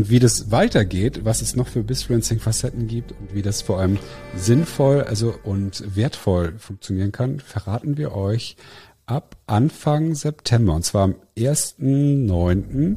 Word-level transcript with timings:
Und 0.00 0.08
wie 0.08 0.18
das 0.18 0.50
weitergeht, 0.50 1.26
was 1.26 1.42
es 1.42 1.56
noch 1.56 1.68
für 1.68 1.82
Bisfluencing-Facetten 1.82 2.86
gibt 2.86 3.12
und 3.12 3.34
wie 3.34 3.42
das 3.42 3.60
vor 3.60 3.80
allem 3.80 3.98
sinnvoll 4.34 5.02
also 5.02 5.34
und 5.44 5.94
wertvoll 5.94 6.54
funktionieren 6.56 7.12
kann, 7.12 7.38
verraten 7.38 7.98
wir 7.98 8.16
euch 8.16 8.56
ab 9.04 9.36
Anfang 9.46 10.14
September. 10.14 10.72
Und 10.72 10.86
zwar 10.86 11.02
am 11.02 11.16
1.9. 11.36 12.96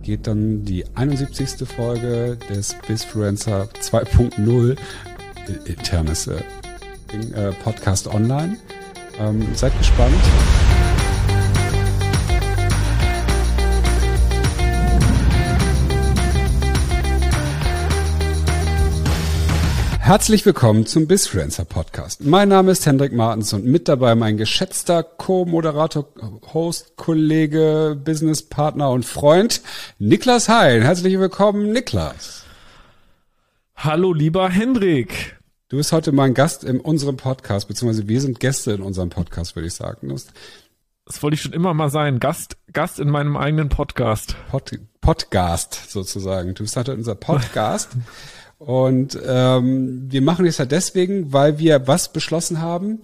geht 0.00 0.26
dann 0.26 0.64
die 0.64 0.86
71. 0.94 1.68
Folge 1.68 2.38
des 2.48 2.74
Bisfluencer 2.86 3.68
2.0 3.82 4.78
internes 5.66 6.28
äh, 6.28 6.40
äh, 7.34 7.52
Podcast 7.62 8.06
online. 8.06 8.56
Ähm, 9.20 9.46
seid 9.54 9.76
gespannt. 9.76 10.14
Herzlich 20.08 20.46
willkommen 20.46 20.86
zum 20.86 21.06
Bizfluencer 21.06 21.66
Podcast. 21.66 22.24
Mein 22.24 22.48
Name 22.48 22.70
ist 22.70 22.86
Hendrik 22.86 23.12
Martens 23.12 23.52
und 23.52 23.66
mit 23.66 23.88
dabei 23.88 24.14
mein 24.14 24.38
geschätzter 24.38 25.02
Co-Moderator, 25.02 26.08
Host, 26.54 26.96
Kollege, 26.96 27.94
Businesspartner 28.02 28.90
und 28.90 29.04
Freund 29.04 29.60
Niklas 29.98 30.48
Hein. 30.48 30.80
Herzlich 30.80 31.18
willkommen, 31.18 31.72
Niklas. 31.72 32.44
Hallo, 33.76 34.14
lieber 34.14 34.48
Hendrik. 34.48 35.36
Du 35.68 35.76
bist 35.76 35.92
heute 35.92 36.12
mein 36.12 36.32
Gast 36.32 36.64
in 36.64 36.80
unserem 36.80 37.18
Podcast, 37.18 37.68
beziehungsweise 37.68 38.08
wir 38.08 38.22
sind 38.22 38.40
Gäste 38.40 38.72
in 38.72 38.80
unserem 38.80 39.10
Podcast, 39.10 39.56
würde 39.56 39.68
ich 39.68 39.74
sagen. 39.74 40.08
Das 41.04 41.22
wollte 41.22 41.34
ich 41.34 41.42
schon 41.42 41.52
immer 41.52 41.74
mal 41.74 41.90
sein. 41.90 42.18
Gast, 42.18 42.56
Gast 42.72 42.98
in 42.98 43.10
meinem 43.10 43.36
eigenen 43.36 43.68
Podcast. 43.68 44.36
Pod, 44.50 44.72
Podcast 45.02 45.90
sozusagen. 45.90 46.54
Du 46.54 46.62
bist 46.62 46.78
heute 46.78 46.94
unser 46.94 47.14
Podcast. 47.14 47.90
Und 48.58 49.18
ähm, 49.24 50.10
wir 50.10 50.22
machen 50.22 50.44
das 50.44 50.58
halt 50.58 50.72
deswegen, 50.72 51.32
weil 51.32 51.58
wir 51.58 51.86
was 51.86 52.12
beschlossen 52.12 52.60
haben. 52.60 53.00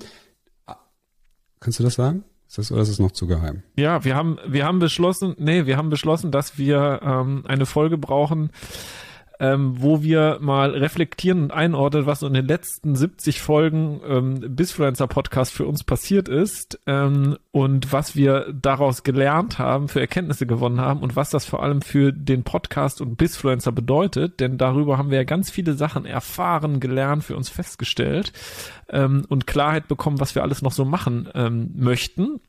Kannst 1.60 1.78
du 1.78 1.84
das 1.84 1.94
sagen? 1.94 2.24
Ist 2.48 2.58
das, 2.58 2.72
oder 2.72 2.82
ist 2.82 2.88
es 2.88 2.98
noch 2.98 3.12
zu 3.12 3.26
geheim? 3.26 3.62
Ja, 3.76 4.04
wir 4.04 4.14
haben, 4.14 4.38
wir 4.46 4.64
haben 4.64 4.78
beschlossen, 4.78 5.34
nee, 5.38 5.66
wir 5.66 5.76
haben 5.76 5.90
beschlossen, 5.90 6.30
dass 6.30 6.58
wir 6.58 7.00
ähm, 7.02 7.44
eine 7.46 7.66
Folge 7.66 7.98
brauchen, 7.98 8.50
ähm, 9.40 9.74
wo 9.78 10.02
wir 10.02 10.38
mal 10.40 10.70
reflektieren 10.70 11.42
und 11.44 11.50
einordnen, 11.52 12.06
was 12.06 12.20
so 12.20 12.26
in 12.26 12.34
den 12.34 12.46
letzten 12.46 12.94
70 12.94 13.40
Folgen 13.40 14.00
ähm, 14.06 14.54
Bisfluencer 14.54 15.06
Podcast 15.06 15.52
für 15.52 15.66
uns 15.66 15.82
passiert 15.82 16.28
ist 16.28 16.78
ähm, 16.86 17.36
und 17.50 17.92
was 17.92 18.14
wir 18.14 18.52
daraus 18.52 19.02
gelernt 19.02 19.58
haben, 19.58 19.88
für 19.88 20.00
Erkenntnisse 20.00 20.46
gewonnen 20.46 20.80
haben 20.80 21.00
und 21.00 21.16
was 21.16 21.30
das 21.30 21.44
vor 21.44 21.62
allem 21.62 21.82
für 21.82 22.12
den 22.12 22.44
Podcast 22.44 23.00
und 23.00 23.16
Bisfluencer 23.16 23.72
bedeutet, 23.72 24.40
denn 24.40 24.56
darüber 24.56 24.98
haben 24.98 25.10
wir 25.10 25.18
ja 25.18 25.24
ganz 25.24 25.50
viele 25.50 25.74
Sachen 25.74 26.04
erfahren, 26.04 26.78
gelernt, 26.78 27.24
für 27.24 27.36
uns 27.36 27.48
festgestellt 27.48 28.32
ähm, 28.88 29.24
und 29.28 29.46
Klarheit 29.46 29.88
bekommen, 29.88 30.20
was 30.20 30.34
wir 30.34 30.42
alles 30.42 30.62
noch 30.62 30.72
so 30.72 30.84
machen 30.84 31.28
ähm, 31.34 31.72
möchten. 31.74 32.40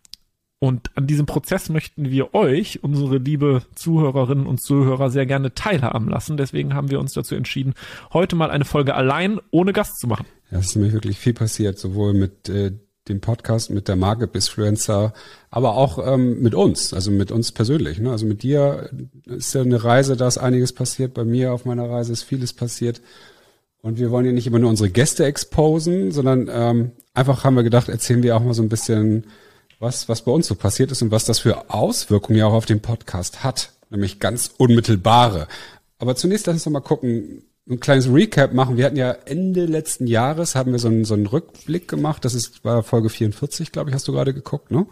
Und 0.59 0.89
an 0.95 1.06
diesem 1.06 1.25
Prozess 1.25 1.70
möchten 1.70 2.09
wir 2.09 2.34
euch, 2.34 2.81
unsere 2.81 3.17
liebe 3.17 3.64
Zuhörerinnen 3.75 4.48
und 4.48 4.62
Zuhörer, 4.62 5.09
sehr 5.09 5.25
gerne 5.25 5.53
teilhaben 5.53 6.09
lassen. 6.09 6.38
Deswegen 6.38 6.73
haben 6.73 6.89
wir 6.89 7.00
uns 7.00 7.14
dazu 7.14 7.36
entschieden, 7.36 7.73
heute 8.14 8.36
mal 8.36 8.50
eine 8.50 8.66
Folge 8.66 8.95
allein 8.95 9.39
ohne 9.52 9.73
Gast 9.73 10.00
zu 10.00 10.08
machen. 10.08 10.25
Ja, 10.52 10.59
es 10.59 10.67
ist 10.67 10.75
nämlich 10.75 10.94
wirklich 10.94 11.20
viel 11.20 11.34
passiert, 11.34 11.78
sowohl 11.78 12.14
mit 12.14 12.47
äh, 12.47 12.72
dem 13.08 13.22
Podcast, 13.22 13.70
mit 13.70 13.88
der 13.88 13.95
Marke 13.95 14.28
Bisfluencer, 14.28 15.14
aber 15.52 15.75
auch 15.75 16.00
ähm, 16.06 16.42
mit 16.42 16.56
uns, 16.56 16.94
also 16.94 17.12
mit 17.12 17.31
uns 17.31 17.52
persönlich. 17.52 18.00
Ne? 18.00 18.12
Also 18.12 18.25
mit 18.25 18.42
dir 18.42 18.90
ist 19.25 19.53
ja 19.53 19.62
eine 19.62 19.84
Reise, 19.84 20.16
da 20.16 20.28
ist 20.28 20.38
einiges 20.38 20.73
passiert. 20.73 21.14
Bei 21.14 21.25
mir 21.25 21.53
auf 21.53 21.66
meiner 21.66 21.90
Reise 21.90 22.14
ist 22.14 22.23
vieles 22.23 22.53
passiert. 22.53 23.02
Und 23.81 24.00
wir 24.00 24.09
wollen 24.09 24.25
ja 24.25 24.31
nicht 24.31 24.47
immer 24.47 24.58
nur 24.58 24.72
unsere 24.72 24.90
Gäste 24.90 25.25
exposen, 25.25 26.12
sondern 26.12 26.50
ähm, 26.52 26.92
einfach 27.14 27.44
haben 27.44 27.56
wir 27.56 27.64
gedacht, 27.64 27.90
erzählen 27.90 28.23
wir 28.23 28.36
auch 28.36 28.44
mal 28.44 28.56
so 28.56 28.64
ein 28.64 28.69
bisschen 28.69 29.25
was, 29.85 30.09
was 30.09 30.23
bei 30.23 30.31
uns 30.31 30.47
so 30.47 30.56
passiert 30.56 30.91
ist 30.91 31.01
und 31.01 31.12
was 31.12 31.25
das 31.25 31.40
für 31.40 31.69
Auswirkungen 31.69 32.38
ja 32.38 32.47
auch 32.47 32.53
auf 32.53 32.66
den 32.66 32.81
Podcast 32.81 33.44
hat, 33.44 33.72
nämlich 33.90 34.19
ganz 34.19 34.51
unmittelbare. 34.57 35.47
Aber 36.00 36.16
zunächst 36.16 36.47
lass 36.47 36.56
uns 36.56 36.63
doch 36.63 36.72
mal 36.72 36.81
gucken, 36.81 37.44
ein 37.69 37.79
kleines 37.79 38.12
Recap 38.12 38.53
machen. 38.53 38.78
Wir 38.78 38.85
hatten 38.85 38.97
ja 38.97 39.12
Ende 39.12 39.66
letzten 39.66 40.07
Jahres, 40.07 40.56
haben 40.56 40.72
wir 40.72 40.79
so 40.79 40.88
einen, 40.88 41.06
so 41.06 41.13
einen 41.13 41.28
Rückblick 41.28 41.88
gemacht. 41.88 42.25
Das 42.25 42.34
ist, 42.34 42.66
war 42.66 42.84
Folge 42.84 43.09
44, 43.09 43.72
glaube 43.72 43.90
ich, 43.90 43.95
hast 43.95 44.07
du 44.07 44.12
gerade 44.12 44.34
geguckt, 44.34 44.72
ne? 44.72 44.85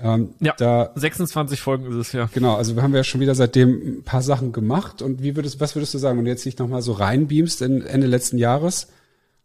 Ähm, 0.00 0.34
ja, 0.40 0.54
da, 0.58 0.92
26 0.94 1.60
Folgen 1.60 1.86
ist 1.86 1.94
es 1.94 2.12
ja. 2.12 2.28
Genau, 2.32 2.54
also 2.54 2.76
wir 2.76 2.82
haben 2.82 2.94
ja 2.94 3.02
schon 3.02 3.20
wieder 3.20 3.34
seitdem 3.34 3.98
ein 3.98 4.02
paar 4.02 4.22
Sachen 4.22 4.52
gemacht. 4.52 5.02
Und 5.02 5.22
wie 5.22 5.36
würdest, 5.36 5.60
was 5.60 5.74
würdest 5.74 5.94
du 5.94 5.98
sagen, 5.98 6.18
wenn 6.18 6.24
du 6.24 6.30
jetzt 6.30 6.44
dich 6.44 6.58
nochmal 6.58 6.82
so 6.82 6.92
reinbeamst 6.92 7.62
in 7.62 7.82
Ende 7.82 8.06
letzten 8.06 8.38
Jahres 8.38 8.88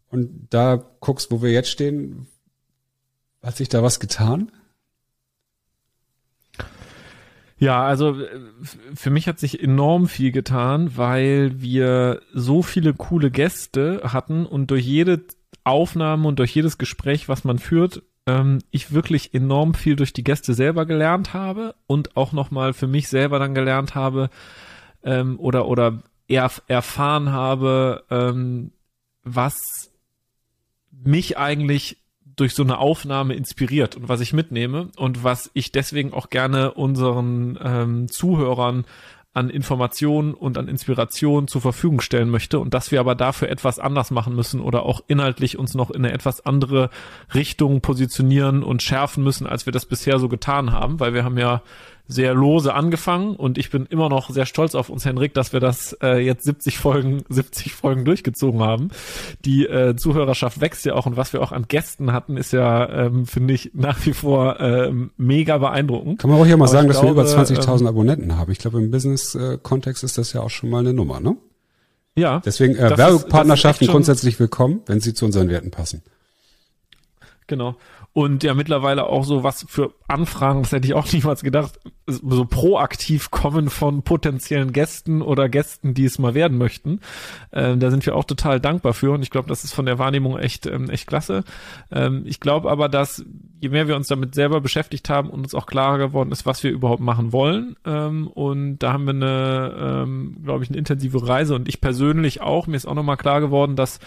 und 0.09 0.47
da 0.49 0.83
guckst, 0.99 1.31
wo 1.31 1.41
wir 1.41 1.51
jetzt 1.51 1.69
stehen, 1.69 2.27
hat 3.44 3.57
sich 3.57 3.69
da 3.69 3.81
was 3.84 4.00
getan? 4.00 4.52
Ja, 7.57 7.84
also 7.84 8.18
für 8.96 9.12
mich 9.12 9.28
hat 9.28 9.38
sich 9.38 9.62
enorm 9.62 10.07
viel 10.07 10.31
getan, 10.31 10.97
weil 10.97 11.62
wir 11.62 12.22
so 12.34 12.63
viele 12.63 12.96
coole 12.96 13.29
Gäste 13.29 14.02
hatten 14.03 14.47
und 14.47 14.72
durch 14.72 14.84
jede 14.84 15.24
Aufnahme 15.63 16.28
und 16.28 16.40
durch 16.40 16.56
jedes 16.56 16.79
Gespräch, 16.79 17.29
was 17.29 17.44
man 17.44 17.59
führt, 17.59 18.02
ähm, 18.25 18.59
ich 18.72 18.91
wirklich 18.91 19.35
enorm 19.35 19.75
viel 19.75 19.96
durch 19.96 20.12
die 20.12 20.23
Gäste 20.23 20.56
selber 20.56 20.88
gelernt 20.88 21.34
habe 21.34 21.75
und 21.85 22.18
auch 22.18 22.31
nochmal 22.31 22.73
für 22.73 22.88
mich 22.88 23.09
selber 23.09 23.38
dann 23.38 23.53
gelernt 23.53 23.94
habe 23.94 24.31
ähm, 25.03 25.40
oder 25.40 25.68
oder 25.68 26.02
erf 26.28 26.63
erfahren 26.68 27.31
habe, 27.31 28.06
ähm, 28.09 28.72
was 29.23 29.91
mich 30.91 31.38
eigentlich 31.38 32.00
durch 32.41 32.56
so 32.56 32.63
eine 32.63 32.79
Aufnahme 32.79 33.35
inspiriert 33.35 33.96
und 33.96 34.09
was 34.09 34.19
ich 34.19 34.34
mitnehme 34.34 34.90
und 34.97 35.24
was 35.24 35.52
ich 35.53 35.72
deswegen 35.72 36.12
auch 36.12 36.31
gerne 36.31 36.74
unseren 36.74 37.59
ähm, 37.63 38.07
Zuhörern 38.07 38.85
an 39.35 39.52
Informationen 39.52 40.34
und 40.34 40.57
an 40.57 40.68
Inspiration 40.68 41.47
zur 41.47 41.62
Verfügung 41.62 42.02
stellen 42.02 42.29
möchte 42.29 42.59
und 42.59 42.74
dass 42.74 42.91
wir 42.91 43.00
aber 43.00 43.13
dafür 43.13 43.50
etwas 43.50 43.78
anders 43.78 44.09
machen 44.09 44.35
müssen 44.35 44.59
oder 44.59 44.84
auch 44.84 45.02
inhaltlich 45.07 45.59
uns 45.59 45.75
noch 45.75 45.91
in 45.91 46.03
eine 46.03 46.13
etwas 46.13 46.44
andere 46.44 46.90
Richtung 47.31 47.81
positionieren 47.81 48.63
und 48.63 48.81
schärfen 48.81 49.23
müssen, 49.23 49.46
als 49.46 49.68
wir 49.68 49.72
das 49.72 49.85
bisher 49.85 50.18
so 50.18 50.28
getan 50.28 50.72
haben, 50.72 51.00
weil 51.00 51.13
wir 51.13 51.23
haben 51.23 51.38
ja 51.38 51.62
sehr 52.07 52.34
lose 52.34 52.73
angefangen 52.73 53.35
und 53.35 53.57
ich 53.57 53.69
bin 53.69 53.85
immer 53.85 54.09
noch 54.09 54.29
sehr 54.29 54.45
stolz 54.45 54.75
auf 54.75 54.89
uns, 54.89 55.06
Henrik, 55.06 55.34
dass 55.34 55.53
wir 55.53 55.59
das 55.59 55.97
äh, 56.01 56.17
jetzt 56.19 56.44
70 56.44 56.78
Folgen, 56.78 57.23
70 57.29 57.73
Folgen 57.73 58.06
durchgezogen 58.06 58.62
haben. 58.62 58.89
Die 59.45 59.66
äh, 59.66 59.95
Zuhörerschaft 59.95 60.61
wächst 60.61 60.85
ja 60.85 60.94
auch 60.94 61.06
und 61.06 61.17
was 61.17 61.34
wir 61.34 61.41
auch 61.41 61.51
an 61.51 61.66
Gästen 61.67 62.11
hatten, 62.13 62.38
ist 62.38 62.53
ja, 62.53 62.90
ähm, 62.90 63.25
finde 63.25 63.53
ich, 63.53 63.72
nach 63.73 64.06
wie 64.06 64.13
vor 64.13 64.59
ähm, 64.59 65.11
mega 65.17 65.57
beeindruckend. 65.57 66.19
Kann 66.19 66.29
man 66.29 66.40
auch 66.40 66.45
hier 66.45 66.57
mal 66.57 66.66
Aber 66.66 66.72
sagen, 66.72 66.88
dass 66.88 67.00
glaube, 67.00 67.16
wir 67.16 67.23
über 67.23 67.29
20.000 67.29 67.81
ähm, 67.81 67.88
Abonnenten 67.88 68.38
haben. 68.38 68.51
Ich 68.51 68.59
glaube, 68.59 68.79
im 68.79 68.91
Business-Kontext 68.91 70.03
ist 70.03 70.17
das 70.17 70.34
ja 70.34 70.41
auch 70.41 70.50
schon 70.50 70.69
mal 70.69 70.79
eine 70.79 70.94
Nummer, 70.94 71.19
ne? 71.19 71.38
Ja. 72.16 72.41
Deswegen 72.44 72.75
äh, 72.75 72.97
Werbepartnerschaften 72.97 73.88
grundsätzlich 73.88 74.38
willkommen, 74.40 74.81
wenn 74.85 75.00
sie 75.00 75.13
zu 75.13 75.25
unseren 75.25 75.50
Werten 75.50 75.72
passen. 75.72 76.01
Genau 77.47 77.75
und 78.13 78.44
ja 78.44 78.53
mittlerweile 78.53 79.05
auch 79.05 79.23
so 79.23 79.44
was 79.44 79.66
für 79.69 79.94
Anfragen, 80.07 80.63
das 80.63 80.73
hätte 80.73 80.85
ich 80.88 80.94
auch 80.94 81.09
niemals 81.13 81.44
gedacht, 81.44 81.79
so 82.07 82.44
proaktiv 82.45 83.31
kommen 83.31 83.69
von 83.69 84.03
potenziellen 84.03 84.73
Gästen 84.73 85.22
oder 85.22 85.47
Gästen, 85.47 85.94
die 85.94 86.03
es 86.03 86.19
mal 86.19 86.33
werden 86.33 86.57
möchten. 86.57 86.99
Ähm, 87.53 87.79
da 87.79 87.89
sind 87.89 88.05
wir 88.05 88.16
auch 88.16 88.25
total 88.25 88.59
dankbar 88.59 88.94
für 88.94 89.11
und 89.11 89.22
ich 89.22 89.29
glaube, 89.29 89.47
das 89.47 89.63
ist 89.63 89.73
von 89.73 89.85
der 89.85 89.97
Wahrnehmung 89.97 90.38
echt 90.38 90.66
ähm, 90.66 90.89
echt 90.89 91.07
klasse. 91.07 91.45
Ähm, 91.89 92.23
ich 92.25 92.41
glaube 92.41 92.69
aber, 92.69 92.89
dass 92.89 93.23
je 93.61 93.69
mehr 93.69 93.88
wir 93.88 93.95
uns 93.95 94.07
damit 94.07 94.35
selber 94.35 94.59
beschäftigt 94.59 95.09
haben 95.09 95.29
und 95.29 95.43
uns 95.43 95.55
auch 95.55 95.66
klarer 95.66 95.97
geworden 95.97 96.33
ist, 96.33 96.45
was 96.45 96.63
wir 96.63 96.72
überhaupt 96.72 97.01
machen 97.01 97.31
wollen 97.31 97.78
ähm, 97.85 98.28
und 98.28 98.79
da 98.79 98.91
haben 98.91 99.05
wir 99.05 99.13
eine, 99.13 100.03
ähm, 100.03 100.38
glaube 100.43 100.66
ich, 100.66 100.69
eine 100.69 100.78
intensive 100.78 101.25
Reise 101.25 101.55
und 101.55 101.69
ich 101.69 101.79
persönlich 101.79 102.41
auch. 102.41 102.67
Mir 102.67 102.75
ist 102.75 102.87
auch 102.87 102.96
nochmal 102.96 103.17
klar 103.17 103.40
geworden, 103.40 103.78
dass 103.78 103.99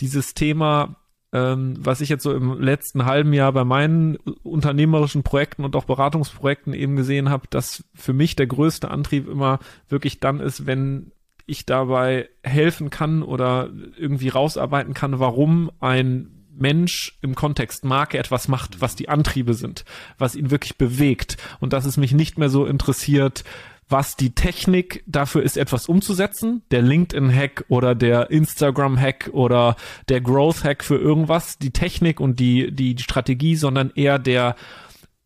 dieses 0.00 0.32
Thema 0.32 0.96
ähm, 1.36 1.74
was 1.78 2.00
ich 2.00 2.08
jetzt 2.08 2.22
so 2.22 2.32
im 2.32 2.62
letzten 2.62 3.04
halben 3.04 3.34
Jahr 3.34 3.52
bei 3.52 3.64
meinen 3.64 4.16
unternehmerischen 4.42 5.22
Projekten 5.22 5.64
und 5.64 5.76
auch 5.76 5.84
Beratungsprojekten 5.84 6.72
eben 6.72 6.96
gesehen 6.96 7.28
habe, 7.28 7.46
dass 7.50 7.84
für 7.94 8.14
mich 8.14 8.36
der 8.36 8.46
größte 8.46 8.90
Antrieb 8.90 9.28
immer 9.28 9.58
wirklich 9.90 10.18
dann 10.18 10.40
ist, 10.40 10.64
wenn 10.64 11.12
ich 11.44 11.66
dabei 11.66 12.30
helfen 12.42 12.88
kann 12.88 13.22
oder 13.22 13.68
irgendwie 13.98 14.30
rausarbeiten 14.30 14.94
kann, 14.94 15.20
warum 15.20 15.70
ein 15.78 16.30
Mensch 16.58 17.18
im 17.20 17.34
Kontext 17.34 17.84
Marke 17.84 18.16
etwas 18.16 18.48
macht, 18.48 18.80
was 18.80 18.96
die 18.96 19.10
Antriebe 19.10 19.52
sind, 19.52 19.84
was 20.16 20.34
ihn 20.34 20.50
wirklich 20.50 20.78
bewegt. 20.78 21.36
Und 21.60 21.74
dass 21.74 21.84
es 21.84 21.98
mich 21.98 22.12
nicht 22.12 22.38
mehr 22.38 22.48
so 22.48 22.64
interessiert, 22.64 23.44
was 23.88 24.16
die 24.16 24.34
Technik 24.34 25.04
dafür 25.06 25.42
ist, 25.42 25.56
etwas 25.56 25.88
umzusetzen. 25.88 26.62
Der 26.70 26.82
LinkedIn-Hack 26.82 27.64
oder 27.68 27.94
der 27.94 28.30
Instagram-Hack 28.30 29.30
oder 29.32 29.76
der 30.08 30.20
Growth-Hack 30.20 30.82
für 30.82 30.96
irgendwas. 30.96 31.58
Die 31.58 31.70
Technik 31.70 32.20
und 32.20 32.40
die, 32.40 32.72
die, 32.72 32.94
die 32.94 33.02
Strategie, 33.02 33.56
sondern 33.56 33.92
eher 33.94 34.18
der, 34.18 34.56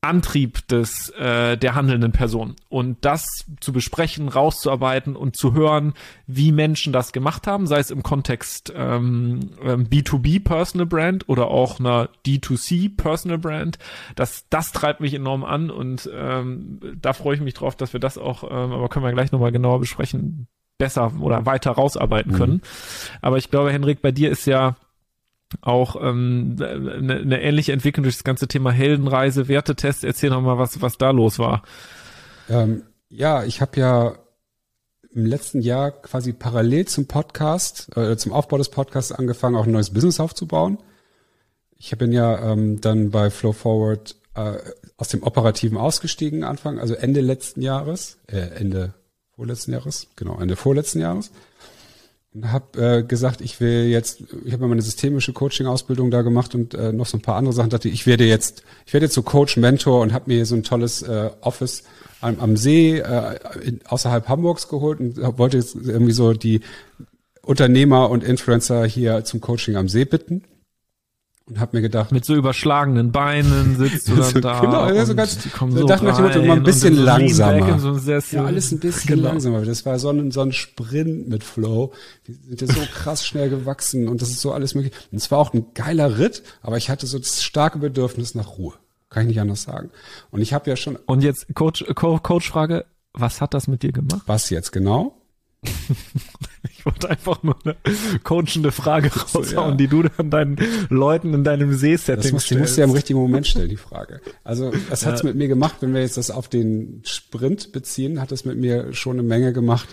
Antrieb 0.03 0.67
des 0.69 1.11
äh, 1.11 1.59
der 1.59 1.75
handelnden 1.75 2.13
Person 2.13 2.57
und 2.71 3.05
das 3.05 3.45
zu 3.61 3.73
besprechen, 3.73 4.29
rauszuarbeiten 4.29 5.15
und 5.15 5.37
zu 5.37 5.53
hören, 5.53 5.93
wie 6.27 6.53
Menschen 6.53 6.93
das 6.93 7.13
gemacht 7.13 7.47
haben, 7.47 7.67
sei 7.67 7.81
es 7.81 7.91
im 7.91 8.03
Kontext 8.03 8.73
ähm, 8.75 9.41
B2B 9.63 10.37
ähm, 10.37 10.45
Personal 10.45 10.87
Brand 10.87 11.29
oder 11.29 11.49
auch 11.49 11.81
einer 11.81 12.09
D2C 12.27 12.97
Personal 12.97 13.37
Brand, 13.37 13.79
das 14.15 14.49
das 14.49 14.73
treibt 14.73 15.01
mich 15.01 15.13
enorm 15.13 15.45
an 15.45 15.71
und 15.71 16.09
ähm, 16.15 16.81
da 17.01 17.13
freue 17.13 17.35
ich 17.35 17.43
mich 17.43 17.55
drauf, 17.55 17.77
dass 17.77 17.93
wir 17.93 18.01
das 18.01 18.17
auch, 18.17 18.45
ähm, 18.45 18.73
aber 18.73 18.89
können 18.89 19.05
wir 19.05 19.13
gleich 19.13 19.33
nochmal 19.33 19.53
genauer 19.53 19.81
besprechen, 19.81 20.47
besser 20.79 21.13
oder 21.21 21.45
weiter 21.45 21.73
rausarbeiten 21.73 22.33
können. 22.33 22.55
Mhm. 22.55 22.63
Aber 23.21 23.37
ich 23.37 23.51
glaube, 23.51 23.71
Henrik, 23.71 24.01
bei 24.01 24.13
dir 24.13 24.31
ist 24.31 24.47
ja 24.47 24.77
auch 25.61 25.97
ähm, 25.97 26.57
eine, 26.59 27.17
eine 27.17 27.43
ähnliche 27.43 27.73
Entwicklung 27.73 28.05
durch 28.05 28.17
das 28.17 28.25
ganze 28.25 28.49
Thema 28.49 28.71
Heldenreise, 28.71 29.49
Wertetest. 29.49 30.05
Erzähl 30.05 30.31
noch 30.31 30.41
mal, 30.41 30.59
was, 30.59 30.81
was 30.81 30.99
da 30.99 31.11
los 31.11 31.39
war. 31.39 31.63
Ähm, 32.49 32.85
ja, 33.09 33.45
ich 33.45 33.61
habe 33.61 33.81
ja 33.81 34.15
im 35.13 35.27
letzten 35.27 35.61
Jahr 35.61 35.91
quasi 35.91 36.33
parallel 36.33 36.87
zum 36.87 37.07
Podcast, 37.07 37.97
äh, 37.97 38.17
zum 38.17 38.33
Aufbau 38.33 38.59
des 38.59 38.69
Podcasts 38.69 39.13
angefangen, 39.13 39.57
auch 39.57 39.67
ein 39.67 39.73
neues 39.73 39.91
Business 39.91 40.21
aufzubauen. 40.21 40.79
Ich 41.77 41.97
bin 41.99 42.13
ja 42.13 42.53
ähm, 42.53 42.81
dann 42.81 43.11
bei 43.11 43.31
Flow 43.31 43.53
Forward 43.53 44.17
äh, 44.35 44.59
aus 44.97 45.09
dem 45.09 45.23
Operativen 45.23 45.79
ausgestiegen 45.79 46.45
Anfang, 46.45 46.79
also 46.79 46.95
Ende 46.95 47.21
letzten 47.21 47.63
Jahres, 47.63 48.19
äh, 48.27 48.39
Ende 48.39 48.95
vorletzten 49.35 49.73
Jahres, 49.73 50.09
genau, 50.15 50.39
Ende 50.39 50.57
vorletzten 50.57 51.01
Jahres 51.01 51.33
und 52.33 52.53
habe 52.53 52.99
äh, 52.99 53.03
gesagt, 53.03 53.41
ich 53.41 53.61
will 53.61 53.87
jetzt, 53.87 54.23
ich 54.45 54.53
habe 54.53 54.67
meine 54.67 54.83
systemische 54.83 55.33
Coaching-Ausbildung 55.33 56.11
da 56.11 56.23
gemacht 56.23 56.55
und 56.55 56.75
äh, 56.75 56.93
noch 56.93 57.07
so 57.07 57.19
ein 57.19 57.23
paar 57.23 57.37
andere 57.37 57.53
Sachen. 57.53 57.71
Dachte, 57.71 57.89
ich 57.89 58.07
werde 58.07 58.25
jetzt, 58.25 58.63
ich 58.87 58.93
werde 58.93 59.07
jetzt 59.07 59.15
so 59.15 59.23
Coach, 59.23 59.57
Mentor 59.57 60.01
und 60.01 60.13
habe 60.13 60.31
mir 60.31 60.47
so 60.47 60.55
ein 60.55 60.63
tolles 60.63 61.03
äh, 61.03 61.31
Office 61.41 61.83
am, 62.21 62.39
am 62.39 62.57
See 62.57 62.99
äh, 62.99 63.39
in, 63.65 63.81
außerhalb 63.85 64.29
Hamburgs 64.29 64.69
geholt 64.69 65.01
und 65.01 65.17
wollte 65.39 65.57
jetzt 65.57 65.75
irgendwie 65.75 66.13
so 66.13 66.33
die 66.33 66.61
Unternehmer 67.43 68.11
und 68.11 68.23
Influencer 68.23 68.85
hier 68.85 69.25
zum 69.25 69.41
Coaching 69.41 69.77
am 69.77 69.89
See 69.89 70.05
bitten 70.05 70.45
und 71.51 71.61
habe 71.61 71.77
mir 71.77 71.83
gedacht 71.83 72.13
mit 72.13 72.25
so 72.25 72.35
überschlagenen 72.35 73.11
Beinen 73.11 73.77
sitzt 73.77 74.09
du 74.09 74.15
dann 74.17 74.25
so, 74.25 74.41
da 74.41 74.61
genau 74.61 74.87
und 74.87 75.07
so 75.07 75.15
ganz 75.15 75.39
so 75.43 75.87
dachte 75.87 76.05
nach 76.05 76.17
dem 76.17 76.25
Motto 76.25 76.39
immer 76.39 76.55
ein 76.55 76.63
bisschen 76.63 76.95
so 76.95 77.03
langsamer. 77.03 77.79
So 77.79 78.11
ja 78.11 78.45
alles 78.45 78.71
ein 78.73 78.79
bisschen 78.79 79.17
genau. 79.17 79.29
langsamer. 79.29 79.63
Das 79.63 79.85
war 79.85 79.99
so 79.99 80.11
ein 80.11 80.31
so 80.31 80.41
ein 80.41 80.53
Sprint 80.53 81.29
mit 81.29 81.43
Flow. 81.45 81.93
Die 82.27 82.33
sind 82.33 82.61
ja 82.61 82.67
so 82.69 82.81
krass 82.93 83.27
schnell 83.27 83.51
gewachsen 83.51 84.09
und 84.09 84.23
das 84.23 84.31
ist 84.31 84.41
so 84.41 84.53
alles 84.53 84.75
möglich. 84.75 84.95
Und 85.11 85.19
es 85.19 85.31
war 85.31 85.39
auch 85.39 85.53
ein 85.53 85.67
geiler 85.75 86.19
Ritt 86.19 86.43
aber 86.63 86.77
ich 86.77 86.89
hatte 86.89 87.07
so 87.07 87.19
das 87.19 87.43
starke 87.43 87.79
Bedürfnis 87.79 88.35
nach 88.35 88.59
Ruhe. 88.59 88.75
Kann 89.09 89.25
ich 89.25 89.29
nicht 89.29 89.41
anders 89.41 89.63
sagen. 89.63 89.91
Und 90.31 90.41
ich 90.41 90.53
habe 90.53 90.71
ja 90.71 90.77
schon 90.77 90.97
und 90.97 91.23
jetzt 91.23 91.53
Coach 91.55 91.85
Coach 91.95 92.49
Frage 92.49 92.87
was 93.13 93.41
hat 93.41 93.55
das 93.55 93.67
mit 93.67 93.83
dir 93.83 93.93
gemacht? 93.93 94.23
Was 94.27 94.51
jetzt 94.51 94.71
genau 94.71 95.17
ich 96.81 96.87
wollte 96.87 97.11
einfach 97.11 97.43
nur 97.43 97.57
eine 97.63 97.77
coachende 98.25 98.73
Frage 98.73 99.11
raushauen, 99.13 99.73
ja. 99.73 99.77
die 99.77 99.87
du 99.87 100.05
dann 100.05 100.31
deinen 100.31 100.57
Leuten 100.89 101.35
in 101.35 101.45
deinem 101.45 101.75
See-Setting 101.75 102.39
stellst. 102.39 102.51
Die 102.51 102.57
musst 102.57 102.77
du 102.77 102.81
ja 102.81 102.87
im 102.87 102.93
richtigen 102.93 103.19
Moment 103.19 103.47
stellen, 103.47 103.69
die 103.69 103.77
Frage. 103.77 104.23
Also, 104.45 104.73
was 104.89 105.05
hat's 105.05 105.21
ja. 105.21 105.27
mit 105.27 105.37
mir 105.37 105.49
gemacht, 105.49 105.77
wenn 105.81 105.93
wir 105.93 106.01
jetzt 106.01 106.17
das 106.17 106.31
auf 106.31 106.49
den 106.49 107.03
Sprint 107.05 107.73
beziehen, 107.73 108.19
hat 108.19 108.33
es 108.33 108.47
mit 108.47 108.57
mir 108.57 108.95
schon 108.95 109.19
eine 109.19 109.29
Menge 109.29 109.53
gemacht, 109.53 109.89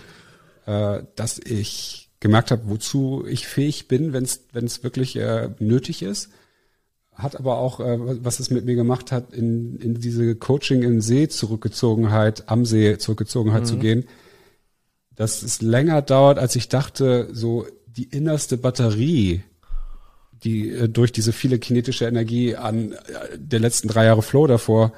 äh, 0.64 1.02
dass 1.14 1.38
ich 1.38 2.08
gemerkt 2.20 2.50
habe, 2.50 2.62
wozu 2.64 3.24
ich 3.28 3.46
fähig 3.46 3.86
bin, 3.86 4.14
wenn 4.14 4.24
es 4.24 4.46
wenn 4.52 4.64
es 4.64 4.82
wirklich 4.82 5.16
äh, 5.16 5.50
nötig 5.58 6.02
ist. 6.02 6.30
Hat 7.12 7.38
aber 7.38 7.58
auch, 7.58 7.80
äh, 7.80 7.98
was 8.24 8.40
es 8.40 8.48
mit 8.48 8.64
mir 8.64 8.76
gemacht 8.76 9.12
hat, 9.12 9.34
in, 9.34 9.76
in 9.76 9.94
diese 9.94 10.36
Coaching 10.36 10.82
im 10.84 11.02
See 11.02 11.28
Zurückgezogenheit, 11.28 12.44
am 12.46 12.64
See 12.64 12.96
Zurückgezogenheit 12.96 13.62
mhm. 13.62 13.66
zu 13.66 13.76
gehen 13.76 14.04
dass 15.18 15.42
es 15.42 15.60
länger 15.60 16.00
dauert, 16.00 16.38
als 16.38 16.54
ich 16.54 16.68
dachte, 16.68 17.28
so 17.32 17.66
die 17.88 18.04
innerste 18.04 18.56
Batterie, 18.56 19.42
die 20.44 20.70
äh, 20.70 20.88
durch 20.88 21.10
diese 21.10 21.32
viele 21.32 21.58
kinetische 21.58 22.06
Energie 22.06 22.54
an 22.54 22.92
äh, 22.92 22.96
der 23.36 23.58
letzten 23.58 23.88
drei 23.88 24.04
Jahre 24.04 24.22
Flow 24.22 24.46
davor 24.46 24.92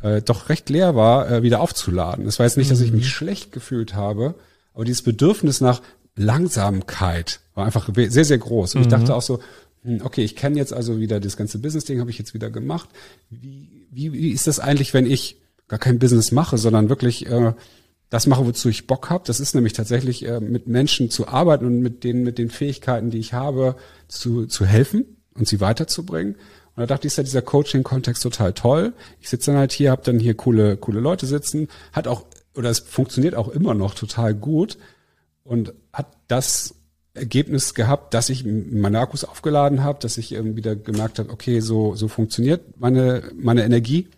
äh, 0.00 0.22
doch 0.22 0.48
recht 0.48 0.70
leer 0.70 0.94
war, 0.94 1.28
äh, 1.28 1.42
wieder 1.42 1.60
aufzuladen. 1.60 2.24
Das 2.24 2.38
war 2.38 2.46
jetzt 2.46 2.56
nicht, 2.56 2.70
dass 2.70 2.80
ich 2.80 2.92
mich 2.92 3.06
mhm. 3.06 3.08
schlecht 3.08 3.50
gefühlt 3.50 3.94
habe, 3.94 4.36
aber 4.74 4.84
dieses 4.84 5.02
Bedürfnis 5.02 5.60
nach 5.60 5.82
Langsamkeit 6.14 7.40
war 7.54 7.66
einfach 7.66 7.90
sehr, 7.92 8.24
sehr 8.24 8.38
groß. 8.38 8.76
Und 8.76 8.82
mhm. 8.82 8.86
ich 8.86 8.90
dachte 8.90 9.12
auch 9.12 9.22
so, 9.22 9.40
hm, 9.82 10.02
okay, 10.04 10.22
ich 10.22 10.36
kenne 10.36 10.56
jetzt 10.56 10.72
also 10.72 11.00
wieder 11.00 11.18
das 11.18 11.36
ganze 11.36 11.58
Business-Ding, 11.58 11.98
habe 11.98 12.10
ich 12.10 12.18
jetzt 12.18 12.32
wieder 12.32 12.48
gemacht. 12.48 12.88
Wie, 13.28 13.88
wie, 13.90 14.12
wie 14.12 14.30
ist 14.30 14.46
das 14.46 14.60
eigentlich, 14.60 14.94
wenn 14.94 15.10
ich 15.10 15.36
gar 15.66 15.80
kein 15.80 15.98
Business 15.98 16.30
mache, 16.30 16.58
sondern 16.58 16.88
wirklich 16.88 17.26
äh, 17.26 17.54
das 18.10 18.26
mache, 18.26 18.46
wozu 18.46 18.68
ich 18.68 18.86
Bock 18.86 19.10
habe. 19.10 19.24
Das 19.26 19.40
ist 19.40 19.54
nämlich 19.54 19.74
tatsächlich 19.74 20.26
äh, 20.26 20.40
mit 20.40 20.66
Menschen 20.66 21.10
zu 21.10 21.28
arbeiten 21.28 21.66
und 21.66 21.80
mit 21.80 22.04
denen, 22.04 22.22
mit 22.22 22.38
den 22.38 22.50
Fähigkeiten, 22.50 23.10
die 23.10 23.18
ich 23.18 23.34
habe, 23.34 23.76
zu, 24.08 24.46
zu 24.46 24.64
helfen 24.64 25.04
und 25.34 25.46
sie 25.46 25.60
weiterzubringen. 25.60 26.34
Und 26.34 26.80
da 26.82 26.86
dachte 26.86 27.06
ich, 27.06 27.12
ist 27.12 27.16
ja 27.16 27.24
dieser 27.24 27.42
Coaching-Kontext 27.42 28.22
total 28.22 28.52
toll. 28.52 28.92
Ich 29.20 29.28
sitze 29.28 29.50
dann 29.50 29.58
halt 29.58 29.72
hier, 29.72 29.90
habe 29.90 30.02
dann 30.04 30.20
hier 30.20 30.34
coole, 30.34 30.76
coole 30.76 31.00
Leute 31.00 31.26
sitzen, 31.26 31.68
hat 31.92 32.06
auch, 32.06 32.24
oder 32.54 32.70
es 32.70 32.78
funktioniert 32.78 33.34
auch 33.34 33.48
immer 33.48 33.74
noch 33.74 33.94
total 33.94 34.34
gut 34.34 34.78
und 35.44 35.74
hat 35.92 36.06
das 36.28 36.74
Ergebnis 37.14 37.74
gehabt, 37.74 38.14
dass 38.14 38.30
ich 38.30 38.44
meine 38.44 39.00
Akkus 39.00 39.24
aufgeladen 39.24 39.82
habe, 39.82 39.98
dass 40.00 40.18
ich 40.18 40.34
ähm, 40.34 40.56
wieder 40.56 40.76
gemerkt 40.76 41.18
habe, 41.18 41.30
okay, 41.30 41.60
so, 41.60 41.94
so 41.94 42.08
funktioniert 42.08 42.78
meine, 42.78 43.24
meine 43.34 43.64
Energie 43.64 44.08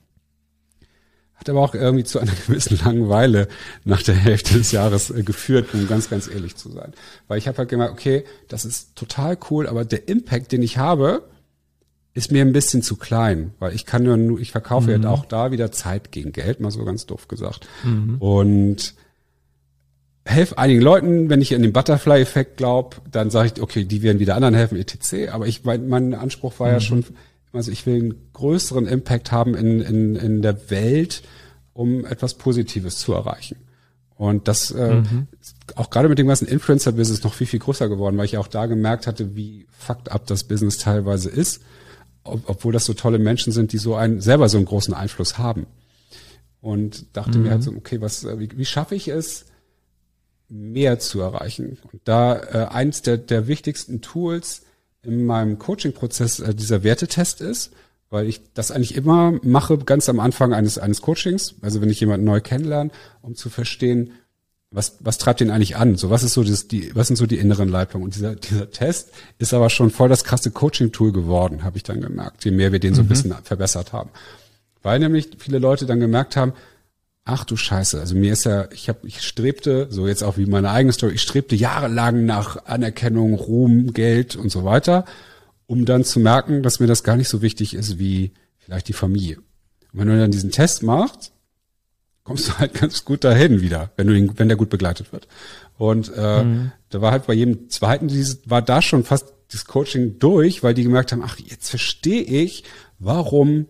hat 1.40 1.48
aber 1.48 1.60
auch 1.60 1.75
irgendwie 1.75 2.04
zu 2.04 2.19
einer 2.19 2.32
gewissen 2.46 2.78
Langeweile 2.84 3.48
nach 3.84 4.02
der 4.02 4.14
Hälfte 4.14 4.58
des 4.58 4.72
Jahres 4.72 5.10
äh, 5.10 5.22
geführt, 5.22 5.69
um 5.72 5.88
ganz, 5.88 6.10
ganz 6.10 6.28
ehrlich 6.28 6.54
zu 6.56 6.70
sein. 6.70 6.92
Weil 7.26 7.38
ich 7.38 7.48
habe 7.48 7.58
halt 7.58 7.70
gemerkt, 7.70 7.94
okay, 7.94 8.25
das 8.48 8.64
ist 8.64 8.94
total 8.94 9.38
cool, 9.50 9.66
aber 9.66 9.84
der 9.84 10.06
Impact, 10.08 10.52
den 10.52 10.62
ich 10.62 10.76
habe, 10.76 11.25
ist 12.12 12.31
mir 12.31 12.42
ein 12.42 12.52
bisschen 12.52 12.82
zu 12.82 12.96
klein, 12.96 13.54
weil 13.58 13.75
ich 13.75 13.87
kann 13.87 14.02
nur, 14.02 14.38
ich 14.38 14.52
verkaufe 14.52 14.96
mhm. 14.96 15.04
ja 15.04 15.10
auch 15.10 15.25
da 15.25 15.50
wieder 15.50 15.72
Zeit 15.72 16.12
gegen 16.12 16.32
Geld, 16.32 16.60
mal 16.60 16.70
so 16.70 16.84
ganz 16.84 17.06
doof 17.06 17.28
gesagt. 17.28 17.66
Mhm. 17.84 18.16
Und 18.19 18.94
helfe 20.25 20.58
einigen 20.58 20.82
Leuten, 20.82 21.31
wenn 21.31 21.40
ich 21.40 21.52
in 21.52 21.62
den 21.62 21.72
Butterfly-Effekt 21.72 22.58
glaube, 22.58 22.96
dann 23.10 23.31
sage 23.31 23.52
ich, 23.54 23.62
okay, 23.62 23.84
die 23.84 24.02
werden 24.02 24.19
wieder 24.19 24.34
anderen 24.34 24.54
helfen, 24.54 24.76
etc. 24.76 25.31
Aber 25.32 25.46
ich, 25.46 25.64
mein, 25.64 25.88
mein 25.88 26.14
Anspruch 26.14 26.58
war 26.60 26.69
mhm. 26.69 26.72
ja 26.75 26.81
schon 26.81 27.04
also 27.52 27.70
ich 27.70 27.87
will 27.87 27.94
einen 27.97 28.32
größeren 28.32 28.87
Impact 28.87 29.32
haben 29.32 29.55
in, 29.55 29.81
in, 29.81 30.17
in 30.17 30.43
der 30.43 30.70
Welt, 30.70 31.23
um 31.73 32.05
etwas 32.05 32.35
Positives 32.35 32.99
zu 32.99 33.12
erreichen. 33.12 33.56
Und 34.17 34.49
das 34.49 34.70
äh, 34.70 34.97
mhm. 34.97 35.29
auch 35.76 35.88
gerade 35.88 36.08
mit 36.08 36.19
dem 36.19 36.26
ganzen 36.26 36.47
Influencer-Business 36.47 37.25
noch 37.25 37.32
viel, 37.32 37.47
viel 37.47 37.59
größer 37.59 37.88
geworden, 37.88 38.19
weil 38.19 38.26
ich 38.26 38.37
auch 38.37 38.49
da 38.49 38.66
gemerkt 38.66 39.07
hatte, 39.07 39.35
wie 39.35 39.66
fucked 39.71 40.12
up 40.12 40.26
das 40.26 40.45
Business 40.45 40.76
teilweise 40.76 41.30
ist, 41.30 41.62
ob, 42.23 42.42
obwohl 42.47 42.73
das 42.73 42.85
so 42.85 42.92
tolle 42.92 43.19
Menschen 43.19 43.52
sind, 43.52 43.73
die 43.73 43.78
so 43.78 43.95
einen 43.95 44.21
selber 44.21 44.49
so 44.50 44.59
einen 44.59 44.66
großen 44.66 44.92
Einfluss 44.92 45.38
haben. 45.38 45.66
Und 46.61 47.16
dachte 47.16 47.38
mhm. 47.38 47.45
mir 47.45 47.50
halt 47.52 47.62
so, 47.62 47.73
okay, 47.73 48.02
was, 48.02 48.25
äh, 48.25 48.38
wie, 48.38 48.50
wie 48.59 48.66
schaffe 48.66 48.95
ich 48.95 49.09
es, 49.09 49.47
mehr 50.50 50.99
zu 50.99 51.21
erreichen? 51.21 51.78
Und 51.90 52.02
da 52.04 52.37
äh, 52.37 52.66
eins 52.71 53.00
der, 53.00 53.16
der 53.16 53.47
wichtigsten 53.47 54.02
Tools 54.02 54.62
in 55.02 55.25
meinem 55.25 55.59
Coaching-Prozess 55.59 56.40
äh, 56.40 56.54
dieser 56.54 56.83
Wertetest 56.83 57.40
ist, 57.40 57.73
weil 58.11 58.26
ich 58.26 58.40
das 58.54 58.71
eigentlich 58.71 58.97
immer 58.97 59.38
mache, 59.42 59.78
ganz 59.78 60.09
am 60.09 60.21
Anfang 60.21 60.52
eines, 60.52 60.78
eines 60.78 61.00
Coachings, 61.00 61.54
also 61.62 61.80
wenn 61.80 61.90
ich 61.90 62.00
jemanden 62.00 62.26
neu 62.26 62.40
kennenlerne, 62.40 62.90
um 63.23 63.37
zu 63.37 63.50
verstehen, 63.50 64.12
was, 64.73 64.97
was 65.00 65.19
treibt 65.19 65.40
den 65.40 65.50
eigentlich 65.50 65.76
an? 65.76 65.97
So, 65.97 66.11
was 66.11 66.23
ist 66.23 66.35
so 66.35 66.45
das, 66.45 66.69
die, 66.69 66.95
was 66.95 67.09
sind 67.09 67.16
so 67.16 67.26
die 67.26 67.38
inneren 67.38 67.69
Leitungen? 67.69 68.04
Und 68.04 68.14
dieser, 68.14 68.35
dieser 68.37 68.71
Test 68.71 69.11
ist 69.38 69.54
aber 69.54 69.71
schon 69.71 69.90
voll 69.90 70.09
das 70.09 70.25
krasse 70.25 70.50
Coaching-Tool 70.50 71.12
geworden, 71.12 71.64
habe 71.64 71.76
ich 71.76 71.83
dann 71.83 72.00
gemerkt, 72.00 72.45
je 72.45 72.50
mehr 72.50 72.73
wir 72.73 72.78
den 72.78 72.95
so 72.95 73.02
ein 73.02 73.07
mhm. 73.07 73.11
bisschen 73.11 73.35
verbessert 73.42 73.92
haben. 73.92 74.11
Weil 74.83 74.99
nämlich 74.99 75.30
viele 75.38 75.59
Leute 75.59 75.87
dann 75.87 76.00
gemerkt 76.00 76.37
haben, 76.37 76.52
ach 77.24 77.44
du 77.44 77.56
Scheiße, 77.56 78.00
also 78.00 78.14
mir 78.14 78.32
ist 78.32 78.44
ja, 78.44 78.68
ich 78.72 78.88
habe, 78.88 79.06
ich 79.06 79.22
strebte, 79.22 79.88
so 79.90 80.06
jetzt 80.06 80.22
auch 80.22 80.36
wie 80.36 80.46
meine 80.46 80.70
eigene 80.70 80.92
Story, 80.92 81.14
ich 81.14 81.22
strebte 81.22 81.54
jahrelang 81.54 82.24
nach 82.24 82.64
Anerkennung, 82.66 83.34
Ruhm, 83.34 83.92
Geld 83.92 84.36
und 84.36 84.50
so 84.50 84.64
weiter, 84.64 85.04
um 85.66 85.84
dann 85.84 86.04
zu 86.04 86.18
merken, 86.18 86.62
dass 86.62 86.80
mir 86.80 86.86
das 86.86 87.04
gar 87.04 87.16
nicht 87.16 87.28
so 87.28 87.42
wichtig 87.42 87.74
ist 87.74 87.98
wie 87.98 88.32
vielleicht 88.58 88.88
die 88.88 88.92
Familie. 88.94 89.38
Und 89.92 90.00
wenn 90.00 90.08
du 90.08 90.18
dann 90.18 90.30
diesen 90.30 90.50
Test 90.50 90.82
machst, 90.82 91.32
kommst 92.24 92.48
du 92.48 92.58
halt 92.58 92.74
ganz 92.80 93.04
gut 93.04 93.24
dahin 93.24 93.60
wieder, 93.60 93.90
wenn 93.96 94.06
du 94.06 94.14
ihn, 94.14 94.32
wenn 94.36 94.48
der 94.48 94.56
gut 94.56 94.70
begleitet 94.70 95.12
wird. 95.12 95.28
Und 95.78 96.12
äh, 96.16 96.44
mhm. 96.44 96.72
da 96.90 97.00
war 97.00 97.12
halt 97.12 97.26
bei 97.26 97.34
jedem 97.34 97.70
zweiten, 97.70 98.08
dieses, 98.08 98.48
war 98.48 98.62
da 98.62 98.82
schon 98.82 99.04
fast 99.04 99.32
das 99.52 99.64
Coaching 99.64 100.18
durch, 100.18 100.62
weil 100.62 100.74
die 100.74 100.84
gemerkt 100.84 101.12
haben, 101.12 101.22
ach, 101.24 101.38
jetzt 101.38 101.70
verstehe 101.70 102.22
ich, 102.22 102.64
warum 102.98 103.66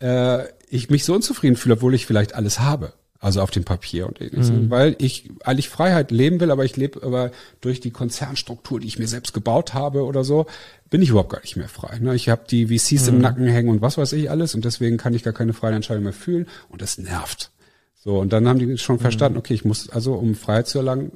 äh, 0.00 0.44
ich 0.74 0.90
mich 0.90 1.04
so 1.04 1.14
unzufrieden 1.14 1.56
fühle, 1.56 1.76
obwohl 1.76 1.94
ich 1.94 2.06
vielleicht 2.06 2.34
alles 2.34 2.60
habe. 2.60 2.92
Also 3.20 3.40
auf 3.40 3.50
dem 3.50 3.64
Papier 3.64 4.06
und 4.06 4.20
ähnliches. 4.20 4.50
Mhm. 4.50 4.68
Weil 4.68 4.96
ich 4.98 5.30
eigentlich 5.44 5.70
Freiheit 5.70 6.10
leben 6.10 6.40
will, 6.40 6.50
aber 6.50 6.66
ich 6.66 6.76
lebe 6.76 7.02
aber 7.02 7.30
durch 7.62 7.80
die 7.80 7.90
Konzernstruktur, 7.90 8.80
die 8.80 8.86
ich 8.86 8.98
mir 8.98 9.08
selbst 9.08 9.32
gebaut 9.32 9.72
habe 9.72 10.04
oder 10.04 10.24
so, 10.24 10.44
bin 10.90 11.00
ich 11.00 11.08
überhaupt 11.08 11.30
gar 11.30 11.40
nicht 11.40 11.56
mehr 11.56 11.68
frei. 11.68 11.98
Ne? 12.00 12.14
Ich 12.14 12.28
habe 12.28 12.42
die 12.50 12.66
VCs 12.66 13.06
mhm. 13.06 13.14
im 13.14 13.20
Nacken 13.22 13.46
hängen 13.46 13.70
und 13.70 13.80
was 13.80 13.96
weiß 13.96 14.12
ich 14.12 14.30
alles 14.30 14.54
und 14.54 14.66
deswegen 14.66 14.98
kann 14.98 15.14
ich 15.14 15.22
gar 15.22 15.32
keine 15.32 15.54
freie 15.54 15.74
Entscheidung 15.74 16.04
mehr 16.04 16.12
fühlen 16.12 16.46
und 16.68 16.82
das 16.82 16.98
nervt. 16.98 17.50
So, 17.94 18.18
und 18.18 18.34
dann 18.34 18.46
haben 18.46 18.58
die 18.58 18.76
schon 18.76 18.98
verstanden, 18.98 19.36
mhm. 19.36 19.40
okay, 19.40 19.54
ich 19.54 19.64
muss 19.64 19.88
also, 19.88 20.14
um 20.14 20.34
Freiheit 20.34 20.68
zu 20.68 20.78
erlangen, 20.78 21.12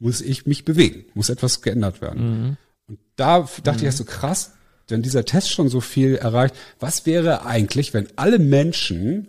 muss 0.00 0.22
ich 0.22 0.46
mich 0.46 0.64
bewegen, 0.64 1.04
muss 1.14 1.28
etwas 1.28 1.62
geändert 1.62 2.00
werden. 2.00 2.22
Mhm. 2.26 2.56
Und 2.88 2.98
da 3.14 3.48
dachte 3.62 3.78
ich 3.78 3.84
erst 3.84 3.98
so 3.98 4.04
krass, 4.04 4.53
wenn 4.88 5.02
dieser 5.02 5.24
Test 5.24 5.50
schon 5.50 5.68
so 5.68 5.80
viel 5.80 6.16
erreicht, 6.16 6.54
was 6.80 7.06
wäre 7.06 7.46
eigentlich, 7.46 7.94
wenn 7.94 8.08
alle 8.16 8.38
Menschen 8.38 9.28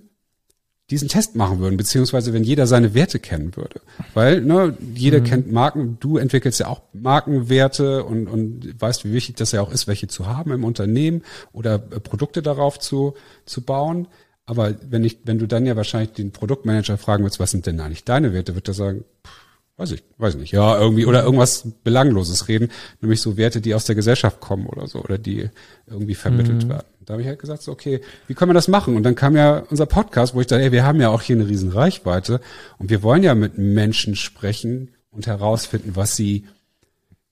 diesen 0.91 1.09
Test 1.09 1.35
machen 1.35 1.59
würden, 1.59 1.77
beziehungsweise 1.77 2.31
wenn 2.31 2.43
jeder 2.43 2.67
seine 2.67 2.93
Werte 2.93 3.17
kennen 3.17 3.55
würde. 3.55 3.81
Weil 4.13 4.41
ne, 4.41 4.77
jeder 4.93 5.19
mhm. 5.19 5.24
kennt 5.24 5.51
Marken, 5.51 5.97
du 6.00 6.17
entwickelst 6.17 6.59
ja 6.59 6.67
auch 6.67 6.81
Markenwerte 6.93 8.03
und, 8.03 8.27
und 8.27 8.79
weißt, 8.79 9.03
wie 9.03 9.13
wichtig 9.13 9.35
das 9.35 9.51
ja 9.51 9.62
auch 9.62 9.71
ist, 9.71 9.88
welche 9.88 10.07
zu 10.07 10.27
haben 10.27 10.51
im 10.51 10.63
Unternehmen 10.63 11.24
oder 11.53 11.75
äh, 11.75 12.00
Produkte 12.00 12.43
darauf 12.43 12.79
zu, 12.79 13.15
zu 13.45 13.62
bauen. 13.62 14.07
Aber 14.45 14.75
wenn 14.88 15.03
ich, 15.03 15.19
wenn 15.24 15.39
du 15.39 15.47
dann 15.47 15.65
ja 15.65 15.75
wahrscheinlich 15.75 16.12
den 16.12 16.31
Produktmanager 16.31 17.00
fragen 17.00 17.24
willst, 17.24 17.39
was 17.39 17.50
sind 17.50 17.65
denn 17.65 17.79
eigentlich 17.79 18.03
deine 18.03 18.31
Werte, 18.31 18.53
wird 18.53 18.67
er 18.67 18.75
sagen, 18.75 19.05
pff, 19.25 19.44
weiß 19.77 19.91
ich, 19.91 20.03
weiß 20.17 20.36
nicht, 20.36 20.51
ja, 20.51 20.79
irgendwie, 20.79 21.05
oder 21.05 21.24
irgendwas 21.24 21.67
Belangloses 21.84 22.48
reden, 22.48 22.70
nämlich 23.01 23.22
so 23.22 23.36
Werte, 23.36 23.60
die 23.60 23.75
aus 23.75 23.86
der 23.86 23.96
Gesellschaft 23.96 24.39
kommen 24.39 24.67
oder 24.67 24.88
so, 24.88 25.00
oder 25.00 25.17
die 25.17 25.50
irgendwie 25.88 26.15
vermittelt 26.15 26.63
mhm. 26.63 26.70
werden. 26.70 26.88
Da 27.05 27.13
habe 27.13 27.22
ich 27.22 27.27
halt 27.27 27.39
gesagt, 27.39 27.62
so, 27.62 27.72
okay, 27.72 28.01
wie 28.27 28.34
können 28.34 28.50
wir 28.50 28.55
das 28.55 28.67
machen? 28.67 28.96
Und 28.96 29.03
dann 29.03 29.15
kam 29.15 29.36
ja 29.36 29.63
unser 29.70 29.86
Podcast, 29.86 30.34
wo 30.34 30.41
ich 30.41 30.48
dachte, 30.48 30.63
ey, 30.63 30.72
wir 30.72 30.86
haben 30.86 31.00
ja 31.00 31.10
auch 31.10 31.22
hier 31.22 31.36
eine 31.36 31.48
riesen 31.48 31.72
Reichweite 31.72 32.41
und 32.79 32.89
wir 32.89 33.03
wollen 33.03 33.22
ja 33.22 33.36
mit 33.36 33.58
Menschen 33.58 34.15
sprechen 34.15 34.91
und 35.12 35.27
herausfinden, 35.27 35.96
was 35.96 36.15
sie, 36.15 36.48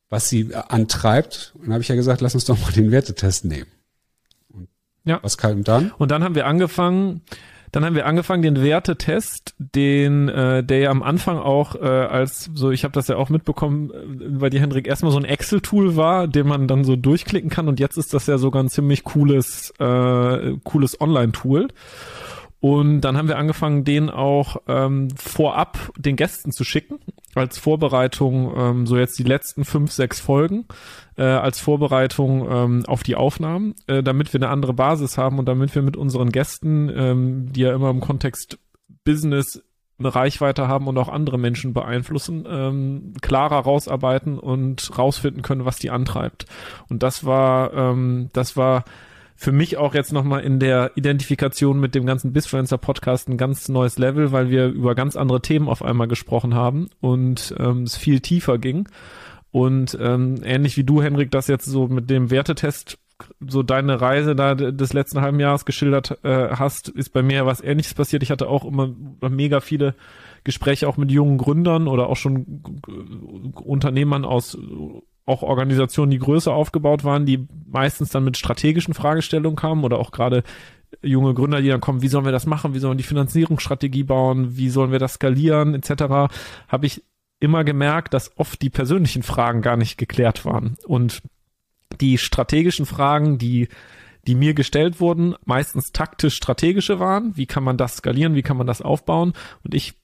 was 0.10 0.30
sie 0.30 0.54
antreibt. 0.54 1.54
Und 1.56 1.64
dann 1.64 1.74
habe 1.74 1.82
ich 1.82 1.88
ja 1.88 1.96
gesagt, 1.96 2.22
lass 2.22 2.36
uns 2.36 2.46
doch 2.46 2.60
mal 2.60 2.72
den 2.72 2.92
Wertetest 2.92 3.46
nehmen. 3.46 3.72
Und 4.50 4.68
ja. 5.06 5.20
was 5.24 5.38
kam 5.38 5.64
dann? 5.64 5.92
Und 5.98 6.12
dann 6.12 6.24
haben 6.24 6.36
wir 6.36 6.46
angefangen, 6.46 7.22
dann 7.74 7.84
haben 7.84 7.96
wir 7.96 8.06
angefangen, 8.06 8.44
den 8.44 8.62
Wertetest, 8.62 9.56
den, 9.58 10.30
äh, 10.30 10.64
der 10.64 10.78
ja 10.78 10.90
am 10.92 11.02
Anfang 11.02 11.40
auch 11.40 11.74
äh, 11.74 11.80
als 11.80 12.52
so, 12.54 12.70
ich 12.70 12.84
habe 12.84 12.92
das 12.92 13.08
ja 13.08 13.18
auch 13.18 13.30
mitbekommen, 13.30 13.90
äh, 13.90 14.40
weil 14.40 14.52
die 14.52 14.60
Hendrik 14.60 14.88
erstmal 14.88 15.12
so 15.12 15.18
ein 15.18 15.26
Excel-Tool 15.26 15.96
war, 15.96 16.28
den 16.28 16.48
man 16.48 16.68
dann 16.68 16.84
so 16.84 16.96
durchklicken 16.96 17.50
kann 17.50 17.68
und 17.68 17.80
jetzt 17.80 17.98
ist 17.98 18.14
das 18.14 18.28
ja 18.28 18.38
sogar 18.38 18.62
ein 18.62 18.70
ziemlich 18.70 19.04
cooles, 19.04 19.74
äh, 19.80 20.56
cooles 20.64 21.02
Online-Tool. 21.02 21.70
Und 22.64 23.02
dann 23.02 23.18
haben 23.18 23.28
wir 23.28 23.38
angefangen, 23.38 23.84
den 23.84 24.10
auch 24.10 24.56
ähm, 24.70 25.10
vorab 25.18 25.92
den 25.98 26.16
Gästen 26.16 26.54
zu 26.54 26.64
schicken, 26.64 26.98
als 27.36 27.58
Vorbereitung, 27.58 28.54
ähm, 28.56 28.88
so 28.88 28.98
jetzt 28.98 29.20
die 29.20 29.24
letzten 29.24 29.66
fünf, 29.66 29.92
sechs 29.92 30.22
Folgen, 30.22 30.66
äh, 31.18 31.24
als 31.24 31.60
Vorbereitung 31.60 32.50
ähm, 32.50 32.86
auf 32.88 33.04
die 33.04 33.18
Aufnahmen, 33.18 33.76
äh, 33.88 34.02
damit 34.02 34.32
wir 34.32 34.40
eine 34.40 34.48
andere 34.48 34.74
Basis 34.74 35.18
haben 35.18 35.40
und 35.40 35.46
damit 35.46 35.76
wir 35.76 35.82
mit 35.82 35.98
unseren 35.98 36.30
Gästen, 36.30 36.90
ähm, 36.96 37.52
die 37.52 37.60
ja 37.60 37.76
immer 37.76 37.90
im 37.90 38.00
Kontext 38.00 38.58
Business 39.04 39.62
eine 40.00 40.16
Reichweite 40.16 40.66
haben 40.70 40.88
und 40.88 40.98
auch 40.98 41.10
andere 41.10 41.38
Menschen 41.38 41.74
beeinflussen, 41.74 42.46
ähm, 42.48 43.14
klarer 43.22 43.60
rausarbeiten 43.60 44.40
und 44.40 44.98
rausfinden 44.98 45.42
können, 45.42 45.66
was 45.66 45.80
die 45.80 45.90
antreibt. 45.90 46.46
Und 46.88 47.04
das 47.04 47.26
war, 47.26 47.74
ähm, 47.74 48.30
das 48.32 48.56
war 48.56 48.86
für 49.36 49.52
mich 49.52 49.78
auch 49.78 49.94
jetzt 49.94 50.14
nochmal 50.14 50.42
in 50.42 50.60
der 50.60 50.92
Identifikation 50.96 51.80
mit 51.80 51.96
dem 51.96 52.06
ganzen 52.06 52.34
Bisfluencer 52.34 52.78
Podcast 52.78 53.30
ein 53.30 53.38
ganz 53.38 53.68
neues 53.70 53.98
Level, 53.98 54.32
weil 54.32 54.50
wir 54.50 54.68
über 54.68 54.96
ganz 54.96 55.16
andere 55.16 55.42
Themen 55.42 55.68
auf 55.68 55.84
einmal 55.84 56.08
gesprochen 56.08 56.54
haben 56.54 56.90
und 57.02 57.54
ähm, 57.60 57.84
es 57.84 57.98
viel 57.98 58.20
tiefer 58.20 58.58
ging. 58.58 58.88
Und 59.52 59.98
ähm, 60.02 60.42
ähnlich 60.44 60.78
wie 60.78 60.84
du, 60.84 61.02
Henrik, 61.02 61.30
das 61.32 61.48
jetzt 61.48 61.66
so 61.66 61.88
mit 61.88 62.10
dem 62.10 62.32
Wertetest 62.32 62.98
so 63.40 63.64
deine 63.64 64.02
Reise 64.02 64.36
da 64.36 64.56
des 64.56 64.94
letzten 64.94 65.22
halben 65.22 65.40
Jahres 65.40 65.66
geschildert 65.66 66.20
äh, 66.24 66.50
hast, 66.50 66.90
ist 66.90 67.10
bei 67.10 67.22
mir 67.22 67.46
was 67.46 67.62
ähnliches 67.62 67.94
passiert. 67.94 68.24
Ich 68.24 68.32
hatte 68.32 68.48
auch 68.48 68.66
immer 68.66 68.94
mega 69.22 69.60
viele 69.60 69.96
Gespräche 70.44 70.88
auch 70.88 70.98
mit 70.98 71.12
jungen 71.12 71.38
Gründern 71.38 71.88
oder 71.88 72.10
auch 72.10 72.18
schon 72.18 72.64
Unternehmern 73.64 74.26
aus 74.26 74.58
auch 75.26 75.42
Organisationen, 75.42 76.12
die 76.12 76.20
größer 76.20 76.54
aufgebaut 76.54 77.04
waren, 77.04 77.26
die 77.26 77.48
meistens 77.68 78.10
dann 78.10 78.24
mit 78.24 78.38
strategischen 78.38 78.94
Fragestellungen 78.94 79.56
kamen 79.56 79.84
oder 79.84 80.00
auch 80.00 80.12
gerade 80.12 80.44
junge 81.02 81.34
Gründer, 81.34 81.62
die 81.62 81.70
dann 81.70 81.82
kommen, 81.82 82.02
wie 82.02 82.08
sollen 82.08 82.26
wir 82.26 82.32
das 82.32 82.46
machen, 82.46 82.74
wie 82.74 82.80
sollen 82.80 82.94
wir 82.94 82.98
die 83.02 83.04
Finanzierungsstrategie 83.04 84.04
bauen, 84.04 84.58
wie 84.58 84.70
sollen 84.70 84.92
wir 84.92 85.00
das 85.00 85.14
skalieren, 85.16 85.74
etc., 85.74 86.04
habe 86.68 86.86
ich 86.86 87.04
immer 87.40 87.64
gemerkt, 87.64 88.14
dass 88.14 88.38
oft 88.38 88.62
die 88.62 88.70
persönlichen 88.70 89.24
Fragen 89.24 89.62
gar 89.62 89.78
nicht 89.78 89.98
geklärt 89.98 90.46
waren. 90.46 90.78
Und 90.86 91.22
die 92.00 92.18
strategischen 92.18 92.86
Fragen, 92.86 93.38
die 93.38 93.70
die 94.28 94.36
mir 94.36 94.54
gestellt 94.54 95.00
wurden, 95.00 95.36
meistens 95.46 95.92
taktisch 95.92 96.36
strategische 96.36 97.00
waren. 97.00 97.36
Wie 97.36 97.46
kann 97.46 97.64
man 97.64 97.78
das 97.78 97.98
skalieren? 97.98 98.36
Wie 98.36 98.42
kann 98.42 98.58
man 98.58 98.68
das 98.68 98.82
aufbauen? 98.82 99.34
Und 99.64 99.74
ich 99.74 99.96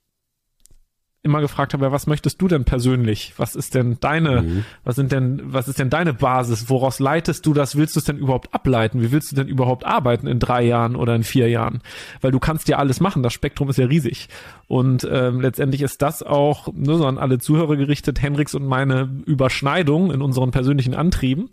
immer 1.29 1.41
gefragt 1.41 1.73
habe, 1.73 1.91
was 1.91 2.07
möchtest 2.07 2.41
du 2.41 2.47
denn 2.47 2.65
persönlich? 2.65 3.33
Was 3.37 3.55
ist 3.55 3.75
denn 3.75 3.97
deine, 3.99 4.41
mhm. 4.41 4.65
was 4.83 4.95
sind 4.95 5.11
denn, 5.11 5.41
was 5.45 5.67
ist 5.67 5.79
denn 5.79 5.89
deine 5.89 6.13
Basis? 6.13 6.69
Woraus 6.69 6.99
leitest 6.99 7.45
du 7.45 7.53
das? 7.53 7.75
Willst 7.75 7.95
du 7.95 7.99
es 7.99 8.05
denn 8.05 8.17
überhaupt 8.17 8.53
ableiten? 8.53 9.01
Wie 9.01 9.11
willst 9.11 9.31
du 9.31 9.35
denn 9.35 9.47
überhaupt 9.47 9.85
arbeiten 9.85 10.27
in 10.27 10.39
drei 10.39 10.63
Jahren 10.63 10.95
oder 10.95 11.15
in 11.15 11.23
vier 11.23 11.47
Jahren? 11.49 11.81
Weil 12.21 12.31
du 12.31 12.39
kannst 12.39 12.67
ja 12.67 12.77
alles 12.77 12.99
machen, 12.99 13.23
das 13.23 13.33
Spektrum 13.33 13.69
ist 13.69 13.77
ja 13.77 13.85
riesig. 13.85 14.27
Und 14.67 15.07
ähm, 15.09 15.41
letztendlich 15.41 15.81
ist 15.81 16.01
das 16.01 16.23
auch 16.23 16.67
nur 16.73 16.97
so 16.97 17.05
an 17.05 17.17
alle 17.17 17.39
Zuhörer 17.39 17.75
gerichtet, 17.75 18.21
Henriks 18.21 18.55
und 18.55 18.65
meine 18.65 19.09
Überschneidung 19.25 20.11
in 20.11 20.21
unseren 20.21 20.51
persönlichen 20.51 20.95
Antrieben, 20.95 21.49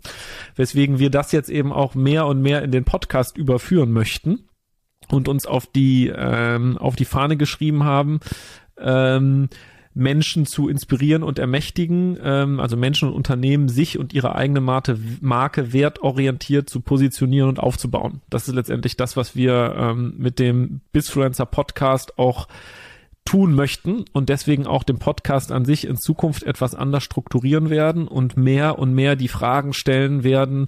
weswegen 0.55 0.99
wir 0.99 1.09
das 1.09 1.31
jetzt 1.31 1.49
eben 1.49 1.71
auch 1.71 1.95
mehr 1.95 2.25
und 2.25 2.41
mehr 2.41 2.63
in 2.63 2.71
den 2.71 2.83
Podcast 2.83 3.37
überführen 3.37 3.91
möchten 3.91 4.47
und 5.09 5.27
uns 5.27 5.45
auf 5.45 5.67
die 5.67 6.11
ähm, 6.13 6.77
auf 6.77 6.95
die 6.95 7.05
Fahne 7.05 7.37
geschrieben 7.37 7.83
haben, 7.83 8.19
ähm, 8.79 9.49
Menschen 9.97 10.45
zu 10.45 10.69
inspirieren 10.69 11.23
und 11.23 11.39
ermächtigen, 11.39 12.17
ähm, 12.21 12.59
also 12.59 12.77
Menschen 12.77 13.09
und 13.09 13.15
Unternehmen, 13.15 13.67
sich 13.67 13.97
und 13.97 14.13
ihre 14.13 14.35
eigene 14.35 14.61
Marke, 14.61 14.99
Marke 15.21 15.73
wertorientiert 15.73 16.69
zu 16.69 16.81
positionieren 16.81 17.49
und 17.49 17.59
aufzubauen. 17.59 18.21
Das 18.29 18.47
ist 18.47 18.53
letztendlich 18.53 18.95
das, 18.95 19.17
was 19.17 19.35
wir 19.35 19.75
ähm, 19.75 20.13
mit 20.17 20.37
dem 20.37 20.81
Bisfluencer 20.91 21.47
Podcast 21.47 22.19
auch 22.19 22.47
tun 23.25 23.55
möchten 23.55 24.05
und 24.13 24.29
deswegen 24.29 24.67
auch 24.67 24.83
den 24.83 24.99
Podcast 24.99 25.51
an 25.51 25.65
sich 25.65 25.85
in 25.85 25.97
Zukunft 25.97 26.43
etwas 26.43 26.75
anders 26.75 27.03
strukturieren 27.03 27.69
werden 27.69 28.07
und 28.07 28.37
mehr 28.37 28.79
und 28.79 28.93
mehr 28.93 29.15
die 29.15 29.27
Fragen 29.27 29.73
stellen 29.73 30.23
werden, 30.23 30.67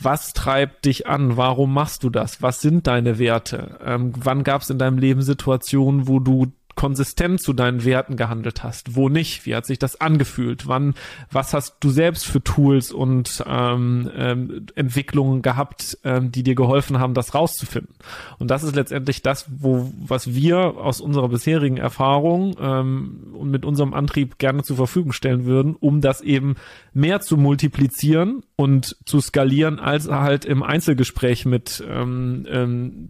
was 0.00 0.32
treibt 0.32 0.84
dich 0.84 1.06
an? 1.06 1.36
Warum 1.36 1.72
machst 1.72 2.04
du 2.04 2.10
das? 2.10 2.40
Was 2.40 2.60
sind 2.60 2.86
deine 2.86 3.18
Werte? 3.18 3.78
Ähm, 3.84 4.12
wann 4.16 4.44
gab 4.44 4.62
es 4.62 4.70
in 4.70 4.78
deinem 4.78 4.98
Leben 4.98 5.22
Situationen, 5.22 6.06
wo 6.06 6.20
du 6.20 6.52
konsistent 6.78 7.42
zu 7.42 7.54
deinen 7.54 7.84
Werten 7.84 8.16
gehandelt 8.16 8.62
hast, 8.62 8.94
wo 8.94 9.08
nicht, 9.08 9.44
wie 9.46 9.56
hat 9.56 9.66
sich 9.66 9.80
das 9.80 10.00
angefühlt, 10.00 10.68
wann, 10.68 10.94
was 11.28 11.52
hast 11.52 11.78
du 11.80 11.90
selbst 11.90 12.24
für 12.24 12.40
Tools 12.40 12.92
und 12.92 13.42
ähm, 13.48 14.08
ähm, 14.14 14.66
Entwicklungen 14.76 15.42
gehabt, 15.42 15.98
ähm, 16.04 16.30
die 16.30 16.44
dir 16.44 16.54
geholfen 16.54 17.00
haben, 17.00 17.14
das 17.14 17.34
rauszufinden. 17.34 17.96
Und 18.38 18.52
das 18.52 18.62
ist 18.62 18.76
letztendlich 18.76 19.22
das, 19.22 19.46
wo 19.58 19.92
was 19.98 20.32
wir 20.36 20.76
aus 20.76 21.00
unserer 21.00 21.30
bisherigen 21.30 21.78
Erfahrung 21.78 22.54
ähm, 22.60 23.34
und 23.36 23.50
mit 23.50 23.64
unserem 23.64 23.92
Antrieb 23.92 24.38
gerne 24.38 24.62
zur 24.62 24.76
Verfügung 24.76 25.10
stellen 25.10 25.46
würden, 25.46 25.74
um 25.74 26.00
das 26.00 26.20
eben 26.20 26.54
mehr 26.94 27.18
zu 27.20 27.36
multiplizieren 27.36 28.44
und 28.54 28.96
zu 29.04 29.20
skalieren, 29.20 29.80
als 29.80 30.08
halt 30.08 30.44
im 30.44 30.62
Einzelgespräch 30.62 31.44
mit 31.44 31.82
ähm, 31.84 32.46
ähm, 32.48 33.08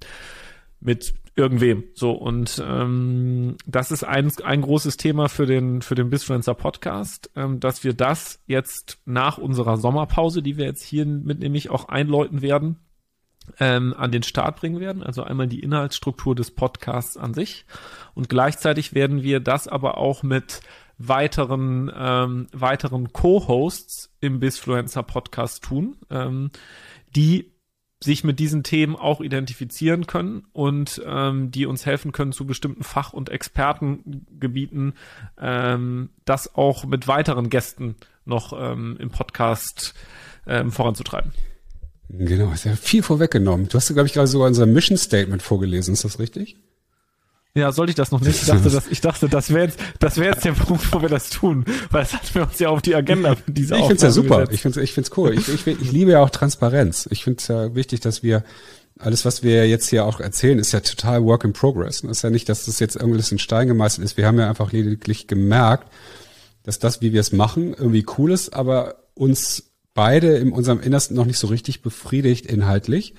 mit 0.80 1.12
irgendwem. 1.38 1.84
So, 1.94 2.10
und 2.10 2.62
ähm, 2.66 3.56
das 3.64 3.92
ist 3.92 4.02
ein, 4.02 4.30
ein 4.42 4.60
großes 4.60 4.96
Thema 4.96 5.28
für 5.28 5.46
den, 5.46 5.82
für 5.82 5.94
den 5.94 6.10
Bisfluencer 6.10 6.54
Podcast, 6.54 7.30
ähm, 7.36 7.60
dass 7.60 7.84
wir 7.84 7.94
das 7.94 8.40
jetzt 8.46 8.98
nach 9.06 9.38
unserer 9.38 9.76
Sommerpause, 9.76 10.42
die 10.42 10.56
wir 10.56 10.66
jetzt 10.66 10.82
hier 10.82 11.06
mit 11.06 11.38
nämlich 11.38 11.70
auch 11.70 11.88
einläuten 11.88 12.42
werden, 12.42 12.80
ähm, 13.60 13.94
an 13.96 14.10
den 14.10 14.24
Start 14.24 14.56
bringen 14.56 14.80
werden. 14.80 15.04
Also 15.04 15.22
einmal 15.22 15.46
die 15.46 15.60
Inhaltsstruktur 15.60 16.34
des 16.34 16.50
Podcasts 16.50 17.16
an 17.16 17.34
sich. 17.34 17.64
Und 18.14 18.28
gleichzeitig 18.28 18.92
werden 18.92 19.22
wir 19.22 19.38
das 19.38 19.68
aber 19.68 19.96
auch 19.96 20.24
mit 20.24 20.60
weiteren, 20.98 21.90
ähm, 21.96 22.48
weiteren 22.52 23.12
Co-Hosts 23.12 24.12
im 24.20 24.40
Bisfluencer 24.40 25.04
Podcast 25.04 25.62
tun, 25.62 25.96
ähm, 26.10 26.50
die 27.14 27.52
sich 28.02 28.22
mit 28.22 28.38
diesen 28.38 28.62
Themen 28.62 28.94
auch 28.94 29.20
identifizieren 29.20 30.06
können 30.06 30.46
und 30.52 31.02
ähm, 31.04 31.50
die 31.50 31.66
uns 31.66 31.84
helfen 31.84 32.12
können, 32.12 32.32
zu 32.32 32.46
bestimmten 32.46 32.84
Fach- 32.84 33.12
und 33.12 33.28
Expertengebieten 33.28 34.94
ähm, 35.40 36.10
das 36.24 36.54
auch 36.54 36.84
mit 36.84 37.08
weiteren 37.08 37.50
Gästen 37.50 37.96
noch 38.24 38.52
ähm, 38.52 38.96
im 39.00 39.10
Podcast 39.10 39.94
ähm, 40.46 40.70
voranzutreiben. 40.70 41.32
Genau, 42.10 42.52
ist 42.52 42.64
ja 42.64 42.76
viel 42.76 43.02
vorweggenommen. 43.02 43.68
Du 43.68 43.74
hast, 43.74 43.92
glaube 43.92 44.06
ich, 44.06 44.14
gerade 44.14 44.28
sogar 44.28 44.48
unser 44.48 44.66
Mission 44.66 44.96
Statement 44.96 45.42
vorgelesen, 45.42 45.92
ist 45.92 46.04
das 46.04 46.18
richtig? 46.18 46.56
Ja, 47.54 47.72
sollte 47.72 47.90
ich 47.90 47.96
das 47.96 48.12
noch 48.12 48.20
nicht? 48.20 48.40
Ich 48.40 48.46
dachte, 48.46 48.70
das, 48.70 48.86
ich 48.88 49.00
dachte, 49.00 49.28
das 49.28 49.50
wäre 49.50 49.66
jetzt, 49.66 49.80
das 49.98 50.16
wäre 50.16 50.32
jetzt 50.34 50.44
der 50.44 50.52
Punkt, 50.52 50.92
wo 50.92 51.02
wir 51.02 51.08
das 51.08 51.30
tun, 51.30 51.64
weil 51.90 52.02
das 52.02 52.14
hatten 52.14 52.34
wir 52.34 52.42
uns 52.42 52.58
ja 52.58 52.68
auf 52.68 52.82
die 52.82 52.94
Agenda 52.94 53.34
für 53.34 53.50
diese 53.50 53.74
Ich 53.74 53.80
finde 53.80 53.96
es 53.96 54.02
ja 54.02 54.10
super. 54.10 54.40
Gesetzt. 54.40 54.52
Ich 54.52 54.62
finde 54.62 54.82
ich 54.82 54.92
find's 54.92 55.10
cool. 55.16 55.34
Ich, 55.34 55.48
ich, 55.48 55.66
ich 55.66 55.92
liebe 55.92 56.12
ja 56.12 56.20
auch 56.20 56.30
Transparenz. 56.30 57.08
Ich 57.10 57.24
finde 57.24 57.40
es 57.40 57.48
ja 57.48 57.74
wichtig, 57.74 58.00
dass 58.00 58.22
wir 58.22 58.44
alles, 58.98 59.24
was 59.24 59.42
wir 59.42 59.68
jetzt 59.68 59.88
hier 59.88 60.04
auch 60.04 60.20
erzählen, 60.20 60.58
ist 60.58 60.72
ja 60.72 60.80
total 60.80 61.24
Work 61.24 61.44
in 61.44 61.52
Progress. 61.52 62.02
Das 62.02 62.10
ist 62.10 62.22
ja 62.22 62.30
nicht, 62.30 62.48
dass 62.48 62.66
das 62.66 62.80
jetzt 62.80 62.96
irgendwas 62.96 63.32
in 63.32 63.38
Stein 63.38 63.68
gemeißelt 63.68 64.04
ist. 64.04 64.16
Wir 64.16 64.26
haben 64.26 64.38
ja 64.38 64.48
einfach 64.48 64.72
lediglich 64.72 65.26
gemerkt, 65.26 65.88
dass 66.64 66.78
das, 66.78 67.00
wie 67.00 67.12
wir 67.12 67.20
es 67.20 67.32
machen, 67.32 67.74
irgendwie 67.74 68.04
cool 68.18 68.32
ist, 68.32 68.50
aber 68.50 68.96
uns 69.14 69.70
beide 69.94 70.36
in 70.36 70.52
unserem 70.52 70.80
Innersten 70.80 71.16
noch 71.16 71.26
nicht 71.26 71.38
so 71.38 71.46
richtig 71.46 71.82
befriedigt 71.82 72.46
inhaltlich, 72.46 73.14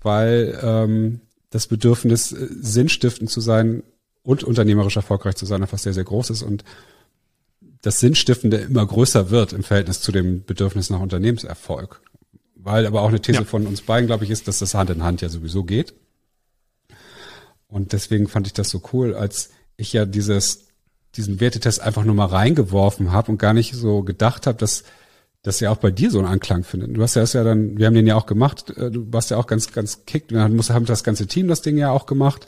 weil 0.00 0.58
ähm, 0.62 1.20
das 1.50 1.66
Bedürfnis, 1.66 2.32
äh, 2.32 2.48
sinnstiftend 2.60 3.30
zu 3.30 3.40
sein 3.40 3.82
und 4.22 4.44
unternehmerisch 4.44 4.96
erfolgreich 4.96 5.36
zu 5.36 5.46
sein, 5.46 5.62
einfach 5.62 5.78
sehr, 5.78 5.94
sehr 5.94 6.04
groß 6.04 6.30
ist 6.30 6.42
und 6.42 6.64
das 7.82 8.00
Sinnstiftende 8.00 8.56
immer 8.56 8.84
größer 8.84 9.30
wird 9.30 9.52
im 9.52 9.62
Verhältnis 9.62 10.00
zu 10.00 10.10
dem 10.10 10.44
Bedürfnis 10.44 10.90
nach 10.90 10.98
Unternehmenserfolg. 10.98 12.00
Weil 12.56 12.84
aber 12.84 13.02
auch 13.02 13.08
eine 13.08 13.20
These 13.20 13.38
ja. 13.38 13.44
von 13.44 13.66
uns 13.66 13.82
beiden, 13.82 14.08
glaube 14.08 14.24
ich, 14.24 14.30
ist, 14.30 14.48
dass 14.48 14.58
das 14.58 14.74
Hand 14.74 14.90
in 14.90 15.04
Hand 15.04 15.20
ja 15.20 15.28
sowieso 15.28 15.62
geht. 15.62 15.94
Und 17.68 17.92
deswegen 17.92 18.26
fand 18.26 18.48
ich 18.48 18.52
das 18.52 18.70
so 18.70 18.82
cool, 18.92 19.14
als 19.14 19.50
ich 19.76 19.92
ja 19.92 20.04
dieses, 20.04 20.66
diesen 21.14 21.38
Wertetest 21.38 21.80
einfach 21.80 22.04
nur 22.04 22.16
mal 22.16 22.26
reingeworfen 22.26 23.12
habe 23.12 23.30
und 23.30 23.38
gar 23.38 23.52
nicht 23.52 23.74
so 23.74 24.02
gedacht 24.02 24.48
habe, 24.48 24.58
dass 24.58 24.82
das 25.46 25.60
ja 25.60 25.70
auch 25.70 25.76
bei 25.76 25.92
dir 25.92 26.10
so 26.10 26.18
einen 26.18 26.26
Anklang 26.26 26.64
findet. 26.64 26.96
Du 26.96 27.02
hast 27.02 27.14
ja 27.14 27.22
das 27.22 27.32
ja 27.32 27.44
dann, 27.44 27.78
wir 27.78 27.86
haben 27.86 27.94
den 27.94 28.06
ja 28.06 28.16
auch 28.16 28.26
gemacht, 28.26 28.70
äh, 28.76 28.90
du 28.90 29.12
warst 29.12 29.30
ja 29.30 29.36
auch 29.36 29.46
ganz, 29.46 29.72
ganz 29.72 30.04
kickt. 30.04 30.32
Wir 30.32 30.40
haben 30.42 30.86
das 30.86 31.04
ganze 31.04 31.26
Team 31.26 31.46
das 31.46 31.62
Ding 31.62 31.78
ja 31.78 31.90
auch 31.90 32.06
gemacht. 32.06 32.46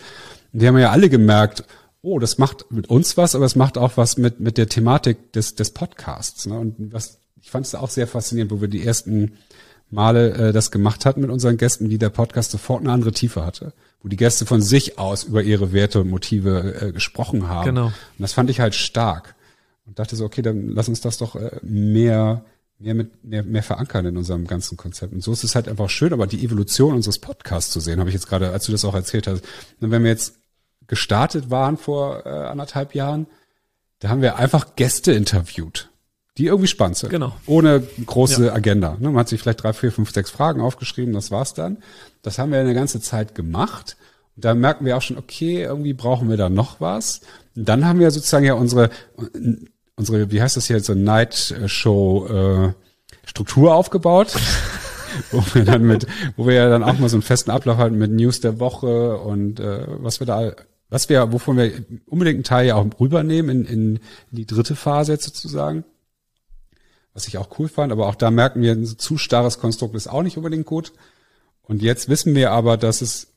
Und 0.52 0.62
die 0.62 0.66
haben 0.66 0.76
ja 0.78 0.90
alle 0.90 1.08
gemerkt, 1.08 1.62
oh, 2.02 2.18
das 2.18 2.38
macht 2.38 2.70
mit 2.70 2.90
uns 2.90 3.16
was, 3.16 3.36
aber 3.36 3.44
es 3.44 3.54
macht 3.54 3.78
auch 3.78 3.96
was 3.96 4.16
mit, 4.16 4.40
mit 4.40 4.58
der 4.58 4.68
Thematik 4.68 5.32
des, 5.32 5.54
des 5.54 5.70
Podcasts. 5.70 6.46
Ne? 6.46 6.58
Und 6.58 6.92
was, 6.92 7.20
ich 7.40 7.50
fand 7.50 7.66
es 7.66 7.74
auch 7.74 7.90
sehr 7.90 8.08
faszinierend, 8.08 8.50
wo 8.50 8.60
wir 8.60 8.68
die 8.68 8.84
ersten 8.84 9.38
Male 9.90 10.32
äh, 10.32 10.52
das 10.52 10.72
gemacht 10.72 11.06
hatten 11.06 11.20
mit 11.20 11.30
unseren 11.30 11.56
Gästen, 11.56 11.90
wie 11.90 11.98
der 11.98 12.10
Podcast 12.10 12.50
sofort 12.50 12.80
eine 12.80 12.92
andere 12.92 13.12
Tiefe 13.12 13.46
hatte. 13.46 13.72
Wo 14.02 14.08
die 14.08 14.16
Gäste 14.16 14.44
von 14.44 14.60
sich 14.60 14.98
aus 14.98 15.24
über 15.24 15.42
ihre 15.42 15.72
Werte 15.72 16.00
und 16.00 16.10
Motive 16.10 16.80
äh, 16.80 16.92
gesprochen 16.92 17.48
haben. 17.48 17.66
Genau. 17.66 17.86
Und 17.86 17.94
das 18.18 18.32
fand 18.32 18.50
ich 18.50 18.58
halt 18.58 18.74
stark. 18.74 19.36
Und 19.86 19.98
dachte 19.98 20.16
so, 20.16 20.24
okay, 20.24 20.42
dann 20.42 20.68
lass 20.68 20.88
uns 20.88 21.00
das 21.00 21.18
doch 21.18 21.36
äh, 21.36 21.58
mehr 21.62 22.44
mehr 22.78 22.94
mit 22.94 23.24
mehr, 23.24 23.42
mehr 23.42 23.62
verankern 23.62 24.06
in 24.06 24.16
unserem 24.16 24.46
ganzen 24.46 24.76
Konzept. 24.76 25.12
Und 25.12 25.22
so 25.22 25.32
ist 25.32 25.44
es 25.44 25.54
halt 25.54 25.68
einfach 25.68 25.90
schön, 25.90 26.12
aber 26.12 26.26
die 26.26 26.44
Evolution 26.44 26.94
unseres 26.94 27.18
Podcasts 27.18 27.72
zu 27.72 27.80
sehen, 27.80 27.98
habe 27.98 28.10
ich 28.10 28.14
jetzt 28.14 28.28
gerade, 28.28 28.50
als 28.50 28.66
du 28.66 28.72
das 28.72 28.84
auch 28.84 28.94
erzählt 28.94 29.26
hast. 29.26 29.42
Und 29.80 29.90
wenn 29.90 30.02
wir 30.02 30.10
jetzt 30.10 30.38
gestartet 30.86 31.50
waren 31.50 31.76
vor 31.76 32.24
äh, 32.24 32.28
anderthalb 32.28 32.94
Jahren, 32.94 33.26
da 33.98 34.08
haben 34.08 34.22
wir 34.22 34.36
einfach 34.36 34.76
Gäste 34.76 35.12
interviewt, 35.12 35.90
die 36.38 36.46
irgendwie 36.46 36.68
spannend 36.68 36.96
sind. 36.96 37.10
Genau. 37.10 37.34
Ohne 37.46 37.82
große 38.06 38.46
ja. 38.46 38.54
Agenda. 38.54 38.96
Ne? 39.00 39.08
Man 39.08 39.18
hat 39.18 39.28
sich 39.28 39.40
vielleicht 39.40 39.62
drei, 39.62 39.72
vier, 39.72 39.90
fünf, 39.90 40.12
sechs 40.12 40.30
Fragen 40.30 40.60
aufgeschrieben, 40.60 41.12
das 41.12 41.30
war's 41.30 41.54
dann. 41.54 41.78
Das 42.22 42.38
haben 42.38 42.52
wir 42.52 42.60
eine 42.60 42.74
ganze 42.74 43.00
Zeit 43.00 43.34
gemacht. 43.34 43.96
Und 44.36 44.44
da 44.44 44.54
merken 44.54 44.84
wir 44.84 44.96
auch 44.96 45.02
schon, 45.02 45.18
okay, 45.18 45.62
irgendwie 45.62 45.94
brauchen 45.94 46.30
wir 46.30 46.36
da 46.36 46.48
noch 46.48 46.80
was. 46.80 47.22
Und 47.56 47.68
dann 47.68 47.84
haben 47.84 47.98
wir 47.98 48.12
sozusagen 48.12 48.44
ja 48.44 48.54
unsere 48.54 48.90
unsere, 49.98 50.30
wie 50.30 50.40
heißt 50.40 50.56
das 50.56 50.66
hier, 50.66 50.80
so 50.80 50.94
Night 50.94 51.54
Show 51.66 52.26
äh, 52.26 52.72
Struktur 53.26 53.74
aufgebaut. 53.74 54.34
wo 55.30 55.42
wir 55.54 55.64
dann 55.64 55.82
mit, 55.82 56.06
wo 56.36 56.46
wir 56.46 56.54
ja 56.54 56.68
dann 56.68 56.82
auch 56.82 56.98
mal 56.98 57.08
so 57.08 57.16
einen 57.16 57.22
festen 57.22 57.50
Ablauf 57.50 57.78
hatten 57.78 57.98
mit 57.98 58.10
News 58.10 58.40
der 58.40 58.60
Woche 58.60 59.16
und 59.16 59.60
äh, 59.60 59.86
was 60.02 60.20
wir 60.20 60.26
da, 60.26 60.52
was 60.90 61.08
wir, 61.08 61.32
wovon 61.32 61.56
wir 61.56 61.84
unbedingt 62.06 62.36
einen 62.36 62.44
Teil 62.44 62.66
ja 62.66 62.76
auch 62.76 62.86
rübernehmen 63.00 63.64
in, 63.64 63.64
in, 63.64 63.96
in 63.96 64.00
die 64.30 64.46
dritte 64.46 64.76
Phase 64.76 65.12
jetzt 65.12 65.24
sozusagen. 65.24 65.84
Was 67.14 67.26
ich 67.26 67.38
auch 67.38 67.58
cool 67.58 67.68
fand, 67.68 67.90
aber 67.90 68.06
auch 68.06 68.14
da 68.14 68.30
merken 68.30 68.62
wir, 68.62 68.72
ein 68.72 68.84
zu 68.84 69.18
starres 69.18 69.58
Konstrukt 69.58 69.94
ist 69.94 70.08
auch 70.08 70.22
nicht 70.22 70.36
unbedingt 70.36 70.66
gut. 70.66 70.92
Und 71.62 71.82
jetzt 71.82 72.08
wissen 72.08 72.34
wir 72.34 72.52
aber, 72.52 72.76
dass 72.76 73.02
es 73.02 73.28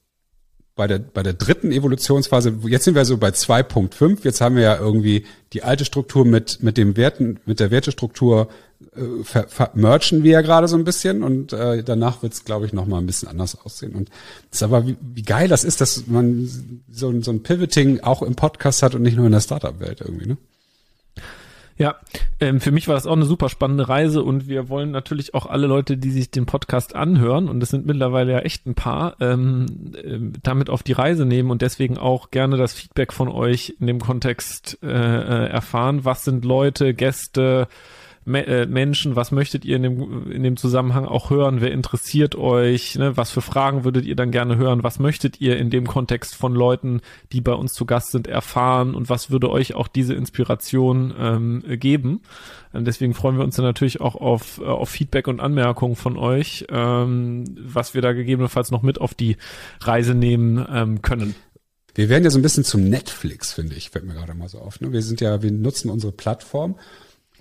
bei 0.75 0.87
der, 0.87 0.99
bei 0.99 1.21
der 1.21 1.33
dritten 1.33 1.71
Evolutionsphase, 1.71 2.57
jetzt 2.65 2.85
sind 2.85 2.95
wir 2.95 3.05
so 3.05 3.17
bei 3.17 3.29
2.5, 3.29 4.19
jetzt 4.23 4.41
haben 4.41 4.55
wir 4.55 4.63
ja 4.63 4.77
irgendwie 4.77 5.25
die 5.53 5.63
alte 5.63 5.85
Struktur 5.85 6.25
mit, 6.25 6.63
mit 6.63 6.77
dem 6.77 6.95
Werten, 6.95 7.39
mit 7.45 7.59
der 7.59 7.71
Wertestruktur 7.71 8.47
äh, 8.95 9.23
ver, 9.23 9.47
vermerchen 9.49 10.23
wir 10.23 10.31
ja 10.31 10.41
gerade 10.41 10.67
so 10.67 10.77
ein 10.77 10.85
bisschen 10.85 11.23
und 11.23 11.51
äh, 11.51 11.83
danach 11.83 12.23
wird 12.23 12.33
es, 12.33 12.45
glaube 12.45 12.65
ich, 12.65 12.73
nochmal 12.73 13.01
ein 13.01 13.05
bisschen 13.05 13.27
anders 13.27 13.59
aussehen. 13.59 13.93
Und 13.93 14.09
das 14.49 14.59
ist 14.59 14.63
aber, 14.63 14.87
wie, 14.87 14.95
wie 15.01 15.23
geil 15.23 15.47
das 15.47 15.63
ist, 15.63 15.81
dass 15.81 16.07
man 16.07 16.49
so, 16.89 17.21
so 17.21 17.31
ein 17.31 17.43
Pivoting 17.43 17.99
auch 17.99 18.21
im 18.21 18.35
Podcast 18.35 18.81
hat 18.81 18.95
und 18.95 19.01
nicht 19.01 19.17
nur 19.17 19.25
in 19.25 19.33
der 19.33 19.41
Startup-Welt 19.41 20.01
irgendwie, 20.01 20.27
ne? 20.27 20.37
Ja, 21.81 21.95
ähm, 22.39 22.59
für 22.59 22.69
mich 22.69 22.87
war 22.87 22.93
das 22.93 23.07
auch 23.07 23.15
eine 23.15 23.25
super 23.25 23.49
spannende 23.49 23.89
Reise 23.89 24.21
und 24.21 24.47
wir 24.47 24.69
wollen 24.69 24.91
natürlich 24.91 25.33
auch 25.33 25.47
alle 25.47 25.65
Leute, 25.65 25.97
die 25.97 26.11
sich 26.11 26.29
den 26.29 26.45
Podcast 26.45 26.93
anhören, 26.93 27.49
und 27.49 27.63
es 27.63 27.69
sind 27.69 27.87
mittlerweile 27.87 28.33
ja 28.33 28.39
echt 28.41 28.67
ein 28.67 28.75
paar, 28.75 29.15
ähm, 29.19 29.65
äh, 29.95 30.19
damit 30.43 30.69
auf 30.69 30.83
die 30.83 30.91
Reise 30.91 31.25
nehmen 31.25 31.49
und 31.49 31.63
deswegen 31.63 31.97
auch 31.97 32.29
gerne 32.29 32.55
das 32.55 32.73
Feedback 32.73 33.11
von 33.11 33.29
euch 33.29 33.77
in 33.79 33.87
dem 33.87 33.99
Kontext 33.99 34.77
äh, 34.83 34.89
äh 34.89 35.47
erfahren. 35.47 36.05
Was 36.05 36.23
sind 36.23 36.45
Leute, 36.45 36.93
Gäste, 36.93 37.67
äh, 38.25 38.65
Menschen, 38.67 39.15
was 39.15 39.31
möchtet 39.31 39.65
ihr 39.65 39.77
in 39.77 39.83
dem, 39.83 40.31
in 40.31 40.43
dem 40.43 40.57
Zusammenhang 40.57 41.05
auch 41.05 41.29
hören, 41.29 41.59
wer 41.59 41.71
interessiert 41.71 42.35
euch, 42.35 42.95
ne? 42.95 43.17
was 43.17 43.31
für 43.31 43.41
Fragen 43.41 43.83
würdet 43.83 44.05
ihr 44.05 44.15
dann 44.15 44.31
gerne 44.31 44.57
hören, 44.57 44.83
was 44.83 44.99
möchtet 44.99 45.41
ihr 45.41 45.57
in 45.57 45.69
dem 45.69 45.87
Kontext 45.87 46.35
von 46.35 46.53
Leuten, 46.53 47.01
die 47.31 47.41
bei 47.41 47.53
uns 47.53 47.73
zu 47.73 47.85
Gast 47.85 48.11
sind, 48.11 48.27
erfahren 48.27 48.93
und 48.93 49.09
was 49.09 49.31
würde 49.31 49.49
euch 49.49 49.73
auch 49.73 49.87
diese 49.87 50.13
Inspiration 50.13 51.13
ähm, 51.17 51.63
geben. 51.79 52.21
Und 52.73 52.85
deswegen 52.85 53.13
freuen 53.13 53.37
wir 53.37 53.43
uns 53.43 53.55
dann 53.55 53.65
natürlich 53.65 54.01
auch 54.01 54.15
auf, 54.15 54.59
äh, 54.59 54.65
auf 54.65 54.89
Feedback 54.89 55.27
und 55.27 55.39
Anmerkungen 55.39 55.95
von 55.95 56.15
euch, 56.15 56.65
ähm, 56.69 57.45
was 57.59 57.95
wir 57.95 58.01
da 58.01 58.13
gegebenenfalls 58.13 58.69
noch 58.69 58.83
mit 58.83 59.01
auf 59.01 59.15
die 59.15 59.37
Reise 59.81 60.13
nehmen 60.13 60.63
ähm, 60.71 61.01
können. 61.01 61.35
Wir 61.95 62.07
werden 62.07 62.23
ja 62.23 62.29
so 62.29 62.39
ein 62.39 62.43
bisschen 62.43 62.63
zum 62.63 62.87
Netflix, 62.87 63.51
finde 63.51 63.75
ich, 63.75 63.89
fällt 63.89 64.05
mir 64.05 64.13
gerade 64.13 64.33
mal 64.33 64.47
so 64.47 64.59
auf. 64.59 64.79
Ne? 64.79 64.93
Wir 64.93 65.01
sind 65.01 65.19
ja, 65.21 65.41
wir 65.41 65.51
nutzen 65.51 65.89
unsere 65.89 66.13
Plattform, 66.13 66.75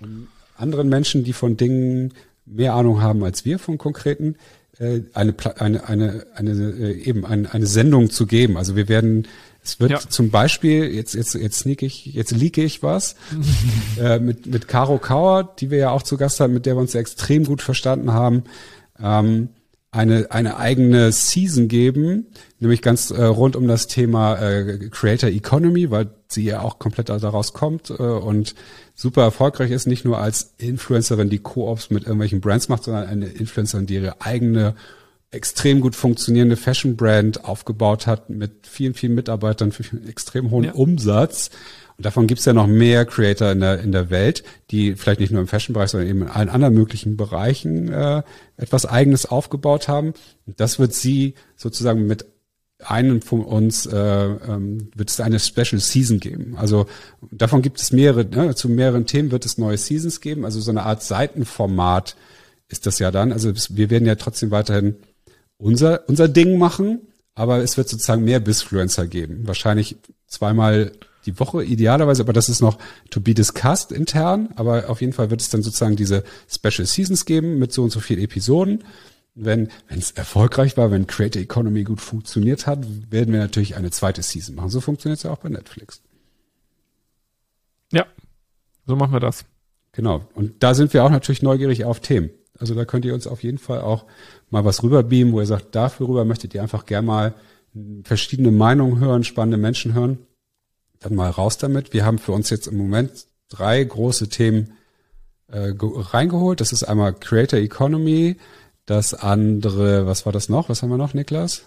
um 0.01 0.27
anderen 0.61 0.89
Menschen, 0.89 1.23
die 1.23 1.33
von 1.33 1.57
Dingen 1.57 2.13
mehr 2.45 2.73
Ahnung 2.73 3.01
haben 3.01 3.23
als 3.23 3.45
wir 3.45 3.59
von 3.59 3.77
konkreten, 3.77 4.35
äh, 4.79 5.01
eine, 5.13 5.35
eine, 5.57 5.87
eine, 5.87 6.25
eine, 6.35 6.51
äh, 6.51 6.93
eben 6.93 7.25
eine, 7.25 7.53
eine 7.53 7.67
Sendung 7.67 8.09
zu 8.09 8.25
geben. 8.25 8.57
Also 8.57 8.75
wir 8.75 8.87
werden, 8.87 9.27
es 9.63 9.79
wird 9.79 9.91
ja. 9.91 9.99
zum 9.99 10.31
Beispiel, 10.31 10.85
jetzt, 10.93 11.13
jetzt, 11.13 11.35
jetzt 11.35 11.59
sneak 11.59 11.81
ich, 11.81 12.07
jetzt 12.07 12.31
leake 12.31 12.63
ich 12.63 12.81
was, 12.81 13.15
äh, 13.99 14.19
mit, 14.19 14.47
mit 14.47 14.67
Caro 14.67 14.97
Kauer, 14.97 15.55
die 15.59 15.71
wir 15.71 15.77
ja 15.77 15.89
auch 15.91 16.03
zu 16.03 16.17
Gast 16.17 16.39
haben, 16.39 16.53
mit 16.53 16.65
der 16.65 16.75
wir 16.75 16.81
uns 16.81 16.95
extrem 16.95 17.43
gut 17.43 17.61
verstanden 17.61 18.11
haben, 18.13 18.43
ähm, 19.01 19.49
eine, 19.91 20.31
eine 20.31 20.57
eigene 20.57 21.11
Season 21.11 21.67
geben, 21.67 22.27
nämlich 22.59 22.81
ganz 22.81 23.11
äh, 23.11 23.23
rund 23.23 23.57
um 23.57 23.67
das 23.67 23.87
Thema 23.87 24.35
äh, 24.35 24.89
Creator 24.89 25.29
Economy, 25.29 25.91
weil 25.91 26.11
sie 26.29 26.45
ja 26.45 26.61
auch 26.61 26.79
komplett 26.79 27.09
daraus 27.09 27.51
kommt 27.51 27.89
äh, 27.89 27.93
und 27.93 28.55
super 28.95 29.23
erfolgreich 29.23 29.71
ist, 29.71 29.87
nicht 29.87 30.05
nur 30.05 30.19
als 30.19 30.53
Influencerin, 30.57 31.29
die 31.29 31.39
Co-ops 31.39 31.89
mit 31.89 32.03
irgendwelchen 32.03 32.39
Brands 32.39 32.69
macht, 32.69 32.85
sondern 32.85 33.07
eine 33.07 33.27
Influencerin, 33.27 33.85
die 33.85 33.95
ihre 33.95 34.21
eigene 34.21 34.75
extrem 35.29 35.81
gut 35.81 35.95
funktionierende 35.95 36.57
Fashion-Brand 36.57 37.45
aufgebaut 37.45 38.07
hat 38.07 38.29
mit 38.29 38.67
vielen, 38.67 38.93
vielen 38.93 39.15
Mitarbeitern 39.15 39.71
für 39.71 39.83
einen 39.91 40.07
extrem 40.07 40.51
hohen 40.51 40.65
ja. 40.65 40.73
Umsatz. 40.73 41.51
Davon 42.01 42.27
gibt's 42.27 42.45
ja 42.45 42.53
noch 42.53 42.67
mehr 42.67 43.05
Creator 43.05 43.51
in 43.51 43.59
der, 43.59 43.79
in 43.79 43.91
der 43.91 44.09
Welt, 44.09 44.43
die 44.71 44.95
vielleicht 44.95 45.19
nicht 45.19 45.31
nur 45.31 45.41
im 45.41 45.47
Fashion-Bereich, 45.47 45.91
sondern 45.91 46.09
eben 46.09 46.21
in 46.23 46.27
allen 46.27 46.49
anderen 46.49 46.73
möglichen 46.73 47.17
Bereichen 47.17 47.91
äh, 47.91 48.23
etwas 48.57 48.85
Eigenes 48.85 49.25
aufgebaut 49.25 49.87
haben. 49.87 50.13
Und 50.45 50.59
das 50.59 50.79
wird 50.79 50.93
sie 50.93 51.35
sozusagen 51.55 52.07
mit 52.07 52.25
einen 52.83 53.21
von 53.21 53.43
uns 53.43 53.85
äh, 53.85 53.95
ähm, 53.95 54.89
wird 54.95 55.09
es 55.09 55.19
eine 55.19 55.39
Special 55.39 55.79
Season 55.79 56.19
geben. 56.19 56.55
Also 56.57 56.87
davon 57.31 57.61
gibt 57.61 57.79
es 57.79 57.91
mehrere, 57.91 58.25
ne, 58.25 58.55
zu 58.55 58.69
mehreren 58.69 59.05
Themen 59.05 59.31
wird 59.31 59.45
es 59.45 59.57
neue 59.57 59.77
Seasons 59.77 60.21
geben. 60.21 60.45
Also 60.45 60.59
so 60.59 60.71
eine 60.71 60.83
Art 60.83 61.03
Seitenformat 61.03 62.15
ist 62.69 62.85
das 62.85 62.99
ja 62.99 63.11
dann. 63.11 63.31
Also 63.31 63.53
wir 63.69 63.89
werden 63.89 64.07
ja 64.07 64.15
trotzdem 64.15 64.51
weiterhin 64.51 64.95
unser, 65.57 66.07
unser 66.09 66.27
Ding 66.27 66.57
machen, 66.57 67.01
aber 67.35 67.59
es 67.59 67.77
wird 67.77 67.89
sozusagen 67.89 68.23
mehr 68.23 68.39
Bisfluencer 68.39 69.07
geben. 69.07 69.47
Wahrscheinlich 69.47 69.97
zweimal 70.27 70.91
die 71.25 71.39
Woche 71.39 71.63
idealerweise, 71.63 72.23
aber 72.23 72.33
das 72.33 72.49
ist 72.49 72.61
noch 72.61 72.77
to 73.09 73.21
be 73.21 73.33
discussed 73.33 73.91
intern. 73.91 74.49
Aber 74.55 74.89
auf 74.89 75.01
jeden 75.01 75.13
Fall 75.13 75.29
wird 75.29 75.41
es 75.41 75.49
dann 75.49 75.61
sozusagen 75.61 75.95
diese 75.95 76.23
Special 76.49 76.85
Seasons 76.85 77.25
geben 77.25 77.59
mit 77.59 77.71
so 77.71 77.83
und 77.83 77.91
so 77.91 77.99
vielen 77.99 78.21
Episoden. 78.21 78.83
Wenn 79.33 79.69
wenn 79.87 79.99
es 79.99 80.11
erfolgreich 80.11 80.75
war, 80.75 80.91
wenn 80.91 81.07
Creator 81.07 81.41
Economy 81.41 81.83
gut 81.83 82.01
funktioniert 82.01 82.67
hat, 82.67 82.85
werden 83.09 83.33
wir 83.33 83.39
natürlich 83.39 83.75
eine 83.75 83.91
zweite 83.91 84.21
Season 84.21 84.55
machen. 84.55 84.69
So 84.69 84.81
funktioniert 84.81 85.19
es 85.19 85.23
ja 85.23 85.31
auch 85.31 85.37
bei 85.37 85.49
Netflix. 85.49 86.01
Ja, 87.93 88.05
so 88.85 88.95
machen 88.95 89.13
wir 89.13 89.19
das. 89.19 89.45
Genau. 89.93 90.25
Und 90.33 90.63
da 90.63 90.73
sind 90.73 90.93
wir 90.93 91.03
auch 91.03 91.09
natürlich 91.09 91.41
neugierig 91.41 91.85
auf 91.85 91.99
Themen. 91.99 92.29
Also 92.59 92.75
da 92.75 92.85
könnt 92.85 93.05
ihr 93.05 93.13
uns 93.13 93.27
auf 93.27 93.43
jeden 93.43 93.57
Fall 93.57 93.81
auch 93.81 94.05
mal 94.49 94.63
was 94.63 94.83
rüberbeamen, 94.83 95.33
wo 95.33 95.39
ihr 95.39 95.47
sagt, 95.47 95.75
dafür 95.75 96.07
rüber 96.07 96.25
möchtet 96.25 96.53
ihr 96.53 96.61
einfach 96.61 96.85
gern 96.85 97.05
mal 97.05 97.33
verschiedene 98.03 98.51
Meinungen 98.51 98.99
hören, 98.99 99.23
spannende 99.23 99.57
Menschen 99.57 99.93
hören. 99.93 100.19
Dann 101.01 101.15
mal 101.15 101.29
raus 101.29 101.57
damit. 101.57 101.93
Wir 101.93 102.05
haben 102.05 102.19
für 102.19 102.31
uns 102.31 102.49
jetzt 102.49 102.67
im 102.67 102.77
Moment 102.77 103.25
drei 103.49 103.83
große 103.83 104.29
Themen 104.29 104.77
äh, 105.47 105.73
reingeholt. 105.77 106.61
Das 106.61 106.71
ist 106.71 106.83
einmal 106.83 107.13
Creator 107.13 107.59
Economy, 107.59 108.37
das 108.85 109.13
andere, 109.13 110.05
was 110.05 110.25
war 110.25 110.31
das 110.31 110.47
noch? 110.47 110.69
Was 110.69 110.81
haben 110.81 110.89
wir 110.89 110.97
noch, 110.97 111.13
Niklas? 111.13 111.65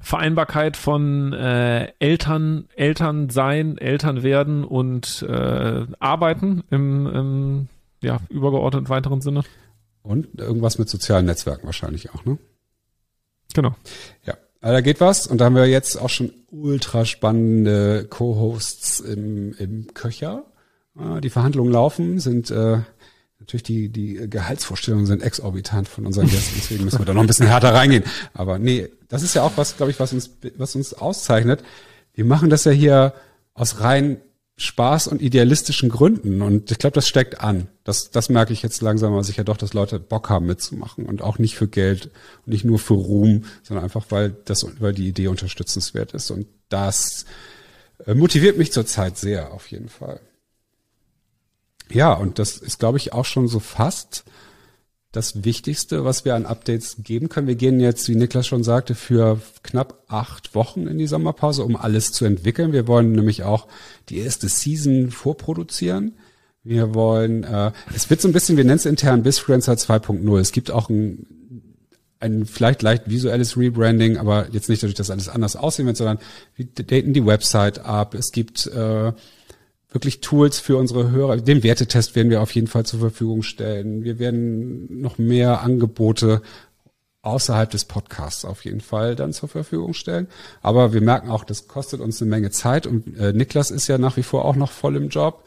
Vereinbarkeit 0.00 0.76
von 0.76 1.32
äh, 1.32 1.92
Eltern, 1.98 2.68
Eltern 2.76 3.30
sein, 3.30 3.78
Eltern 3.78 4.22
werden 4.22 4.64
und 4.64 5.24
äh, 5.28 5.86
arbeiten 5.98 6.64
im, 6.70 7.06
im 7.06 7.68
ja, 8.02 8.20
übergeordnet 8.28 8.88
weiteren 8.88 9.20
Sinne. 9.20 9.42
Und 10.02 10.38
irgendwas 10.38 10.78
mit 10.78 10.88
sozialen 10.88 11.26
Netzwerken 11.26 11.66
wahrscheinlich 11.66 12.14
auch, 12.14 12.24
ne? 12.24 12.38
Genau. 13.54 13.74
Ja, 14.24 14.34
also 14.66 14.78
da 14.78 14.80
geht 14.80 15.00
was 15.00 15.28
und 15.28 15.40
da 15.40 15.44
haben 15.44 15.54
wir 15.54 15.66
jetzt 15.66 15.94
auch 15.94 16.08
schon 16.08 16.32
ultra 16.50 17.04
spannende 17.04 18.04
Co-Hosts 18.10 18.98
im, 18.98 19.54
im 19.58 19.94
Köcher. 19.94 20.42
Die 21.22 21.30
Verhandlungen 21.30 21.72
laufen, 21.72 22.18
sind 22.18 22.50
äh, 22.50 22.78
natürlich 23.38 23.62
die, 23.62 23.90
die 23.90 24.28
Gehaltsvorstellungen 24.28 25.06
sind 25.06 25.22
exorbitant 25.22 25.86
von 25.86 26.04
unseren 26.04 26.26
Gästen, 26.26 26.54
deswegen 26.56 26.84
müssen 26.84 26.98
wir 26.98 27.06
da 27.06 27.14
noch 27.14 27.20
ein 27.20 27.28
bisschen 27.28 27.46
härter 27.46 27.74
reingehen. 27.74 28.02
Aber 28.34 28.58
nee, 28.58 28.88
das 29.06 29.22
ist 29.22 29.34
ja 29.34 29.44
auch 29.44 29.52
was, 29.54 29.76
glaube 29.76 29.92
ich, 29.92 30.00
was 30.00 30.12
uns, 30.12 30.30
was 30.56 30.74
uns 30.74 30.94
auszeichnet. 30.94 31.62
Wir 32.12 32.24
machen 32.24 32.50
das 32.50 32.64
ja 32.64 32.72
hier 32.72 33.14
aus 33.54 33.78
rein 33.82 34.20
Spaß 34.58 35.08
und 35.08 35.20
idealistischen 35.20 35.90
Gründen. 35.90 36.40
Und 36.40 36.70
ich 36.70 36.78
glaube, 36.78 36.94
das 36.94 37.06
steckt 37.06 37.40
an. 37.40 37.68
Das, 37.84 38.10
das 38.10 38.30
merke 38.30 38.54
ich 38.54 38.62
jetzt 38.62 38.80
langsam 38.80 39.12
aber 39.12 39.22
sicher 39.22 39.44
doch, 39.44 39.58
dass 39.58 39.74
Leute 39.74 40.00
Bock 40.00 40.30
haben 40.30 40.46
mitzumachen 40.46 41.04
und 41.04 41.20
auch 41.20 41.38
nicht 41.38 41.56
für 41.56 41.68
Geld 41.68 42.06
und 42.46 42.52
nicht 42.52 42.64
nur 42.64 42.78
für 42.78 42.94
Ruhm, 42.94 43.44
sondern 43.62 43.84
einfach, 43.84 44.06
weil 44.08 44.34
das, 44.46 44.66
weil 44.80 44.94
die 44.94 45.08
Idee 45.08 45.28
unterstützenswert 45.28 46.12
ist. 46.12 46.30
Und 46.30 46.46
das 46.70 47.26
äh, 48.06 48.14
motiviert 48.14 48.56
mich 48.56 48.72
zurzeit 48.72 49.18
sehr, 49.18 49.52
auf 49.52 49.70
jeden 49.70 49.90
Fall. 49.90 50.20
Ja, 51.90 52.14
und 52.14 52.38
das 52.38 52.56
ist, 52.56 52.78
glaube 52.78 52.98
ich, 52.98 53.12
auch 53.12 53.26
schon 53.26 53.48
so 53.48 53.60
fast 53.60 54.24
das 55.16 55.44
Wichtigste, 55.44 56.04
was 56.04 56.24
wir 56.24 56.34
an 56.34 56.46
Updates 56.46 56.98
geben 57.02 57.28
können. 57.28 57.46
Wir 57.46 57.54
gehen 57.54 57.80
jetzt, 57.80 58.08
wie 58.08 58.14
Niklas 58.14 58.46
schon 58.46 58.62
sagte, 58.62 58.94
für 58.94 59.40
knapp 59.62 60.04
acht 60.08 60.54
Wochen 60.54 60.86
in 60.86 60.98
die 60.98 61.06
Sommerpause, 61.06 61.64
um 61.64 61.74
alles 61.74 62.12
zu 62.12 62.26
entwickeln. 62.26 62.72
Wir 62.72 62.86
wollen 62.86 63.12
nämlich 63.12 63.42
auch 63.42 63.66
die 64.10 64.18
erste 64.18 64.48
Season 64.48 65.10
vorproduzieren. 65.10 66.16
Wir 66.62 66.94
wollen, 66.94 67.44
äh, 67.44 67.72
es 67.94 68.10
wird 68.10 68.20
so 68.20 68.28
ein 68.28 68.32
bisschen, 68.32 68.56
wir 68.56 68.64
nennen 68.64 68.76
es 68.76 68.86
intern 68.86 69.22
Bisfluencer 69.22 69.72
2.0. 69.72 70.38
Es 70.38 70.52
gibt 70.52 70.70
auch 70.70 70.90
ein, 70.90 71.26
ein 72.20 72.44
vielleicht 72.44 72.82
leicht 72.82 73.08
visuelles 73.08 73.56
Rebranding, 73.56 74.18
aber 74.18 74.48
jetzt 74.52 74.68
nicht 74.68 74.82
dadurch, 74.82 74.96
dass 74.96 75.10
alles 75.10 75.28
anders 75.28 75.56
aussehen 75.56 75.86
wird, 75.86 75.96
sondern 75.96 76.18
wir 76.56 76.66
daten 76.66 77.14
die 77.14 77.24
Website 77.24 77.78
ab. 77.78 78.14
Es 78.14 78.32
gibt 78.32 78.66
äh, 78.66 79.12
wirklich 79.90 80.20
Tools 80.20 80.58
für 80.58 80.76
unsere 80.76 81.10
Hörer. 81.10 81.36
Den 81.36 81.62
Wertetest 81.62 82.16
werden 82.16 82.30
wir 82.30 82.42
auf 82.42 82.54
jeden 82.54 82.66
Fall 82.66 82.84
zur 82.84 83.00
Verfügung 83.00 83.42
stellen. 83.42 84.04
Wir 84.04 84.18
werden 84.18 85.00
noch 85.00 85.18
mehr 85.18 85.62
Angebote 85.62 86.42
außerhalb 87.22 87.68
des 87.68 87.84
Podcasts 87.84 88.44
auf 88.44 88.64
jeden 88.64 88.80
Fall 88.80 89.16
dann 89.16 89.32
zur 89.32 89.48
Verfügung 89.48 89.94
stellen. 89.94 90.28
Aber 90.62 90.92
wir 90.92 91.00
merken 91.00 91.28
auch, 91.28 91.44
das 91.44 91.66
kostet 91.66 92.00
uns 92.00 92.22
eine 92.22 92.30
Menge 92.30 92.50
Zeit 92.50 92.86
und 92.86 93.16
äh, 93.18 93.32
Niklas 93.32 93.70
ist 93.70 93.88
ja 93.88 93.98
nach 93.98 94.16
wie 94.16 94.22
vor 94.22 94.44
auch 94.44 94.54
noch 94.54 94.70
voll 94.70 94.96
im 94.96 95.08
Job. 95.08 95.44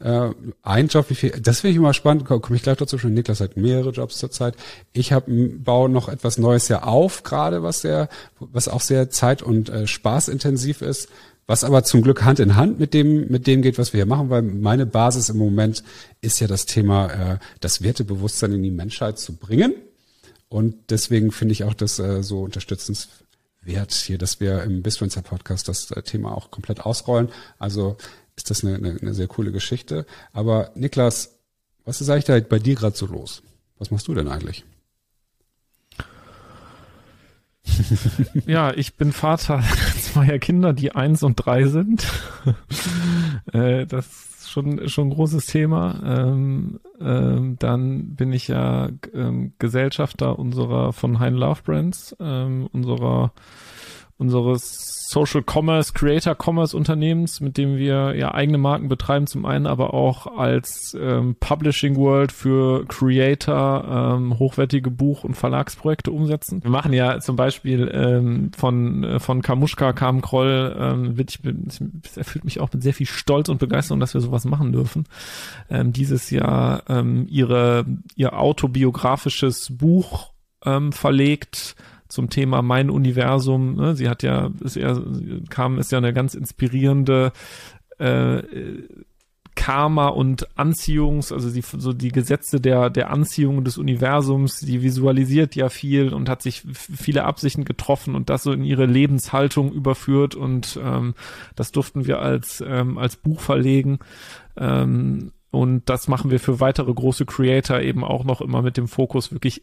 Äh, 0.00 0.30
ein 0.62 0.88
Job, 0.88 1.08
wie 1.08 1.14
viel, 1.14 1.30
das 1.30 1.60
finde 1.60 1.72
ich 1.72 1.76
immer 1.76 1.94
spannend, 1.94 2.24
komme 2.24 2.40
komm 2.40 2.56
ich 2.56 2.62
gleich 2.62 2.78
dazu 2.78 2.98
schon. 2.98 3.14
Niklas 3.14 3.40
hat 3.40 3.56
mehrere 3.56 3.90
Jobs 3.90 4.18
zurzeit. 4.18 4.54
Ich 4.92 5.12
habe 5.12 5.30
baue 5.30 5.88
noch 5.88 6.08
etwas 6.08 6.36
Neues 6.36 6.68
ja 6.68 6.82
auf, 6.82 7.22
gerade 7.22 7.62
was 7.62 7.82
sehr, 7.82 8.08
was 8.40 8.66
auch 8.66 8.80
sehr 8.80 9.10
zeit- 9.10 9.42
und 9.42 9.68
äh, 9.68 9.86
spaßintensiv 9.86 10.82
ist 10.82 11.08
was 11.50 11.64
aber 11.64 11.82
zum 11.82 12.02
Glück 12.02 12.22
Hand 12.22 12.38
in 12.38 12.54
Hand 12.54 12.78
mit 12.78 12.94
dem, 12.94 13.26
mit 13.26 13.48
dem 13.48 13.60
geht, 13.60 13.76
was 13.76 13.92
wir 13.92 13.98
hier 13.98 14.06
machen, 14.06 14.30
weil 14.30 14.40
meine 14.40 14.86
Basis 14.86 15.30
im 15.30 15.36
Moment 15.36 15.82
ist 16.20 16.38
ja 16.38 16.46
das 16.46 16.64
Thema, 16.64 17.08
äh, 17.08 17.38
das 17.58 17.82
Wertebewusstsein 17.82 18.52
in 18.52 18.62
die 18.62 18.70
Menschheit 18.70 19.18
zu 19.18 19.34
bringen. 19.34 19.74
Und 20.48 20.76
deswegen 20.90 21.32
finde 21.32 21.50
ich 21.50 21.64
auch 21.64 21.74
das 21.74 21.98
äh, 21.98 22.22
so 22.22 22.42
unterstützenswert 22.42 23.92
hier, 23.92 24.16
dass 24.16 24.38
wir 24.38 24.62
im 24.62 24.82
Bisfluencer 24.82 25.22
Podcast 25.22 25.66
das 25.66 25.90
äh, 25.90 26.02
Thema 26.02 26.36
auch 26.36 26.52
komplett 26.52 26.82
ausrollen. 26.82 27.30
Also 27.58 27.96
ist 28.36 28.48
das 28.48 28.64
eine, 28.64 28.76
eine, 28.76 28.96
eine 29.00 29.12
sehr 29.12 29.26
coole 29.26 29.50
Geschichte. 29.50 30.06
Aber 30.32 30.70
Niklas, 30.76 31.40
was 31.84 32.00
ist 32.00 32.10
eigentlich 32.10 32.26
da 32.26 32.38
bei 32.38 32.60
dir 32.60 32.76
gerade 32.76 32.96
so 32.96 33.06
los? 33.06 33.42
Was 33.76 33.90
machst 33.90 34.06
du 34.06 34.14
denn 34.14 34.28
eigentlich? 34.28 34.64
Ja, 38.46 38.72
ich 38.72 38.94
bin 38.94 39.12
Vater 39.12 39.62
zweier 40.00 40.38
Kinder, 40.38 40.72
die 40.72 40.92
eins 40.92 41.22
und 41.22 41.36
drei 41.36 41.64
sind. 41.64 42.06
äh, 43.52 43.86
das 43.86 44.06
ist 44.06 44.50
schon, 44.50 44.88
schon 44.88 45.08
ein 45.08 45.14
großes 45.14 45.46
Thema. 45.46 46.00
Ähm, 46.04 46.80
ähm, 47.00 47.56
dann 47.58 48.14
bin 48.14 48.32
ich 48.32 48.48
ja 48.48 48.90
ähm, 49.14 49.52
Gesellschafter 49.58 50.38
unserer 50.38 50.92
von 50.92 51.18
Hein 51.20 51.34
Love 51.34 51.62
Brands, 51.64 52.16
ähm, 52.20 52.68
unserer 52.72 53.32
unseres 54.20 55.00
Social 55.10 55.42
Commerce, 55.42 55.92
Creator 55.92 56.36
Commerce 56.40 56.76
Unternehmens, 56.76 57.40
mit 57.40 57.58
dem 57.58 57.76
wir 57.76 58.14
ja 58.14 58.32
eigene 58.32 58.58
Marken 58.58 58.88
betreiben, 58.88 59.26
zum 59.26 59.44
einen 59.44 59.66
aber 59.66 59.92
auch 59.92 60.38
als 60.38 60.96
ähm, 60.98 61.34
Publishing 61.40 61.96
World 61.96 62.30
für 62.30 62.86
Creator 62.86 64.14
ähm, 64.16 64.38
hochwertige 64.38 64.88
Buch- 64.92 65.24
und 65.24 65.34
Verlagsprojekte 65.34 66.12
umsetzen. 66.12 66.62
Wir 66.62 66.70
machen 66.70 66.92
ja 66.92 67.18
zum 67.18 67.34
Beispiel 67.34 67.90
ähm, 67.92 68.52
von, 68.56 69.02
äh, 69.02 69.18
von 69.18 69.42
Kamuschka, 69.42 69.92
Kam 69.94 70.20
Kroll, 70.20 70.76
ähm, 70.78 71.16
ich, 71.18 71.40
erfüllt 72.16 72.44
mich 72.44 72.60
auch 72.60 72.72
mit 72.72 72.84
sehr 72.84 72.94
viel 72.94 73.08
Stolz 73.08 73.48
und 73.48 73.58
Begeisterung, 73.58 73.98
dass 73.98 74.14
wir 74.14 74.20
sowas 74.20 74.44
machen 74.44 74.70
dürfen. 74.70 75.06
Ähm, 75.68 75.92
dieses 75.92 76.30
Jahr 76.30 76.84
ähm, 76.88 77.26
ihre, 77.28 77.84
ihr 78.14 78.38
autobiografisches 78.38 79.76
Buch 79.76 80.30
ähm, 80.64 80.92
verlegt, 80.92 81.74
zum 82.10 82.30
Thema 82.30 82.62
Mein 82.62 82.90
Universum. 82.90 83.74
Ne? 83.74 83.96
Sie 83.96 84.08
hat 84.08 84.22
ja, 84.22 84.50
ist 84.62 84.76
eher, 84.76 85.02
kam, 85.48 85.78
ist 85.78 85.92
ja 85.92 85.98
eine 85.98 86.12
ganz 86.12 86.34
inspirierende 86.34 87.32
äh, 87.98 88.42
Karma 89.60 90.08
und 90.08 90.48
Anziehungs, 90.58 91.32
also 91.32 91.50
die, 91.50 91.60
so 91.60 91.92
die 91.92 92.12
Gesetze 92.12 92.60
der, 92.60 92.88
der 92.88 93.10
Anziehung 93.10 93.62
des 93.62 93.78
Universums, 93.78 94.60
die 94.60 94.82
visualisiert 94.82 95.54
ja 95.54 95.68
viel 95.68 96.14
und 96.14 96.28
hat 96.28 96.40
sich 96.40 96.62
viele 96.62 97.24
Absichten 97.24 97.64
getroffen 97.64 98.14
und 98.14 98.30
das 98.30 98.42
so 98.42 98.52
in 98.52 98.64
ihre 98.64 98.86
Lebenshaltung 98.86 99.70
überführt 99.72 100.34
und 100.34 100.80
ähm, 100.82 101.14
das 101.56 101.72
durften 101.72 102.06
wir 102.06 102.20
als, 102.20 102.64
ähm, 102.66 102.96
als 102.96 103.16
Buch 103.16 103.40
verlegen. 103.40 103.98
Ähm, 104.56 105.32
und 105.50 105.88
das 105.88 106.08
machen 106.08 106.30
wir 106.30 106.40
für 106.40 106.60
weitere 106.60 106.94
große 106.94 107.26
Creator 107.26 107.80
eben 107.80 108.02
auch 108.02 108.24
noch 108.24 108.40
immer 108.40 108.62
mit 108.62 108.76
dem 108.76 108.88
Fokus 108.88 109.30
wirklich 109.32 109.62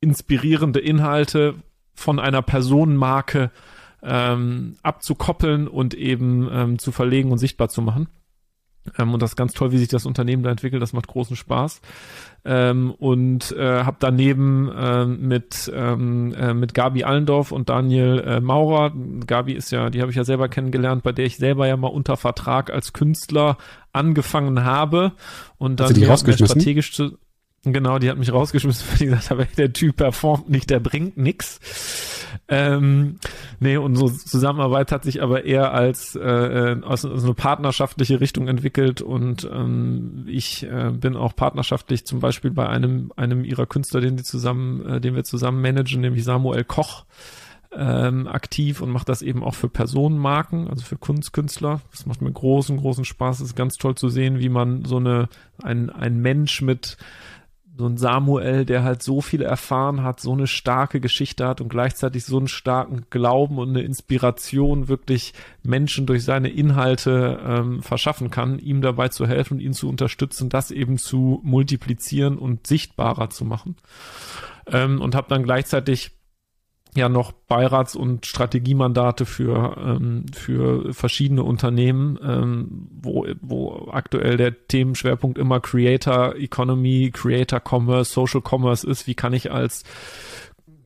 inspirierende 0.00 0.80
Inhalte 0.80 1.54
von 1.94 2.18
einer 2.18 2.42
Personenmarke 2.42 3.50
ähm, 4.02 4.76
abzukoppeln 4.82 5.68
und 5.68 5.94
eben 5.94 6.48
ähm, 6.50 6.78
zu 6.78 6.92
verlegen 6.92 7.32
und 7.32 7.38
sichtbar 7.38 7.68
zu 7.68 7.82
machen. 7.82 8.08
Ähm, 8.98 9.12
und 9.12 9.20
das 9.20 9.32
ist 9.32 9.36
ganz 9.36 9.52
toll, 9.52 9.72
wie 9.72 9.78
sich 9.78 9.88
das 9.88 10.06
Unternehmen 10.06 10.42
da 10.42 10.50
entwickelt. 10.50 10.82
Das 10.82 10.92
macht 10.92 11.06
großen 11.06 11.36
Spaß. 11.36 11.82
Ähm, 12.44 12.92
und 12.92 13.52
äh, 13.52 13.84
habe 13.84 13.98
daneben 14.00 14.70
äh, 14.70 15.04
mit 15.04 15.70
ähm, 15.74 16.32
äh, 16.34 16.54
mit 16.54 16.72
Gabi 16.72 17.04
Allendorf 17.04 17.52
und 17.52 17.68
Daniel 17.68 18.20
äh, 18.20 18.40
Maurer. 18.40 18.92
Gabi 19.26 19.52
ist 19.52 19.70
ja, 19.70 19.90
die 19.90 20.00
habe 20.00 20.10
ich 20.10 20.16
ja 20.16 20.24
selber 20.24 20.48
kennengelernt, 20.48 21.02
bei 21.02 21.12
der 21.12 21.26
ich 21.26 21.36
selber 21.36 21.66
ja 21.66 21.76
mal 21.76 21.88
unter 21.88 22.16
Vertrag 22.16 22.70
als 22.70 22.94
Künstler 22.94 23.58
angefangen 23.92 24.64
habe 24.64 25.12
und 25.58 25.80
dann 25.80 25.94
strategisch 25.94 26.92
zu 26.94 27.18
Genau, 27.62 27.98
die 27.98 28.08
hat 28.08 28.16
mich 28.16 28.32
rausgeschmissen, 28.32 28.86
weil 28.90 28.98
die 28.98 29.06
gesagt 29.06 29.30
hat, 29.30 29.58
der 29.58 29.72
Typ 29.72 29.96
performt 29.96 30.48
nicht, 30.48 30.70
der 30.70 30.80
bringt 30.80 31.16
nix. 31.18 31.60
Ähm, 32.48 33.18
nee, 33.58 33.76
unsere 33.76 34.12
Zusammenarbeit 34.12 34.92
hat 34.92 35.04
sich 35.04 35.22
aber 35.22 35.44
eher 35.44 35.72
als 35.72 36.16
äh, 36.16 36.20
äh 36.20 36.82
aus, 36.82 37.04
aus 37.04 37.22
eine 37.22 37.34
partnerschaftliche 37.34 38.20
Richtung 38.20 38.48
entwickelt 38.48 39.02
und 39.02 39.48
ähm, 39.52 40.24
ich 40.26 40.64
äh, 40.64 40.90
bin 40.90 41.16
auch 41.16 41.36
partnerschaftlich 41.36 42.06
zum 42.06 42.20
Beispiel 42.20 42.50
bei 42.50 42.68
einem 42.68 43.12
einem 43.16 43.44
ihrer 43.44 43.66
Künstler, 43.66 44.00
den 44.00 44.16
sie 44.16 44.24
zusammen, 44.24 44.86
äh, 44.86 45.00
den 45.00 45.14
wir 45.14 45.24
zusammen 45.24 45.60
managen, 45.60 46.00
nämlich 46.00 46.24
Samuel 46.24 46.64
Koch 46.64 47.04
ähm, 47.72 48.26
aktiv 48.26 48.80
und 48.80 48.90
macht 48.90 49.08
das 49.08 49.22
eben 49.22 49.44
auch 49.44 49.54
für 49.54 49.68
Personenmarken, 49.68 50.68
also 50.68 50.84
für 50.84 50.96
Kunstkünstler. 50.96 51.80
Das 51.90 52.06
macht 52.06 52.20
mir 52.20 52.32
großen, 52.32 52.76
großen 52.76 53.04
Spaß. 53.04 53.40
Es 53.40 53.48
ist 53.48 53.56
ganz 53.56 53.76
toll 53.76 53.94
zu 53.94 54.08
sehen, 54.08 54.40
wie 54.40 54.48
man 54.48 54.84
so 54.84 54.96
eine, 54.96 55.28
ein, 55.62 55.90
ein 55.90 56.18
Mensch 56.20 56.62
mit 56.62 56.96
so 57.80 57.86
ein 57.86 57.96
Samuel, 57.96 58.66
der 58.66 58.84
halt 58.84 59.02
so 59.02 59.22
viel 59.22 59.40
erfahren 59.40 60.02
hat, 60.02 60.20
so 60.20 60.32
eine 60.32 60.46
starke 60.46 61.00
Geschichte 61.00 61.48
hat 61.48 61.62
und 61.62 61.70
gleichzeitig 61.70 62.26
so 62.26 62.36
einen 62.36 62.46
starken 62.46 63.06
Glauben 63.08 63.56
und 63.56 63.70
eine 63.70 63.80
Inspiration 63.80 64.88
wirklich 64.88 65.32
Menschen 65.62 66.04
durch 66.04 66.24
seine 66.24 66.50
Inhalte 66.50 67.40
ähm, 67.42 67.82
verschaffen 67.82 68.30
kann, 68.30 68.58
ihm 68.58 68.82
dabei 68.82 69.08
zu 69.08 69.26
helfen 69.26 69.54
und 69.54 69.60
ihn 69.60 69.72
zu 69.72 69.88
unterstützen, 69.88 70.50
das 70.50 70.70
eben 70.70 70.98
zu 70.98 71.40
multiplizieren 71.42 72.36
und 72.36 72.66
sichtbarer 72.66 73.30
zu 73.30 73.46
machen. 73.46 73.76
Ähm, 74.66 75.00
und 75.00 75.14
habe 75.14 75.28
dann 75.30 75.42
gleichzeitig 75.42 76.12
ja 76.96 77.08
noch 77.08 77.32
Beirats- 77.32 77.94
und 77.94 78.26
Strategiemandate 78.26 79.24
für, 79.26 79.76
ähm, 79.78 80.26
für 80.32 80.92
verschiedene 80.92 81.44
Unternehmen, 81.44 82.18
ähm, 82.22 82.88
wo, 83.00 83.26
wo 83.40 83.88
aktuell 83.92 84.36
der 84.36 84.66
Themenschwerpunkt 84.66 85.38
immer 85.38 85.60
Creator 85.60 86.34
Economy, 86.36 87.10
Creator 87.12 87.60
Commerce, 87.60 88.12
Social 88.12 88.42
Commerce 88.42 88.86
ist. 88.86 89.06
Wie 89.06 89.14
kann 89.14 89.32
ich 89.32 89.52
als 89.52 89.84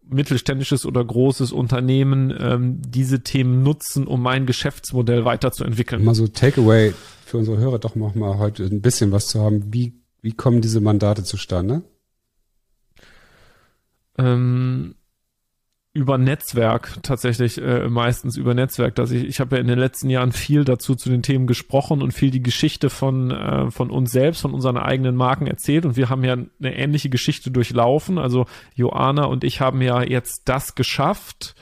mittelständisches 0.07 0.85
oder 0.85 1.03
großes 1.03 1.53
Unternehmen 1.53 2.35
ähm, 2.39 2.83
diese 2.87 3.23
Themen 3.23 3.63
nutzen, 3.63 4.07
um 4.07 4.21
mein 4.21 4.45
Geschäftsmodell 4.45 5.25
weiterzuentwickeln? 5.25 6.05
Mal 6.05 6.15
so 6.15 6.29
Takeaway 6.29 6.93
für 7.25 7.39
unsere 7.39 7.57
Hörer 7.57 7.79
doch 7.79 7.95
noch 7.95 8.15
mal 8.15 8.39
heute 8.39 8.65
ein 8.65 8.83
bisschen 8.83 9.13
was 9.13 9.29
zu 9.29 9.41
haben. 9.41 9.73
Wie, 9.73 9.95
wie 10.21 10.33
kommen 10.33 10.61
diese 10.61 10.83
Mandate 10.83 11.25
zustande? 11.25 11.83
Ähm, 14.19 14.95
über 15.95 16.19
Netzwerk 16.19 16.99
tatsächlich 17.03 17.63
äh, 17.63 17.89
meistens 17.89 18.37
über 18.37 18.53
Netzwerk, 18.53 18.97
dass 18.97 19.13
ich 19.13 19.25
ich 19.25 19.39
habe 19.39 19.57
ja 19.57 19.63
in 19.63 19.69
den 19.69 19.79
letzten 19.79 20.11
Jahren 20.11 20.33
viel 20.33 20.65
dazu 20.65 20.97
zu 20.97 21.09
den 21.09 21.23
Themen 21.23 21.47
gesprochen 21.47 22.03
und 22.03 22.13
viel 22.13 22.33
die 22.33 22.43
Geschichte 22.43 22.91
von 22.91 23.31
äh, 23.31 23.71
von 23.71 23.91
uns 23.91 24.11
selbst, 24.11 24.43
von 24.43 24.55
unseren 24.55 24.77
eigenen 24.77 25.15
Marken 25.15 25.47
erzählt 25.47 25.87
und 25.87 25.97
wir 25.97 26.11
haben 26.11 26.25
ja 26.25 26.33
eine 26.33 26.77
ähnliche 26.77 27.11
Geschichte 27.11 27.53
durchlaufen. 27.53 28.19
Also 28.19 28.47
Joana 28.75 29.27
und 29.27 29.45
ich 29.45 29.61
haben 29.61 29.81
ja 29.81 30.03
jetzt 30.03 30.43
das 30.47 30.75
geschafft, 30.75 31.55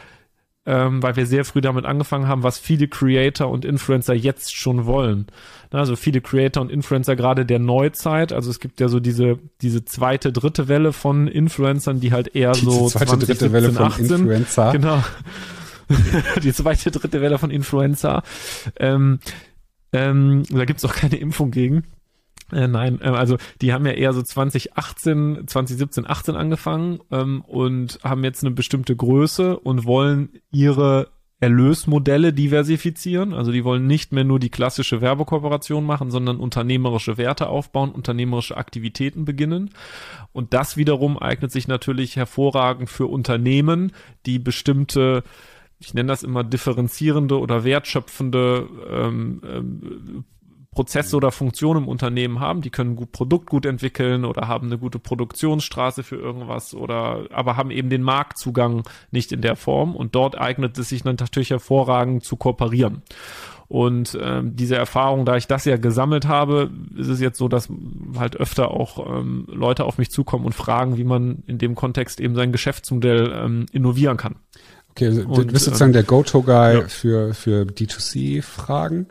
ähm, 0.65 1.03
weil 1.03 1.17
wir 1.17 1.27
sehr 1.27 1.45
früh 1.45 1.61
damit 1.61 1.85
angefangen 1.85 2.29
haben, 2.29 2.43
was 2.43 2.59
viele 2.59 2.87
Creator 2.87 3.51
und 3.51 3.65
Influencer 3.65 4.15
jetzt 4.15 4.55
schon 4.55 4.87
wollen. 4.87 5.27
Also 5.71 5.97
viele 5.97 6.21
Creator 6.21 6.63
und 6.63 6.71
Influencer 6.71 7.17
gerade 7.17 7.45
der 7.45 7.59
Neuzeit. 7.59 8.33
Also 8.33 8.51
es 8.51 8.61
gibt 8.61 8.81
ja 8.81 8.89
so 8.89 9.01
diese, 9.01 9.39
diese 9.61 9.85
zweite, 9.85 10.33
dritte 10.33 10.69
Welle 10.69 10.93
von 10.93 11.27
Influencern, 11.27 11.99
die 11.99 12.13
halt 12.13 12.37
eher 12.37 12.53
diese 12.53 12.71
so 12.71 12.89
zweite, 12.89 13.07
20, 13.07 13.29
dritte 13.29 13.45
17, 13.49 13.53
Welle 13.53 13.73
von 13.73 13.87
18, 13.87 14.07
Influencer. 14.07 14.73
Genau. 14.73 15.05
die 16.43 16.53
zweite, 16.53 16.91
dritte 16.91 17.21
Welle 17.21 17.39
von 17.39 17.51
Influencer. 17.51 18.23
Ähm, 18.77 19.19
ähm, 19.93 20.45
da 20.51 20.65
gibt's 20.65 20.85
auch 20.85 20.95
keine 20.95 21.17
Impfung 21.17 21.51
gegen. 21.51 21.85
Äh, 22.53 22.69
nein, 22.69 23.01
äh, 23.01 23.09
also 23.09 23.37
die 23.61 23.73
haben 23.73 23.87
ja 23.87 23.93
eher 23.93 24.13
so 24.13 24.23
2018, 24.23 25.45
2017, 25.47 26.09
18 26.09 26.37
angefangen 26.37 27.01
ähm, 27.11 27.43
und 27.43 27.99
haben 28.05 28.25
jetzt 28.25 28.45
eine 28.45 28.55
bestimmte 28.55 28.95
Größe 28.95 29.59
und 29.59 29.85
wollen 29.85 30.31
ihre 30.51 31.09
Erlösmodelle 31.41 32.33
diversifizieren. 32.33 33.35
Also 33.35 33.51
die 33.51 33.65
wollen 33.65 33.89
nicht 33.89 34.13
mehr 34.13 34.23
nur 34.23 34.39
die 34.39 34.51
klassische 34.51 35.01
Werbekooperation 35.01 35.85
machen, 35.85 36.13
sondern 36.13 36.37
unternehmerische 36.39 37.19
Werte 37.19 37.49
aufbauen, 37.49 37.91
unternehmerische 37.91 38.57
Aktivitäten 38.57 39.25
beginnen. 39.25 39.71
Und 40.33 40.55
das 40.55 40.77
wiederum 40.77 41.19
eignet 41.19 41.51
sich 41.51 41.67
natürlich 41.67 42.15
hervorragend 42.15 42.91
für 42.91 43.07
Unternehmen, 43.07 43.91
die 44.25 44.39
bestimmte 44.39 45.25
ich 45.81 45.95
nenne 45.95 46.13
das 46.13 46.23
immer 46.23 46.45
differenzierende 46.45 47.41
oder 47.41 47.65
wertschöpfende 47.65 48.69
ähm, 48.89 49.43
ähm, 49.45 50.25
Prozesse 50.73 51.17
oder 51.17 51.31
Funktionen 51.31 51.85
im 51.85 51.89
Unternehmen 51.89 52.41
haben, 52.41 52.63
die 52.63 52.71
können 52.71 52.97
gut 52.97 53.13
Produkt 53.13 53.51
gut 53.51 53.67
entwickeln 53.67 54.25
oder 54.25 54.49
haben 54.49 54.69
eine 54.69 54.79
gute 54.79 54.99
Produktionsstraße 54.99 56.03
für 56.03 56.17
irgendwas 56.17 56.75
oder 56.75 57.27
aber 57.31 57.57
haben 57.57 57.71
eben 57.71 57.91
den 57.91 58.03
Marktzugang 58.03 58.83
nicht 59.11 59.33
in 59.33 59.43
der 59.43 59.57
Form 59.57 59.95
und 59.95 60.15
dort 60.15 60.39
eignet 60.39 60.79
es 60.79 60.89
sich 60.89 61.05
natürlich 61.05 61.51
hervorragend 61.51 62.25
zu 62.25 62.37
kooperieren. 62.37 63.03
Und 63.69 64.19
ähm, 64.21 64.55
diese 64.55 64.77
Erfahrung, 64.77 65.25
da 65.25 65.37
ich 65.37 65.47
das 65.47 65.65
ja 65.65 65.79
gesammelt 65.79 66.27
habe, 66.27 66.71
ist 66.97 67.09
es 67.09 67.21
jetzt 67.21 67.39
so, 67.39 67.49
dass 67.49 67.71
halt 68.19 68.37
öfter 68.37 68.71
auch 68.71 69.19
ähm, 69.19 69.47
Leute 69.49 69.85
auf 69.85 69.97
mich 69.97 70.11
zukommen 70.11 70.45
und 70.45 70.55
fragen, 70.55 70.99
wie 70.99 71.05
man 71.05 71.43
in 71.47 71.57
dem 71.57 71.75
Kontext 71.75 72.21
eben 72.21 72.35
sein 72.35 72.53
Geschäftsmodell 72.53 73.33
ähm, 73.35 73.67
innovieren 73.73 74.19
kann. 74.19 74.37
Okay, 74.91 75.07
also 75.07 75.23
und, 75.23 75.39
du 75.39 75.53
bist 75.53 75.65
sozusagen 75.65 75.91
ähm, 75.91 75.95
der 75.95 76.03
Go-To-Guy 76.03 76.75
ja. 76.75 76.89
für, 76.89 77.33
für 77.33 77.63
D2C-Fragen. 77.63 79.07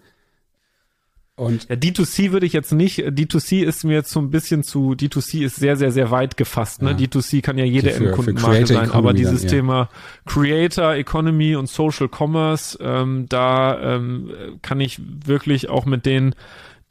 Und 1.37 1.69
ja, 1.69 1.75
D2C 1.75 2.31
würde 2.31 2.45
ich 2.45 2.53
jetzt 2.53 2.71
nicht, 2.71 2.99
D2C 2.99 3.63
ist 3.63 3.83
mir 3.83 3.93
jetzt 3.93 4.11
so 4.11 4.19
ein 4.19 4.29
bisschen 4.29 4.63
zu, 4.63 4.91
D2C 4.91 5.45
ist 5.45 5.55
sehr, 5.55 5.77
sehr, 5.77 5.91
sehr 5.91 6.11
weit 6.11 6.37
gefasst. 6.37 6.81
Ne? 6.81 6.91
Ja. 6.91 6.97
D2C 6.97 7.41
kann 7.41 7.57
ja 7.57 7.65
jede 7.65 7.91
für, 7.91 8.07
Endkundenmarke 8.07 8.67
sein, 8.67 8.77
Economy 8.77 8.93
aber 8.93 9.13
dieses 9.13 9.41
dann, 9.41 9.49
ja. 9.49 9.55
Thema 9.55 9.89
Creator 10.25 10.93
Economy 10.93 11.55
und 11.55 11.67
Social 11.67 12.09
Commerce, 12.09 12.77
ähm, 12.81 13.25
da 13.29 13.95
ähm, 13.95 14.31
kann 14.61 14.79
ich 14.81 15.01
wirklich 15.25 15.69
auch 15.69 15.85
mit 15.85 16.05
den 16.05 16.35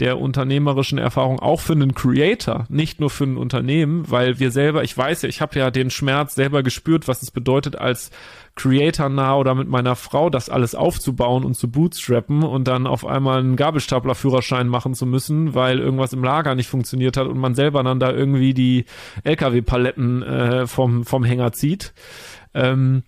der 0.00 0.18
unternehmerischen 0.18 0.98
Erfahrung 0.98 1.38
auch 1.40 1.60
für 1.60 1.74
einen 1.74 1.94
Creator, 1.94 2.66
nicht 2.68 3.00
nur 3.00 3.10
für 3.10 3.24
ein 3.24 3.36
Unternehmen, 3.36 4.10
weil 4.10 4.38
wir 4.38 4.50
selber, 4.50 4.82
ich 4.82 4.96
weiß 4.96 5.22
ja, 5.22 5.28
ich 5.28 5.40
habe 5.40 5.58
ja 5.58 5.70
den 5.70 5.90
Schmerz 5.90 6.34
selber 6.34 6.62
gespürt, 6.62 7.06
was 7.06 7.22
es 7.22 7.30
bedeutet 7.30 7.76
als 7.76 8.10
Creator 8.56 9.08
nah 9.08 9.36
oder 9.36 9.54
mit 9.54 9.68
meiner 9.68 9.96
Frau 9.96 10.30
das 10.30 10.48
alles 10.48 10.74
aufzubauen 10.74 11.44
und 11.44 11.54
zu 11.54 11.70
bootstrappen 11.70 12.42
und 12.42 12.66
dann 12.66 12.86
auf 12.86 13.06
einmal 13.06 13.40
einen 13.40 13.56
Gabelstaplerführerschein 13.56 14.68
machen 14.68 14.94
zu 14.94 15.06
müssen, 15.06 15.54
weil 15.54 15.78
irgendwas 15.78 16.12
im 16.12 16.24
Lager 16.24 16.54
nicht 16.54 16.68
funktioniert 16.68 17.16
hat 17.16 17.26
und 17.26 17.38
man 17.38 17.54
selber 17.54 17.82
dann 17.82 18.00
da 18.00 18.10
irgendwie 18.10 18.54
die 18.54 18.86
LKW-Paletten 19.24 20.22
äh, 20.22 20.66
vom, 20.66 21.04
vom 21.04 21.24
Hänger 21.24 21.52
zieht. 21.52 21.92
Ähm, 22.54 23.02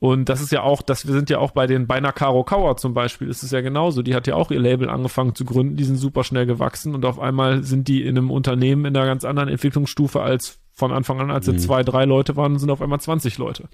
und 0.00 0.28
das 0.28 0.40
ist 0.40 0.52
ja 0.52 0.62
auch, 0.62 0.82
dass 0.82 1.06
wir 1.06 1.14
sind 1.14 1.28
ja 1.28 1.38
auch 1.38 1.50
bei 1.50 1.66
den 1.66 1.88
bei 1.88 1.98
Nakaro 1.98 2.44
Kauer 2.44 2.76
zum 2.76 2.94
Beispiel, 2.94 3.28
ist 3.28 3.42
es 3.42 3.50
ja 3.50 3.60
genauso. 3.60 4.02
Die 4.02 4.14
hat 4.14 4.28
ja 4.28 4.36
auch 4.36 4.50
ihr 4.52 4.60
Label 4.60 4.88
angefangen 4.88 5.34
zu 5.34 5.44
gründen, 5.44 5.76
die 5.76 5.84
sind 5.84 5.96
super 5.96 6.22
schnell 6.22 6.46
gewachsen 6.46 6.94
und 6.94 7.04
auf 7.04 7.18
einmal 7.18 7.64
sind 7.64 7.88
die 7.88 8.02
in 8.02 8.16
einem 8.16 8.30
Unternehmen 8.30 8.84
in 8.84 8.96
einer 8.96 9.06
ganz 9.06 9.24
anderen 9.24 9.48
Entwicklungsstufe 9.48 10.20
als 10.20 10.60
von 10.72 10.92
Anfang 10.92 11.18
an, 11.20 11.32
als 11.32 11.46
sie 11.46 11.52
mhm. 11.52 11.58
zwei, 11.58 11.82
drei 11.82 12.04
Leute 12.04 12.36
waren, 12.36 12.56
sind 12.60 12.70
auf 12.70 12.80
einmal 12.80 13.00
20 13.00 13.36
Leute. 13.38 13.64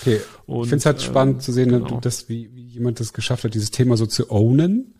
Okay. 0.00 0.20
Und, 0.46 0.62
ich 0.62 0.68
finde 0.68 0.78
es 0.78 0.86
halt 0.86 1.02
spannend 1.02 1.38
äh, 1.38 1.40
zu 1.40 1.52
sehen, 1.52 1.70
genau. 1.70 1.98
dass 1.98 2.28
wie, 2.28 2.54
wie 2.54 2.62
jemand 2.62 3.00
das 3.00 3.12
geschafft 3.12 3.42
hat, 3.42 3.54
dieses 3.54 3.72
Thema 3.72 3.96
so 3.96 4.06
zu 4.06 4.30
ownen. 4.30 4.94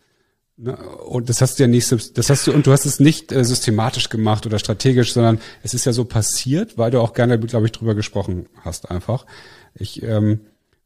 Ne? 0.57 0.75
Und 0.75 1.29
das 1.29 1.39
hast 1.39 1.57
du 1.57 1.63
ja 1.63 1.67
nicht, 1.67 1.89
das 1.89 2.29
hast 2.29 2.47
du, 2.47 2.51
und 2.51 2.67
du 2.67 2.73
hast 2.73 2.85
es 2.85 2.99
nicht 2.99 3.31
äh, 3.31 3.45
systematisch 3.45 4.09
gemacht 4.09 4.45
oder 4.45 4.59
strategisch, 4.59 5.13
sondern 5.13 5.39
es 5.63 5.73
ist 5.73 5.85
ja 5.85 5.93
so 5.93 6.03
passiert, 6.03 6.77
weil 6.77 6.91
du 6.91 6.99
auch 6.99 7.13
gerne, 7.13 7.39
glaube 7.39 7.67
ich, 7.67 7.71
drüber 7.71 7.95
gesprochen 7.95 8.49
hast 8.59 8.91
einfach. 8.91 9.25
Ich, 9.73 10.03
ähm, 10.03 10.41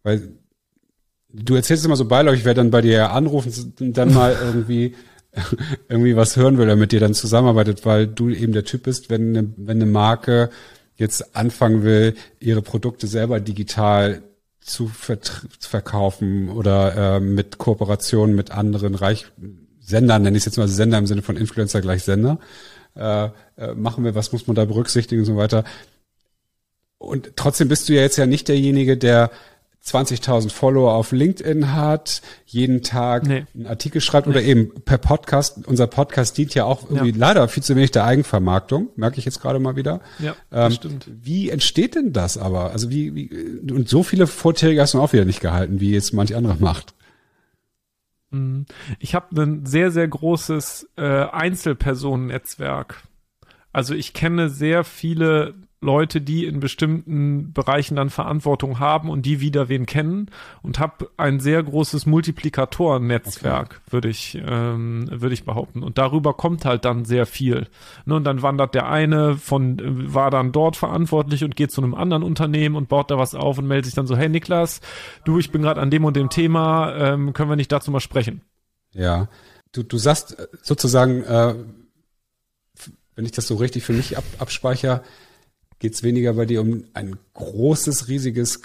weil 0.08 0.30
du 1.34 1.56
erzählst 1.56 1.84
immer 1.84 1.98
so 1.98 2.06
beiläufig, 2.06 2.40
ich 2.40 2.46
werde 2.46 2.62
dann 2.62 2.72
bei 2.72 2.82
dir 2.82 3.12
anrufen 3.12 3.74
und 3.80 3.98
dann 3.98 4.14
mal 4.14 4.36
irgendwie 4.42 4.96
irgendwie 5.90 6.16
was 6.16 6.38
hören 6.38 6.58
will, 6.58 6.66
der 6.66 6.78
mit 6.78 6.94
dir 6.94 7.02
dann 7.02 7.14
zusammenarbeitet, 7.14 7.86
weil 7.86 8.08
du 8.08 8.30
eben 8.30 8.54
der 8.54 8.64
Typ 8.64 8.84
bist, 8.84 9.10
wenn 9.10 9.36
eine, 9.36 9.54
wenn 9.58 9.82
eine 9.82 9.92
Marke 9.92 10.50
jetzt 10.96 11.36
anfangen 11.36 11.84
will, 11.84 12.16
ihre 12.40 12.62
Produkte 12.62 13.06
selber 13.06 13.42
digital 13.42 14.24
zu 14.62 14.88
verkaufen 14.88 16.50
oder 16.50 17.18
äh, 17.18 17.20
mit 17.20 17.58
Kooperationen 17.58 18.34
mit 18.36 18.52
anderen 18.52 18.96
Reich 18.96 19.28
Sendern, 19.80 20.24
nenne 20.24 20.38
ich 20.38 20.42
es 20.42 20.46
jetzt 20.46 20.58
mal 20.58 20.70
Sender 20.70 20.98
im 20.98 21.08
Sinne 21.08 21.22
von 21.22 21.38
Influencer 21.38 21.82
gleich 21.82 22.04
Sender, 22.04 22.40
äh, 22.96 23.26
äh, 23.58 23.74
machen 23.76 24.06
wir, 24.06 24.16
was 24.16 24.32
muss 24.32 24.48
man 24.48 24.56
da 24.56 24.64
berücksichtigen 24.64 25.22
und 25.22 25.26
so 25.26 25.36
weiter. 25.36 25.66
Und 26.98 27.34
trotzdem 27.36 27.68
bist 27.68 27.88
du 27.88 27.94
ja 27.94 28.02
jetzt 28.02 28.18
ja 28.18 28.26
nicht 28.26 28.48
derjenige, 28.48 28.98
der 28.98 29.30
20.000 29.88 30.52
Follower 30.52 30.94
auf 30.94 31.12
LinkedIn 31.12 31.74
hat, 31.74 32.22
jeden 32.46 32.82
Tag 32.82 33.26
nee. 33.26 33.46
einen 33.54 33.68
Artikel 33.68 34.02
schreibt 34.02 34.28
nee. 34.28 34.34
oder 34.34 34.42
eben 34.42 34.74
per 34.84 34.98
Podcast. 34.98 35.66
Unser 35.66 35.88
Podcast 35.88 36.38
dient 36.38 36.54
ja 36.54 36.66
auch 36.66 36.90
irgendwie 36.90 37.12
ja. 37.12 37.16
leider 37.18 37.48
viel 37.48 37.64
zu 37.64 37.76
wenig 37.76 37.92
der 37.92 38.06
Eigenvermarktung, 38.06 38.90
merke 38.96 39.20
ich 39.20 39.26
jetzt 39.26 39.42
gerade 39.42 39.60
mal 39.60 39.76
wieder. 39.76 40.02
Ja, 40.20 40.36
ähm, 40.52 40.72
stimmt. 40.72 41.10
Wie 41.10 41.50
entsteht 41.50 41.96
denn 41.96 42.14
das 42.14 42.38
aber? 42.38 42.72
Also 42.72 42.90
wie, 42.90 43.16
wie, 43.16 43.72
und 43.72 43.88
so 43.88 44.04
viele 44.04 44.28
Vorträge 44.28 44.82
hast 44.82 44.94
du 44.94 45.02
auch 45.02 45.14
wieder 45.14 45.26
nicht 45.26 45.42
gehalten, 45.42 45.80
wie 45.80 45.92
jetzt 45.92 46.14
manch 46.14 46.36
andere 46.36 46.58
macht. 46.60 46.94
Mhm. 48.32 48.66
Ich 49.00 49.16
habe 49.16 49.42
ein 49.42 49.66
sehr, 49.66 49.92
sehr 49.92 50.08
großes 50.08 50.90
äh, 50.98 51.02
Einzelpersonennetzwerk. 51.02 53.04
Also 53.72 53.94
ich 53.94 54.14
kenne 54.14 54.50
sehr 54.50 54.84
viele 54.84 55.54
Leute, 55.80 56.22
die 56.22 56.46
in 56.46 56.60
bestimmten 56.60 57.54
Bereichen 57.54 57.96
dann 57.96 58.10
Verantwortung 58.10 58.80
haben 58.80 59.10
und 59.10 59.28
die 59.28 59.42
wieder 59.42 59.70
wen 59.70 59.86
kennen 59.86 60.32
und 60.64 60.80
habe 60.80 61.10
ein 61.18 61.40
sehr 61.40 61.62
großes 61.62 62.08
Multiplikatoren-Netzwerk, 62.08 63.82
okay. 63.82 63.92
würde 63.92 64.10
ich, 64.10 64.42
ähm, 64.44 65.08
würde 65.12 65.36
ich 65.36 65.46
behaupten. 65.46 65.84
Und 65.84 66.00
darüber 66.00 66.34
kommt 66.34 66.66
halt 66.66 66.84
dann 66.84 67.06
sehr 67.06 67.28
viel. 67.28 67.68
Ne, 68.06 68.16
und 68.16 68.24
dann 68.24 68.42
wandert 68.42 68.74
der 68.74 68.90
eine 68.90 69.38
von, 69.38 69.78
war 70.14 70.32
dann 70.32 70.52
dort 70.52 70.78
verantwortlich 70.78 71.44
und 71.44 71.56
geht 71.56 71.72
zu 71.72 71.82
einem 71.82 71.94
anderen 71.94 72.24
Unternehmen 72.24 72.76
und 72.76 72.90
baut 72.90 73.12
da 73.12 73.20
was 73.20 73.36
auf 73.36 73.60
und 73.60 73.68
meldet 73.68 73.86
sich 73.86 73.94
dann 73.94 74.08
so, 74.08 74.18
hey 74.18 74.30
Niklas, 74.30 74.82
du, 75.26 75.38
ich 75.38 75.52
bin 75.52 75.62
gerade 75.62 75.80
an 75.80 75.92
dem 75.92 76.06
und 76.06 76.16
dem 76.16 76.30
Thema, 76.30 76.96
ähm, 76.96 77.34
können 77.34 77.50
wir 77.50 77.56
nicht 77.56 77.72
dazu 77.72 77.92
mal 77.92 78.00
sprechen? 78.00 78.42
Ja, 78.94 79.28
du, 79.74 79.84
du 79.84 79.98
sagst 80.00 80.38
sozusagen, 80.64 81.24
äh, 81.24 81.54
wenn 83.16 83.26
ich 83.26 83.32
das 83.32 83.48
so 83.48 83.56
richtig 83.56 83.84
für 83.84 83.94
mich 83.94 84.18
ab, 84.18 84.24
abspeichere, 84.40 85.04
geht 85.80 85.94
es 85.94 86.04
weniger 86.04 86.34
bei 86.34 86.46
dir 86.46 86.62
um 86.62 86.86
ein 86.94 87.18
großes, 87.34 88.08
riesiges, 88.08 88.62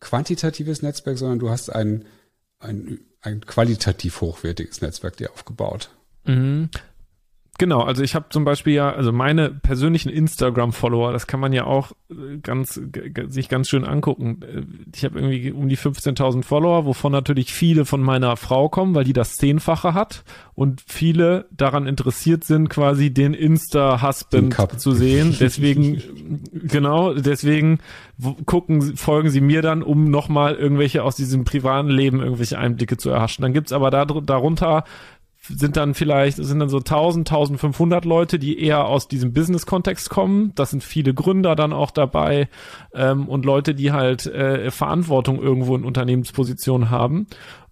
quantitatives 0.00 0.82
Netzwerk, 0.82 1.18
sondern 1.18 1.38
du 1.38 1.50
hast 1.50 1.70
ein, 1.70 2.04
ein, 2.58 3.00
ein 3.20 3.44
qualitativ 3.44 4.20
hochwertiges 4.20 4.80
Netzwerk 4.80 5.16
dir 5.16 5.30
aufgebaut. 5.32 5.90
Mhm. 6.24 6.70
Genau, 7.56 7.82
also 7.82 8.02
ich 8.02 8.16
habe 8.16 8.26
zum 8.30 8.44
Beispiel 8.44 8.74
ja, 8.74 8.92
also 8.92 9.12
meine 9.12 9.50
persönlichen 9.50 10.08
Instagram-Follower, 10.08 11.12
das 11.12 11.28
kann 11.28 11.38
man 11.38 11.52
ja 11.52 11.64
auch 11.64 11.92
äh, 12.10 12.38
ganz 12.38 12.80
sich 13.28 13.48
ganz 13.48 13.68
schön 13.68 13.84
angucken. 13.84 14.40
Äh, 14.42 14.62
ich 14.92 15.04
habe 15.04 15.20
irgendwie 15.20 15.52
um 15.52 15.68
die 15.68 15.78
15.000 15.78 16.42
Follower, 16.42 16.84
wovon 16.84 17.12
natürlich 17.12 17.54
viele 17.54 17.84
von 17.84 18.02
meiner 18.02 18.36
Frau 18.36 18.68
kommen, 18.68 18.96
weil 18.96 19.04
die 19.04 19.12
das 19.12 19.36
Zehnfache 19.36 19.94
hat 19.94 20.24
und 20.54 20.82
viele 20.86 21.46
daran 21.52 21.86
interessiert 21.86 22.42
sind, 22.42 22.70
quasi 22.70 23.14
den 23.14 23.34
Insta-Husband 23.34 24.80
zu 24.80 24.92
sehen. 24.92 25.36
Deswegen, 25.40 26.42
genau, 26.52 27.14
deswegen 27.14 27.78
gucken, 28.46 28.96
folgen 28.96 29.30
sie 29.30 29.40
mir 29.40 29.62
dann, 29.62 29.82
um 29.82 30.10
nochmal 30.10 30.54
irgendwelche 30.54 31.02
aus 31.02 31.16
diesem 31.16 31.44
privaten 31.44 31.88
Leben 31.88 32.20
irgendwelche 32.20 32.58
Einblicke 32.58 32.96
zu 32.96 33.10
erhaschen. 33.10 33.42
Dann 33.42 33.52
gibt's 33.52 33.72
aber 33.72 33.90
da, 33.90 34.04
darunter 34.04 34.84
sind 35.48 35.76
dann 35.76 35.94
vielleicht, 35.94 36.36
sind 36.38 36.58
dann 36.58 36.68
so 36.68 36.78
1000, 36.78 37.30
1500 37.30 38.04
Leute, 38.04 38.38
die 38.38 38.58
eher 38.58 38.86
aus 38.86 39.08
diesem 39.08 39.32
Business-Kontext 39.32 40.08
kommen. 40.08 40.52
Das 40.54 40.70
sind 40.70 40.82
viele 40.82 41.12
Gründer 41.12 41.54
dann 41.54 41.72
auch 41.72 41.90
dabei 41.90 42.48
ähm, 42.94 43.28
und 43.28 43.44
Leute, 43.44 43.74
die 43.74 43.92
halt 43.92 44.26
äh, 44.26 44.70
Verantwortung 44.70 45.42
irgendwo 45.42 45.76
in 45.76 45.84
Unternehmenspositionen 45.84 46.90
haben. 46.90 47.26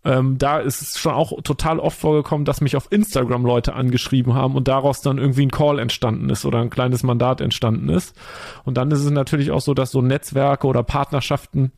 Ähm, 0.04 0.37
da 0.37 0.58
ist 0.58 0.82
es 0.82 0.98
schon 0.98 1.14
auch 1.14 1.40
total 1.42 1.78
oft 1.78 1.98
vorgekommen, 1.98 2.44
dass 2.44 2.61
mich 2.61 2.76
auf 2.76 2.90
Instagram 2.90 3.46
Leute 3.46 3.74
angeschrieben 3.74 4.35
haben 4.35 4.56
und 4.56 4.66
daraus 4.66 5.00
dann 5.00 5.18
irgendwie 5.18 5.46
ein 5.46 5.50
Call 5.50 5.78
entstanden 5.78 6.28
ist 6.28 6.44
oder 6.44 6.58
ein 6.58 6.70
kleines 6.70 7.04
Mandat 7.04 7.40
entstanden 7.40 7.88
ist. 7.88 8.14
Und 8.64 8.76
dann 8.76 8.90
ist 8.90 9.04
es 9.04 9.11
natürlich 9.11 9.52
auch 9.52 9.61
so, 9.61 9.74
dass 9.74 9.92
so 9.92 10.02
Netzwerke 10.02 10.66
oder 10.66 10.82
Partnerschaften 10.82 11.72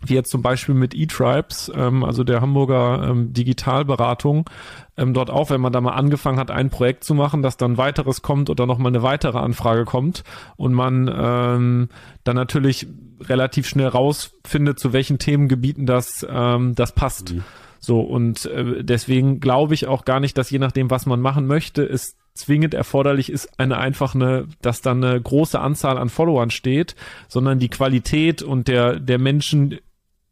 wie 0.00 0.14
jetzt 0.14 0.30
zum 0.30 0.42
Beispiel 0.42 0.74
mit 0.74 0.94
eTribes, 0.94 1.70
ähm, 1.74 2.04
also 2.04 2.24
der 2.24 2.40
Hamburger 2.40 3.08
ähm, 3.08 3.32
Digitalberatung, 3.32 4.48
ähm, 4.96 5.14
dort 5.14 5.30
auch, 5.30 5.50
wenn 5.50 5.60
man 5.60 5.72
da 5.72 5.80
mal 5.80 5.92
angefangen 5.92 6.38
hat, 6.38 6.50
ein 6.50 6.70
Projekt 6.70 7.04
zu 7.04 7.14
machen, 7.14 7.42
dass 7.42 7.56
dann 7.56 7.76
weiteres 7.76 8.22
kommt 8.22 8.50
oder 8.50 8.66
nochmal 8.66 8.92
eine 8.92 9.02
weitere 9.02 9.38
Anfrage 9.38 9.84
kommt 9.84 10.24
und 10.56 10.72
man 10.72 11.10
ähm, 11.12 11.88
dann 12.24 12.36
natürlich 12.36 12.86
relativ 13.20 13.66
schnell 13.66 13.88
rausfindet, 13.88 14.78
zu 14.78 14.92
welchen 14.92 15.18
Themengebieten 15.18 15.86
das, 15.86 16.26
ähm, 16.28 16.74
das 16.74 16.92
passt. 16.92 17.34
Mhm. 17.34 17.44
So, 17.80 18.00
und 18.00 18.46
äh, 18.46 18.82
deswegen 18.84 19.40
glaube 19.40 19.74
ich 19.74 19.86
auch 19.86 20.04
gar 20.04 20.20
nicht, 20.20 20.36
dass 20.36 20.50
je 20.50 20.58
nachdem, 20.58 20.90
was 20.90 21.06
man 21.06 21.20
machen 21.20 21.46
möchte, 21.46 21.82
es 21.84 22.16
zwingend 22.34 22.74
erforderlich 22.74 23.30
ist, 23.30 23.58
eine 23.58 23.78
einfach 23.78 24.14
eine, 24.14 24.46
dass 24.62 24.80
dann 24.80 25.02
eine 25.02 25.20
große 25.20 25.58
Anzahl 25.58 25.98
an 25.98 26.08
Followern 26.08 26.50
steht, 26.50 26.94
sondern 27.28 27.58
die 27.58 27.68
Qualität 27.68 28.42
und 28.42 28.68
der, 28.68 29.00
der 29.00 29.18
Menschen, 29.18 29.78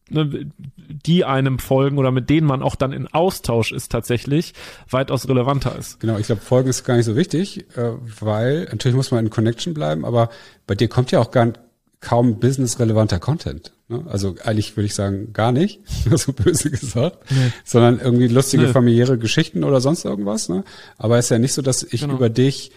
ne, 0.09 0.51
die 0.77 1.25
einem 1.25 1.59
folgen 1.59 1.99
oder 1.99 2.11
mit 2.11 2.31
denen 2.31 2.47
man 2.47 2.63
auch 2.63 2.77
dann 2.77 2.93
in 2.93 3.07
Austausch 3.09 3.73
ist 3.73 3.91
tatsächlich, 3.93 4.55
weitaus 4.91 5.29
relevanter 5.29 5.77
ist. 5.77 6.01
Genau, 6.01 6.19
ich 6.19 6.27
glaube, 6.27 6.43
folgen 6.43 6.69
ist 6.69 6.85
gar 6.85 6.97
nicht 6.97 7.07
so 7.07 7.17
wichtig, 7.17 7.67
äh, 7.77 7.93
weil 8.21 8.65
natürlich 8.65 8.97
muss 8.97 9.11
man 9.11 9.25
in 9.25 9.31
Connection 9.31 9.75
bleiben, 9.75 10.05
aber 10.05 10.31
bei 10.67 10.75
dir 10.75 10.89
kommt 10.89 11.11
ja 11.11 11.21
auch 11.21 11.31
gar 11.31 11.53
kaum 12.01 12.39
businessrelevanter 12.39 13.19
Content. 13.19 13.73
Ne? 13.89 14.05
Also 14.09 14.37
eigentlich 14.45 14.77
würde 14.77 14.87
ich 14.87 14.95
sagen, 14.95 15.33
gar 15.33 15.53
nicht, 15.53 15.81
so 16.11 16.33
böse 16.33 16.71
gesagt, 16.71 17.19
nee. 17.31 17.53
sondern 17.65 17.99
irgendwie 17.99 18.29
lustige 18.29 18.65
nee. 18.65 18.73
familiäre 18.73 19.19
Geschichten 19.19 19.65
oder 19.65 19.81
sonst 19.81 20.05
irgendwas. 20.05 20.49
Ne? 20.49 20.65
Aber 20.99 21.19
es 21.19 21.27
ist 21.27 21.31
ja 21.31 21.39
nicht 21.39 21.53
so, 21.53 21.63
dass 21.63 21.83
ich 21.83 22.03
genau. 22.03 22.15
über 22.15 22.29
dich 22.29 22.71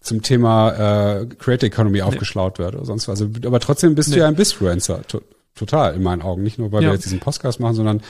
zum 0.00 0.22
Thema 0.22 1.20
äh, 1.20 1.26
Creative 1.26 1.66
Economy 1.66 1.98
nee. 1.98 2.02
aufgeschlaut 2.02 2.58
werde 2.58 2.78
oder 2.78 2.86
sonst 2.86 3.06
was. 3.08 3.20
Also, 3.20 3.30
aber 3.46 3.60
trotzdem 3.60 3.94
bist 3.94 4.12
du 4.14 4.18
ja 4.18 4.28
ein 4.28 4.34
Bisfluencer 4.34 5.02
total 5.60 5.94
in 5.94 6.02
meinen 6.02 6.22
Augen. 6.22 6.42
Nicht 6.42 6.58
nur, 6.58 6.72
weil 6.72 6.82
ja. 6.82 6.88
wir 6.88 6.94
jetzt 6.94 7.04
diesen 7.04 7.20
Podcast 7.20 7.60
machen, 7.60 7.76
sondern 7.76 8.02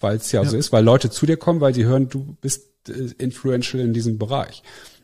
weil 0.00 0.16
es 0.16 0.30
ja, 0.32 0.42
ja 0.42 0.48
so 0.48 0.56
ist, 0.56 0.72
weil 0.72 0.84
Leute 0.84 1.08
zu 1.08 1.24
dir 1.24 1.36
kommen, 1.36 1.60
weil 1.60 1.74
sie 1.74 1.84
hören, 1.84 2.08
du 2.08 2.36
bist 2.40 2.68
äh, 2.88 3.12
influential 3.18 3.82
in 3.82 3.94
diesem 3.94 4.18
Bereich. 4.18 4.62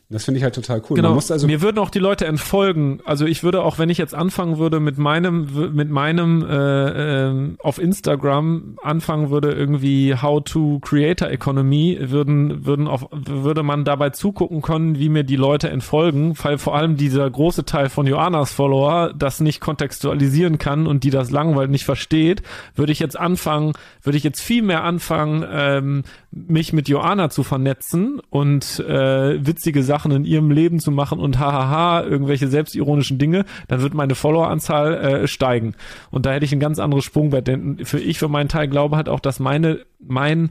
Das 0.09 0.25
finde 0.25 0.37
ich 0.37 0.43
halt 0.43 0.53
total 0.53 0.81
cool. 0.89 0.95
Genau. 0.95 1.15
also 1.15 1.47
Mir 1.47 1.61
würden 1.61 1.79
auch 1.79 1.89
die 1.89 1.99
Leute 1.99 2.25
entfolgen. 2.27 2.99
Also 3.03 3.25
ich 3.25 3.43
würde 3.43 3.63
auch, 3.63 3.79
wenn 3.79 3.89
ich 3.89 3.97
jetzt 3.97 4.13
anfangen 4.13 4.59
würde 4.59 4.79
mit 4.79 4.97
meinem, 4.97 5.73
mit 5.73 5.89
meinem 5.89 6.45
äh, 6.47 7.29
äh, 7.29 7.55
auf 7.63 7.79
Instagram 7.79 8.77
anfangen 8.83 9.31
würde 9.31 9.51
irgendwie 9.51 10.15
How 10.15 10.43
to 10.43 10.79
Creator 10.81 11.29
Economy, 11.29 11.97
würden 11.99 12.65
würden 12.65 12.87
auf, 12.87 13.07
würde 13.11 13.63
man 13.63 13.85
dabei 13.85 14.11
zugucken 14.11 14.61
können, 14.61 14.99
wie 14.99 15.09
mir 15.09 15.23
die 15.23 15.35
Leute 15.35 15.69
entfolgen, 15.69 16.35
weil 16.43 16.57
vor 16.59 16.75
allem 16.75 16.95
dieser 16.95 17.27
große 17.29 17.65
Teil 17.65 17.89
von 17.89 18.05
Joannas 18.05 18.51
Follower 18.51 19.13
das 19.17 19.39
nicht 19.39 19.61
kontextualisieren 19.61 20.59
kann 20.59 20.85
und 20.85 21.03
die 21.03 21.09
das 21.09 21.31
langweilig 21.31 21.71
nicht 21.71 21.85
versteht, 21.85 22.43
würde 22.75 22.91
ich 22.91 22.99
jetzt 22.99 23.17
anfangen, 23.17 23.73
würde 24.03 24.17
ich 24.17 24.23
jetzt 24.23 24.41
viel 24.41 24.61
mehr 24.61 24.83
anfangen, 24.83 25.43
ähm, 25.49 26.03
mich 26.35 26.73
mit 26.73 26.89
Joanna 26.89 27.29
zu 27.29 27.43
vernetzen 27.43 28.19
und 28.29 28.79
äh, 28.79 29.45
witzige 29.45 29.83
Sachen 29.83 29.93
Sachen 29.93 30.11
in 30.11 30.25
ihrem 30.25 30.49
Leben 30.49 30.79
zu 30.79 30.91
machen 30.91 31.19
und 31.19 31.37
hahaha, 31.37 32.03
irgendwelche 32.03 32.47
selbstironischen 32.47 33.19
Dinge, 33.19 33.45
dann 33.67 33.81
wird 33.81 33.93
meine 33.93 34.15
Followeranzahl 34.15 34.93
äh, 34.95 35.27
steigen. 35.27 35.75
Und 36.09 36.25
da 36.25 36.31
hätte 36.31 36.45
ich 36.45 36.51
ein 36.51 36.59
ganz 36.59 36.79
anderes 36.79 37.05
Sprungbrett. 37.05 37.47
Denn 37.47 37.85
für 37.85 37.99
ich, 37.99 38.17
für 38.17 38.27
meinen 38.27 38.49
Teil, 38.49 38.67
glaube 38.67 38.95
halt 38.97 39.07
auch, 39.07 39.19
dass 39.19 39.39
meine, 39.39 39.85
mein 39.99 40.49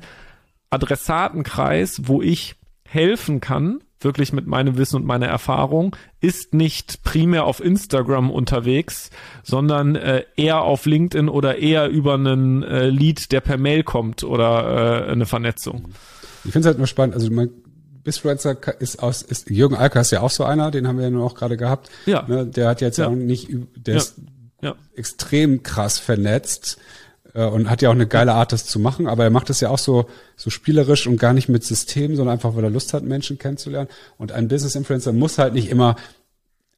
Adressatenkreis, 0.70 2.02
wo 2.04 2.22
ich 2.22 2.54
helfen 2.84 3.40
kann, 3.40 3.80
wirklich 4.04 4.32
mit 4.32 4.46
meinem 4.46 4.76
Wissen 4.76 4.96
und 4.96 5.04
meiner 5.04 5.26
Erfahrung, 5.26 5.96
ist 6.20 6.54
nicht 6.54 7.02
primär 7.02 7.44
auf 7.44 7.62
Instagram 7.62 8.30
unterwegs, 8.30 9.10
sondern 9.42 9.96
äh, 9.96 10.24
eher 10.36 10.62
auf 10.62 10.86
LinkedIn 10.86 11.28
oder 11.28 11.58
eher 11.58 11.88
über 11.88 12.14
einen 12.14 12.62
äh, 12.62 12.88
Lead, 12.88 13.32
der 13.32 13.40
per 13.40 13.58
Mail 13.58 13.82
kommt 13.82 14.24
oder 14.24 15.06
äh, 15.06 15.10
eine 15.12 15.26
Vernetzung. 15.26 15.88
Ich 16.44 16.52
finde 16.52 16.60
es 16.60 16.66
halt 16.66 16.78
nur 16.78 16.86
spannend, 16.86 17.14
also 17.14 17.30
man 17.30 17.50
Bisfluencer 18.04 18.56
ist 18.80 19.02
aus, 19.02 19.22
ist 19.22 19.48
Jürgen 19.48 19.76
Alker 19.76 20.00
ist 20.00 20.10
ja 20.10 20.22
auch 20.22 20.30
so 20.30 20.44
einer, 20.44 20.70
den 20.70 20.88
haben 20.88 20.96
wir 20.96 21.04
ja 21.04 21.10
nur 21.10 21.24
auch 21.24 21.34
gerade 21.34 21.56
gehabt. 21.56 21.88
Ja. 22.06 22.24
Ne, 22.26 22.46
der 22.46 22.68
hat 22.68 22.80
jetzt 22.80 22.98
ja. 22.98 23.06
auch 23.06 23.12
nicht, 23.12 23.48
der 23.76 23.94
ja. 23.94 24.00
ist 24.00 24.16
ja. 24.60 24.74
extrem 24.94 25.62
krass 25.62 25.98
vernetzt 25.98 26.78
äh, 27.34 27.44
und 27.44 27.70
hat 27.70 27.82
ja 27.82 27.88
auch 27.88 27.94
eine 27.94 28.06
geile 28.06 28.34
Art, 28.34 28.52
das 28.52 28.66
zu 28.66 28.78
machen, 28.78 29.06
aber 29.06 29.24
er 29.24 29.30
macht 29.30 29.50
das 29.50 29.60
ja 29.60 29.70
auch 29.70 29.78
so, 29.78 30.06
so 30.36 30.50
spielerisch 30.50 31.06
und 31.06 31.16
gar 31.18 31.32
nicht 31.32 31.48
mit 31.48 31.64
System, 31.64 32.16
sondern 32.16 32.34
einfach, 32.34 32.54
weil 32.56 32.64
er 32.64 32.70
Lust 32.70 32.94
hat, 32.94 33.02
Menschen 33.02 33.38
kennenzulernen. 33.38 33.88
Und 34.18 34.32
ein 34.32 34.48
Business 34.48 34.74
Influencer 34.74 35.12
muss 35.12 35.38
halt 35.38 35.54
nicht 35.54 35.68
immer 35.68 35.96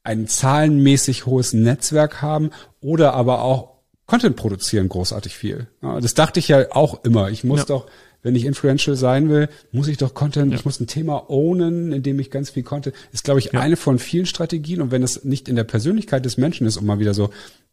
ein 0.02 0.28
zahlenmäßig 0.28 1.26
hohes 1.26 1.52
Netzwerk 1.54 2.20
haben 2.20 2.50
oder 2.80 3.14
aber 3.14 3.42
auch 3.42 3.74
Content 4.06 4.36
produzieren 4.36 4.90
großartig 4.90 5.34
viel. 5.34 5.66
Das 5.80 6.12
dachte 6.12 6.38
ich 6.38 6.48
ja 6.48 6.66
auch 6.72 7.04
immer. 7.04 7.30
Ich 7.30 7.42
muss 7.42 7.60
ja. 7.60 7.66
doch 7.66 7.86
wenn 8.24 8.34
ich 8.34 8.44
influential 8.46 8.96
sein 8.96 9.28
will, 9.28 9.48
muss 9.70 9.87
ich 9.87 9.98
doch 9.98 10.14
Content, 10.14 10.50
ja. 10.50 10.58
ich 10.58 10.64
muss 10.64 10.80
ein 10.80 10.88
Thema 10.88 11.30
ownen, 11.30 11.92
in 11.92 12.02
dem 12.02 12.18
ich 12.18 12.32
ganz 12.32 12.50
viel 12.50 12.64
Content, 12.64 12.96
ist 13.12 13.22
glaube 13.22 13.38
ich 13.38 13.52
ja. 13.52 13.60
eine 13.60 13.76
von 13.76 14.00
vielen 14.00 14.26
Strategien 14.26 14.80
und 14.80 14.90
wenn 14.90 15.04
es 15.04 15.24
nicht 15.24 15.48
in 15.48 15.54
der 15.54 15.64
Persönlichkeit 15.64 16.24
des 16.24 16.37
Menschen 16.38 16.66
ist, 16.66 16.76
um 16.78 16.87
mal 16.87 16.98
wieder 16.98 17.14
so 17.14 17.30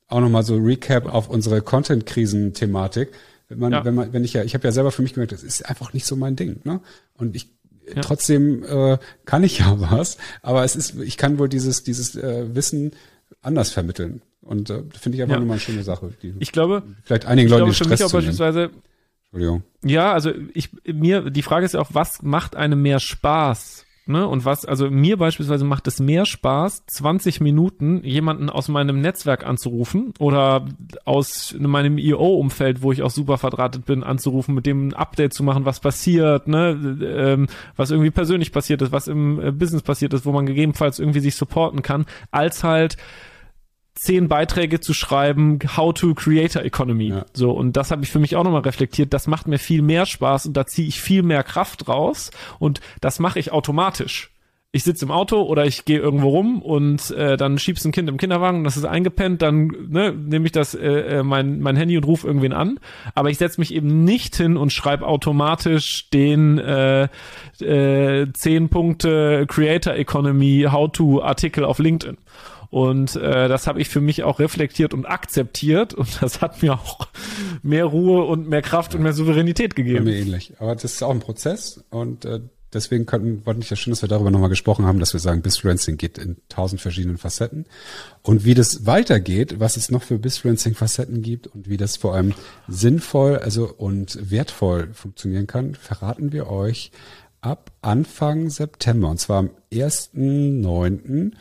auch 0.08 0.20
nochmal 0.20 0.44
so 0.44 0.58
Recap 0.58 1.12
auf 1.12 1.30
unsere 1.30 1.62
Content-Krisen-Thematik, 1.62 3.14
wenn 3.48 3.60
man, 3.60 3.72
ja. 3.72 3.86
wenn 3.86 3.96
man, 3.96 4.14
wenn 4.14 4.26
ich 4.26 4.34
ja, 4.34 4.44
ich 4.44 4.54
habe 4.54 4.68
ja 4.68 4.74
selber 4.74 4.92
für 4.92 5.02
mich 5.02 5.14
gemerkt, 5.14 5.32
das 5.32 5.42
ist 5.42 5.66
einfach 5.68 5.94
nicht 5.94 6.06
so 6.06 6.18
mein 6.18 6.36
Ding, 6.36 6.60
ne? 6.66 6.82
Und 7.18 7.36
ich 7.36 7.50
ja. 7.88 8.02
trotzdem 8.02 8.64
äh, 8.64 8.98
kann 9.24 9.44
ich 9.44 9.60
ja 9.60 9.76
was, 9.80 10.18
aber 10.42 10.66
es 10.66 10.76
ist, 10.76 10.96
ich 11.00 11.18
kann 11.18 11.40
wohl 11.40 11.48
dieses 11.48 11.84
dieses 11.84 12.16
äh, 12.16 12.54
Wissen 12.54 12.92
anders 13.42 13.72
vermitteln 13.72 14.22
und 14.42 14.70
äh, 14.70 14.84
finde 15.00 15.16
ich 15.16 15.22
einfach 15.24 15.36
ja. 15.36 15.40
nur 15.40 15.48
mal 15.48 15.54
eine 15.54 15.62
schöne 15.62 15.84
Sache. 15.84 16.12
Die 16.22 16.34
ich 16.40 16.52
glaube, 16.52 16.84
vielleicht 17.04 17.26
einigen 17.26 17.50
Leuten 17.50 17.72
glaube, 17.72 17.74
für 17.74 17.88
mich 17.88 18.04
auch 18.04 18.12
beispielsweise 18.12 18.70
Entschuldigung. 19.32 19.64
Ja, 19.84 20.12
also 20.12 20.32
ich 20.54 20.70
mir 20.86 21.30
die 21.30 21.42
Frage 21.42 21.66
ist 21.66 21.74
ja 21.74 21.80
auch, 21.80 21.92
was 21.94 22.22
macht 22.22 22.56
einem 22.56 22.82
mehr 22.82 23.00
Spaß? 23.00 23.86
Ne? 24.08 24.28
Und 24.28 24.46
was, 24.46 24.66
also 24.66 24.90
mir 24.90 25.18
beispielsweise 25.18 25.64
macht 25.64 25.88
es 25.88 26.00
mehr 26.00 26.26
Spaß, 26.26 26.86
20 26.88 27.40
Minuten 27.40 28.04
jemanden 28.04 28.50
aus 28.50 28.68
meinem 28.68 29.00
Netzwerk 29.00 29.46
anzurufen 29.46 30.14
oder 30.20 30.66
aus 31.06 31.56
meinem 31.58 31.98
IO-Umfeld, 32.00 32.82
wo 32.82 32.92
ich 32.92 33.04
auch 33.04 33.12
super 33.12 33.38
verdrahtet 33.38 33.86
bin, 33.86 34.04
anzurufen, 34.04 34.56
mit 34.56 34.66
dem 34.66 34.88
ein 34.88 34.94
Update 34.94 35.34
zu 35.34 35.44
machen, 35.44 35.66
was 35.66 35.80
passiert, 35.80 36.48
ne, 36.48 36.72
ähm, 37.02 37.48
was 37.76 37.92
irgendwie 37.92 38.12
persönlich 38.12 38.52
passiert 38.52 38.82
ist, 38.82 38.92
was 38.92 39.08
im 39.08 39.40
äh, 39.40 39.52
Business 39.52 39.84
passiert 39.84 40.14
ist, 40.14 40.26
wo 40.26 40.32
man 40.32 40.48
gegebenenfalls 40.48 41.00
irgendwie 41.00 41.20
sich 41.20 41.36
supporten 41.36 41.84
kann, 41.84 42.06
als 42.32 42.64
halt 42.64 42.98
zehn 43.96 44.28
Beiträge 44.28 44.80
zu 44.80 44.94
schreiben, 44.94 45.60
How 45.76 45.94
to 45.94 46.14
Creator 46.14 46.64
Economy. 46.64 47.10
Ja. 47.10 47.26
So, 47.34 47.52
und 47.52 47.78
das 47.78 47.92
habe 47.92 48.04
ich 48.04 48.10
für 48.10 48.20
mich 48.20 48.36
auch 48.36 48.44
nochmal 48.44 48.62
reflektiert. 48.62 49.14
Das 49.14 49.28
macht 49.28 49.48
mir 49.48 49.60
viel 49.60 49.82
mehr 49.82 50.06
Spaß 50.06 50.46
und 50.48 50.58
da 50.58 50.66
ziehe 50.66 50.88
ich 50.88 51.02
viel 51.02 51.24
mehr 51.24 51.44
Kraft 51.44 51.88
raus 51.88 52.32
und 52.60 52.82
das 53.02 53.20
mache 53.20 53.40
ich 53.40 53.52
automatisch. 53.52 54.32
Ich 54.74 54.84
sitze 54.84 55.04
im 55.04 55.12
Auto 55.12 55.42
oder 55.42 55.66
ich 55.66 55.84
gehe 55.84 56.00
irgendwo 56.00 56.30
rum 56.30 56.62
und 56.62 57.12
äh, 57.12 57.36
dann 57.36 57.60
schiebst 57.60 57.86
ein 57.86 57.92
Kind 57.92 58.08
im 58.08 58.16
Kinderwagen 58.16 58.60
und 58.60 58.64
das 58.64 58.78
ist 58.78 58.86
eingepennt, 58.86 59.42
dann 59.42 59.68
ne, 59.90 60.14
nehme 60.14 60.46
ich 60.46 60.54
das 60.54 60.74
äh, 60.74 61.18
äh 61.18 61.24
mein, 61.24 61.60
mein 61.60 61.76
Handy 61.76 61.98
und 61.98 62.06
rufe 62.06 62.26
irgendwen 62.26 62.54
an. 62.54 62.80
Aber 63.14 63.30
ich 63.30 63.38
setze 63.38 63.60
mich 63.60 63.74
eben 63.74 64.06
nicht 64.06 64.38
hin 64.38 64.56
und 64.56 64.72
schreibe 64.72 65.08
automatisch 65.08 66.10
den 66.12 66.58
äh, 66.58 67.10
äh, 67.60 68.32
10 68.32 68.70
Punkte 68.70 69.46
Creator 69.48 69.96
Economy 69.96 70.68
How-to 70.72 71.22
Artikel 71.22 71.66
auf 71.66 71.80
LinkedIn. 71.80 72.18
Und 72.70 73.18
äh, 73.18 73.50
das 73.50 73.68
habe 73.68 73.82
ich 73.82 73.90
für 73.90 74.00
mich 74.00 74.24
auch 74.24 74.40
reflektiert 74.40 74.94
und 74.94 75.06
akzeptiert. 75.06 75.94
Und 75.94 76.22
das 76.22 76.42
hat 76.42 76.62
mir 76.64 76.76
auch 76.76 77.10
mehr 77.62 77.86
Ruhe 77.86 78.24
und 78.24 78.48
mehr 78.48 78.62
Kraft 78.62 78.96
und 78.96 79.04
mehr 79.04 79.12
Souveränität 79.12 79.76
gegeben. 79.76 80.06
Bei 80.06 80.12
mir 80.12 80.18
ähnlich. 80.18 80.54
Aber 80.60 80.74
das 80.74 80.86
ist 80.86 81.04
auch 81.04 81.12
ein 81.12 81.20
Prozess 81.20 81.84
und 81.90 82.24
äh, 82.24 82.40
deswegen 82.74 83.06
könnten, 83.06 83.46
wollte 83.46 83.62
ich 83.62 83.70
ja 83.70 83.76
schön, 83.76 83.92
dass 83.92 84.02
wir 84.02 84.10
darüber 84.10 84.32
nochmal 84.32 84.50
gesprochen 84.50 84.86
haben, 84.86 85.00
dass 85.00 85.14
wir 85.14 85.20
sagen, 85.20 85.42
Bisfluencing 85.42 85.98
geht 85.98 86.18
in 86.18 86.38
tausend 86.50 86.82
verschiedenen 86.82 87.18
Facetten. 87.18 87.66
Und 88.22 88.46
wie 88.46 88.54
das 88.54 88.86
weitergeht, 88.86 89.60
was 89.60 89.78
es 89.78 89.92
noch 89.92 90.04
für 90.04 90.18
Bisfluencing-Facetten 90.18 91.22
gibt 91.22 91.48
und 91.48 91.70
wie 91.70 91.78
das 91.78 91.98
vor 91.98 92.14
allem 92.14 92.34
sinnvoll, 92.68 93.38
also 93.38 93.72
und 93.72 94.32
wertvoll 94.32 94.94
funktionieren 94.94 95.48
kann, 95.48 95.76
verraten 95.76 96.32
wir 96.32 96.48
euch 96.48 96.92
ab 97.42 97.72
Anfang 97.82 98.50
September. 98.50 99.10
Und 99.10 99.20
zwar 99.20 99.40
am 99.40 99.50
1.9. 99.72 101.32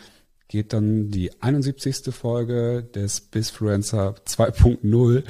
geht 0.48 0.72
dann 0.72 1.10
die 1.10 1.42
71. 1.42 2.14
Folge 2.14 2.82
des 2.82 3.20
Bisfluencer 3.20 4.14
2.0 4.26 5.24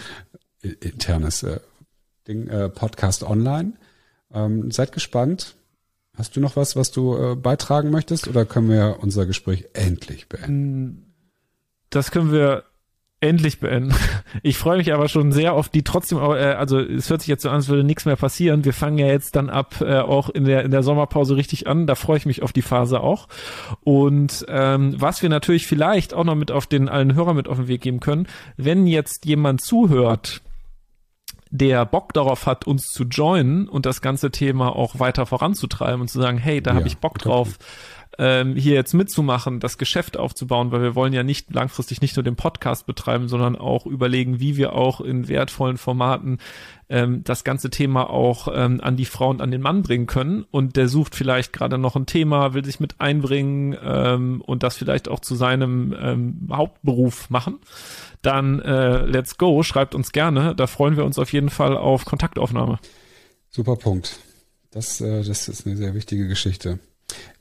internes 0.63 1.43
äh, 1.43 1.61
Ding, 2.29 2.49
äh, 2.49 2.69
Podcast 2.69 3.23
online. 3.23 3.75
Ähm, 4.33 4.71
seid 4.71 4.93
gespannt. 4.93 5.57
Hast 6.21 6.37
du 6.37 6.41
noch 6.41 6.55
was, 6.55 6.77
was 6.77 6.91
du 6.91 7.17
äh, 7.17 7.35
beitragen 7.35 7.89
möchtest 7.89 8.29
oder 8.29 8.45
können 8.45 8.69
wir 8.69 8.99
unser 9.01 9.25
Gespräch 9.25 9.69
endlich 9.73 10.29
beenden? 10.29 11.15
Das 11.89 12.11
können 12.11 12.31
wir 12.31 12.65
endlich 13.21 13.59
beenden. 13.59 13.95
Ich 14.43 14.59
freue 14.59 14.77
mich 14.77 14.93
aber 14.93 15.09
schon 15.09 15.33
sehr 15.33 15.55
auf 15.55 15.71
die 15.71 15.83
trotzdem, 15.83 16.19
äh, 16.19 16.53
also 16.53 16.79
es 16.79 17.09
hört 17.09 17.23
sich 17.23 17.29
jetzt 17.29 17.43
so 17.43 17.49
an, 17.49 17.57
als 17.57 17.69
würde 17.69 17.85
nichts 17.85 18.05
mehr 18.05 18.17
passieren. 18.17 18.67
Wir 18.67 18.75
fangen 18.75 18.99
ja 18.99 19.07
jetzt 19.07 19.35
dann 19.35 19.49
ab 19.49 19.81
äh, 19.81 19.99
auch 19.99 20.29
in 20.29 20.45
der 20.45 20.63
in 20.63 20.71
der 20.71 20.83
Sommerpause 20.83 21.37
richtig 21.37 21.67
an. 21.67 21.87
Da 21.87 21.95
freue 21.95 22.19
ich 22.19 22.27
mich 22.27 22.43
auf 22.43 22.53
die 22.53 22.61
Phase 22.61 23.01
auch. 23.01 23.27
Und 23.81 24.45
ähm, 24.49 24.95
was 24.99 25.23
wir 25.23 25.31
natürlich 25.31 25.67
vielleicht 25.67 26.13
auch 26.13 26.25
noch 26.25 26.35
mit 26.35 26.51
auf 26.51 26.67
den 26.67 26.91
allen 26.91 27.15
Hörern 27.15 27.35
mit 27.35 27.49
auf 27.49 27.57
den 27.57 27.69
Weg 27.69 27.81
geben 27.81 28.01
können, 28.01 28.29
wenn 28.59 28.87
jetzt 28.87 29.25
jemand 29.25 29.63
zuhört, 29.63 30.43
der 31.51 31.85
Bock 31.85 32.13
darauf 32.13 32.47
hat, 32.47 32.67
uns 32.67 32.87
zu 32.89 33.05
joinen 33.05 33.69
und 33.69 33.87
das 33.87 34.01
ganze 34.01 34.31
Thema 34.31 34.75
auch 34.75 34.99
weiter 34.99 35.27
voranzutreiben 35.27 36.01
und 36.01 36.09
zu 36.09 36.21
sagen, 36.21 36.39
hey, 36.39 36.63
da 36.63 36.71
ja, 36.71 36.77
habe 36.77 36.87
ich 36.87 36.99
Bock 36.99 37.19
drauf, 37.19 37.59
ähm, 38.21 38.55
hier 38.55 38.75
jetzt 38.75 38.93
mitzumachen, 38.93 39.61
das 39.61 39.79
Geschäft 39.79 40.19
aufzubauen, 40.19 40.71
weil 40.73 40.83
wir 40.83 40.95
wollen 40.95 41.15
ja 41.15 41.23
nicht 41.23 41.51
langfristig 41.55 42.03
nicht 42.03 42.17
nur 42.17 42.23
den 42.23 42.37
Podcast 42.37 42.85
betreiben, 42.85 43.29
sondern 43.29 43.57
auch 43.57 43.87
überlegen, 43.87 44.41
wie 44.41 44.59
wir 44.59 44.75
auch 44.75 45.01
in 45.01 45.27
wertvollen 45.27 45.79
Formaten 45.79 46.37
ähm, 46.91 47.25
das 47.25 47.45
ganze 47.45 47.71
Thema 47.71 48.11
auch 48.11 48.49
ähm, 48.53 48.83
an 48.83 48.97
die 48.97 49.07
Frau 49.07 49.31
und 49.31 49.41
an 49.41 49.51
den 49.51 49.63
Mann 49.63 49.83
bringen 49.83 50.07
können. 50.07 50.45
Und 50.51 50.77
der 50.77 50.89
sucht 50.89 51.15
vielleicht 51.15 51.55
gerade 51.55 51.79
noch 51.79 51.97
ein 51.97 52.05
Thema, 52.05 52.53
will 52.53 52.65
sich 52.65 52.79
mit 52.79 53.01
einbringen 53.01 53.75
ähm, 53.83 54.43
und 54.43 54.63
das 54.63 54.77
vielleicht 54.77 55.09
auch 55.09 55.21
zu 55.21 55.35
seinem 55.35 55.97
ähm, 55.99 56.49
Hauptberuf 56.53 57.31
machen 57.31 57.59
dann 58.23 58.61
äh, 58.61 59.07
let's 59.07 59.39
go, 59.39 59.63
schreibt 59.63 59.95
uns 59.95 60.13
gerne. 60.13 60.55
Da 60.55 60.67
freuen 60.67 60.99
wir 60.99 61.07
uns 61.07 61.19
auf 61.19 61.33
jeden 61.33 61.49
Fall 61.49 61.75
auf 61.75 62.05
Kontaktaufnahme. 62.05 62.79
Super 63.49 63.77
Punkt. 63.77 64.19
Das, 64.71 65.01
äh, 65.01 65.25
das 65.25 65.49
ist 65.49 65.67
eine 65.67 65.77
sehr 65.77 65.95
wichtige 65.95 66.29
Geschichte. 66.29 66.79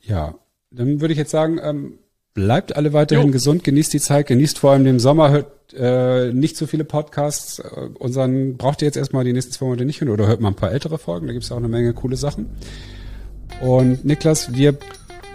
Ja, 0.00 0.34
dann 0.70 1.00
würde 1.00 1.12
ich 1.12 1.18
jetzt 1.18 1.30
sagen, 1.30 1.58
ähm, 1.62 1.98
bleibt 2.34 2.76
alle 2.76 2.92
weiterhin 2.92 3.26
jo. 3.26 3.32
gesund, 3.32 3.64
genießt 3.64 3.92
die 3.92 4.00
Zeit, 4.00 4.26
genießt 4.26 4.58
vor 4.58 4.72
allem 4.72 4.84
den 4.84 5.00
Sommer, 5.00 5.30
hört 5.30 5.74
äh, 5.74 6.32
nicht 6.32 6.56
so 6.56 6.66
viele 6.66 6.84
Podcasts. 6.84 7.58
Äh, 7.58 7.88
unseren 7.98 8.56
braucht 8.56 8.82
ihr 8.82 8.86
jetzt 8.86 8.96
erstmal 8.96 9.24
die 9.24 9.32
nächsten 9.32 9.52
zwei 9.52 9.66
Monate 9.66 9.84
nicht 9.84 10.00
hören 10.00 10.10
oder 10.10 10.26
hört 10.26 10.40
mal 10.40 10.48
ein 10.48 10.56
paar 10.56 10.72
ältere 10.72 10.98
Folgen, 10.98 11.26
da 11.26 11.32
gibt 11.32 11.44
es 11.44 11.52
auch 11.52 11.56
eine 11.56 11.68
Menge 11.68 11.92
coole 11.92 12.16
Sachen. 12.16 12.50
Und 13.60 14.04
Niklas, 14.04 14.54
wir 14.54 14.76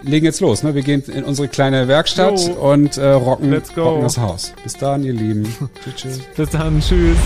legen 0.02 0.24
jetzt 0.24 0.40
los. 0.40 0.62
Ne? 0.62 0.74
Wir 0.74 0.82
gehen 0.82 1.02
in 1.02 1.24
unsere 1.24 1.48
kleine 1.48 1.88
Werkstatt 1.88 2.38
jo. 2.40 2.72
und 2.72 2.96
äh, 2.96 3.08
rocken, 3.08 3.52
rocken 3.76 4.02
das 4.02 4.18
Haus. 4.18 4.52
Bis 4.62 4.74
dann, 4.74 5.04
ihr 5.04 5.12
Lieben. 5.12 5.44
tschüss, 5.84 5.96
tschüss. 5.96 6.20
Bis 6.36 6.50
dann, 6.50 6.80
tschüss. 6.80 7.18